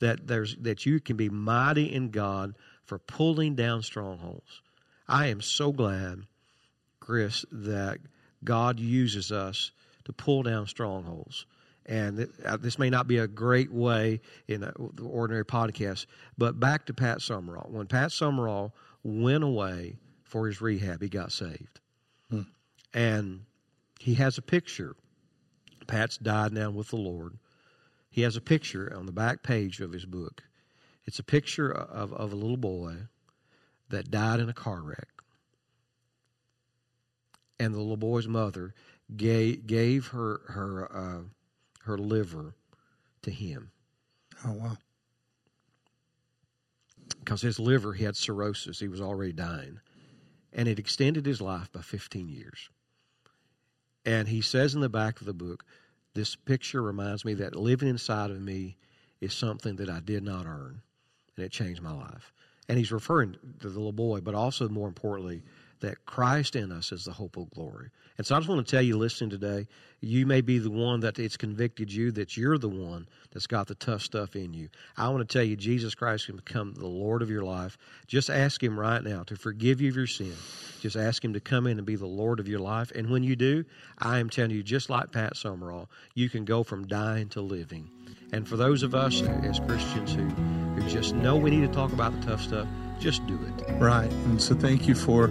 that 0.00 0.26
there's 0.26 0.56
that 0.56 0.86
you 0.86 0.98
can 1.00 1.16
be 1.16 1.28
mighty 1.28 1.92
in 1.92 2.10
God 2.10 2.54
for 2.84 2.98
pulling 2.98 3.54
down 3.54 3.82
strongholds. 3.82 4.62
I 5.06 5.26
am 5.26 5.40
so 5.40 5.72
glad, 5.72 6.22
Chris, 7.00 7.44
that 7.52 7.98
God 8.44 8.80
uses 8.80 9.30
us 9.30 9.72
to 10.04 10.12
pull 10.12 10.42
down 10.42 10.66
strongholds. 10.66 11.46
And 11.86 12.28
uh, 12.44 12.56
this 12.56 12.78
may 12.78 12.90
not 12.90 13.08
be 13.08 13.18
a 13.18 13.26
great 13.26 13.72
way 13.72 14.20
in 14.48 14.60
the 14.60 14.72
ordinary 15.02 15.44
podcast, 15.44 16.06
but 16.38 16.60
back 16.60 16.86
to 16.86 16.94
Pat 16.94 17.20
Summerall. 17.20 17.68
When 17.70 17.86
Pat 17.86 18.12
Summerall 18.12 18.74
went 19.02 19.42
away 19.42 19.96
for 20.22 20.46
his 20.46 20.60
rehab, 20.60 21.02
he 21.02 21.08
got 21.08 21.32
saved. 21.32 21.79
And 22.92 23.44
he 23.98 24.14
has 24.14 24.38
a 24.38 24.42
picture. 24.42 24.96
Pat's 25.86 26.18
died 26.18 26.52
now 26.52 26.70
with 26.70 26.88
the 26.88 26.96
Lord. 26.96 27.38
He 28.10 28.22
has 28.22 28.36
a 28.36 28.40
picture 28.40 28.92
on 28.96 29.06
the 29.06 29.12
back 29.12 29.42
page 29.42 29.80
of 29.80 29.92
his 29.92 30.04
book. 30.04 30.42
It's 31.04 31.18
a 31.18 31.24
picture 31.24 31.70
of, 31.70 32.12
of 32.12 32.32
a 32.32 32.36
little 32.36 32.56
boy 32.56 32.94
that 33.88 34.10
died 34.10 34.40
in 34.40 34.48
a 34.48 34.54
car 34.54 34.80
wreck. 34.82 35.08
And 37.58 37.74
the 37.74 37.78
little 37.78 37.96
boy's 37.96 38.26
mother 38.26 38.74
gave, 39.16 39.66
gave 39.66 40.08
her 40.08 40.40
her 40.48 40.96
uh, 40.96 41.20
her 41.84 41.98
liver 41.98 42.54
to 43.22 43.30
him. 43.30 43.70
Oh 44.44 44.52
wow! 44.52 44.78
Because 47.18 47.42
his 47.42 47.58
liver, 47.58 47.92
he 47.92 48.04
had 48.04 48.16
cirrhosis. 48.16 48.80
He 48.80 48.88
was 48.88 49.00
already 49.00 49.32
dying, 49.32 49.80
and 50.52 50.68
it 50.68 50.78
extended 50.78 51.26
his 51.26 51.40
life 51.40 51.70
by 51.70 51.80
15 51.82 52.28
years. 52.28 52.70
And 54.04 54.28
he 54.28 54.40
says 54.40 54.74
in 54.74 54.80
the 54.80 54.88
back 54.88 55.20
of 55.20 55.26
the 55.26 55.34
book, 55.34 55.64
this 56.14 56.34
picture 56.34 56.82
reminds 56.82 57.24
me 57.24 57.34
that 57.34 57.54
living 57.54 57.88
inside 57.88 58.30
of 58.30 58.40
me 58.40 58.76
is 59.20 59.32
something 59.32 59.76
that 59.76 59.90
I 59.90 60.00
did 60.00 60.22
not 60.22 60.46
earn, 60.46 60.82
and 61.36 61.44
it 61.44 61.52
changed 61.52 61.82
my 61.82 61.92
life. 61.92 62.32
And 62.68 62.78
he's 62.78 62.92
referring 62.92 63.36
to 63.60 63.68
the 63.68 63.78
little 63.78 63.92
boy, 63.92 64.20
but 64.20 64.34
also 64.34 64.68
more 64.68 64.88
importantly, 64.88 65.42
that 65.80 66.04
Christ 66.06 66.56
in 66.56 66.72
us 66.72 66.92
is 66.92 67.04
the 67.04 67.12
hope 67.12 67.36
of 67.36 67.50
glory. 67.50 67.90
And 68.18 68.26
so 68.26 68.36
I 68.36 68.38
just 68.38 68.48
want 68.48 68.66
to 68.66 68.70
tell 68.70 68.82
you, 68.82 68.98
listening 68.98 69.30
today, 69.30 69.66
you 70.00 70.26
may 70.26 70.40
be 70.40 70.58
the 70.58 70.70
one 70.70 71.00
that 71.00 71.18
it's 71.18 71.36
convicted 71.36 71.92
you 71.92 72.10
that 72.12 72.36
you're 72.36 72.58
the 72.58 72.68
one 72.68 73.08
that's 73.32 73.46
got 73.46 73.66
the 73.66 73.74
tough 73.74 74.02
stuff 74.02 74.36
in 74.36 74.52
you. 74.52 74.68
I 74.96 75.08
want 75.08 75.26
to 75.26 75.32
tell 75.32 75.44
you, 75.44 75.56
Jesus 75.56 75.94
Christ 75.94 76.26
can 76.26 76.36
become 76.36 76.74
the 76.74 76.86
Lord 76.86 77.22
of 77.22 77.30
your 77.30 77.42
life. 77.42 77.78
Just 78.06 78.30
ask 78.30 78.62
Him 78.62 78.78
right 78.78 79.02
now 79.02 79.22
to 79.24 79.36
forgive 79.36 79.80
you 79.80 79.88
of 79.88 79.96
your 79.96 80.06
sin. 80.06 80.34
Just 80.80 80.96
ask 80.96 81.24
Him 81.24 81.32
to 81.32 81.40
come 81.40 81.66
in 81.66 81.78
and 81.78 81.86
be 81.86 81.96
the 81.96 82.06
Lord 82.06 82.40
of 82.40 82.48
your 82.48 82.60
life. 82.60 82.90
And 82.94 83.10
when 83.10 83.22
you 83.22 83.36
do, 83.36 83.64
I 83.98 84.18
am 84.18 84.30
telling 84.30 84.50
you, 84.50 84.62
just 84.62 84.90
like 84.90 85.12
Pat 85.12 85.36
Summerall, 85.36 85.88
you 86.14 86.28
can 86.28 86.44
go 86.44 86.62
from 86.62 86.86
dying 86.86 87.28
to 87.30 87.40
living. 87.40 87.90
And 88.32 88.46
for 88.46 88.56
those 88.56 88.82
of 88.82 88.94
us 88.94 89.22
as 89.22 89.60
Christians 89.60 90.14
who, 90.14 90.24
who 90.24 90.88
just 90.88 91.14
know 91.14 91.36
we 91.36 91.50
need 91.50 91.66
to 91.66 91.72
talk 91.72 91.92
about 91.92 92.18
the 92.18 92.26
tough 92.26 92.42
stuff, 92.42 92.68
just 93.00 93.26
do 93.26 93.34
it. 93.34 93.72
Right. 93.80 94.10
And 94.26 94.40
so 94.40 94.54
thank 94.54 94.86
you 94.86 94.94
for 94.94 95.30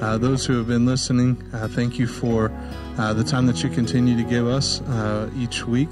uh, 0.00 0.16
those 0.18 0.46
who 0.46 0.56
have 0.56 0.66
been 0.66 0.86
listening. 0.86 1.42
Uh, 1.52 1.68
thank 1.68 1.98
you 1.98 2.06
for 2.06 2.50
uh, 2.98 3.12
the 3.12 3.22
time 3.22 3.46
that 3.46 3.62
you 3.62 3.68
continue 3.68 4.16
to 4.16 4.22
give 4.22 4.46
us 4.46 4.80
uh, 4.82 5.30
each 5.36 5.66
week. 5.66 5.90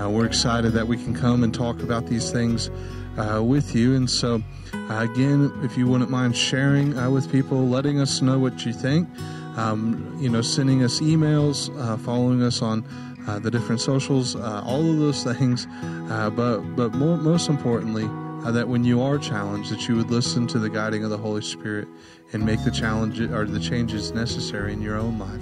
Uh, 0.00 0.10
we're 0.10 0.26
excited 0.26 0.72
that 0.72 0.88
we 0.88 0.96
can 0.96 1.14
come 1.14 1.44
and 1.44 1.54
talk 1.54 1.80
about 1.80 2.06
these 2.06 2.32
things 2.32 2.68
uh, 3.16 3.40
with 3.42 3.76
you. 3.76 3.94
And 3.94 4.10
so, 4.10 4.42
again, 4.90 5.52
if 5.62 5.78
you 5.78 5.86
wouldn't 5.86 6.10
mind 6.10 6.36
sharing 6.36 6.94
with 7.12 7.30
people, 7.30 7.68
letting 7.68 8.00
us 8.00 8.20
know 8.20 8.40
what 8.40 8.66
you 8.66 8.72
think, 8.72 9.08
um, 9.56 10.18
you 10.20 10.28
know, 10.28 10.42
sending 10.42 10.82
us 10.82 10.98
emails, 10.98 11.70
following 12.00 12.42
us 12.42 12.60
on 12.60 12.84
the 13.42 13.52
different 13.52 13.80
socials, 13.80 14.34
all 14.34 14.90
of 14.90 14.98
those 14.98 15.22
things. 15.22 15.68
but 16.08 16.58
but 16.74 16.92
more, 16.94 17.16
most 17.16 17.48
importantly, 17.48 18.08
uh, 18.44 18.52
that 18.52 18.68
when 18.68 18.84
you 18.84 19.00
are 19.00 19.18
challenged, 19.18 19.70
that 19.70 19.88
you 19.88 19.96
would 19.96 20.10
listen 20.10 20.46
to 20.46 20.58
the 20.58 20.68
guiding 20.68 21.02
of 21.02 21.10
the 21.10 21.16
Holy 21.16 21.42
Spirit 21.42 21.88
and 22.32 22.44
make 22.44 22.62
the 22.62 22.70
challenge 22.70 23.20
or 23.20 23.46
the 23.46 23.58
changes 23.58 24.12
necessary 24.12 24.72
in 24.72 24.82
your 24.82 24.96
own 24.96 25.18
life. 25.18 25.40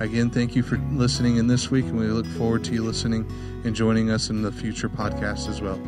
Again, 0.00 0.30
thank 0.30 0.56
you 0.56 0.62
for 0.62 0.78
listening 0.92 1.36
in 1.36 1.46
this 1.46 1.70
week, 1.70 1.84
and 1.84 1.98
we 1.98 2.06
look 2.06 2.26
forward 2.26 2.64
to 2.64 2.72
you 2.72 2.82
listening 2.82 3.30
and 3.64 3.76
joining 3.76 4.10
us 4.10 4.30
in 4.30 4.40
the 4.40 4.50
future 4.50 4.88
podcast 4.88 5.48
as 5.48 5.60
well. 5.60 5.78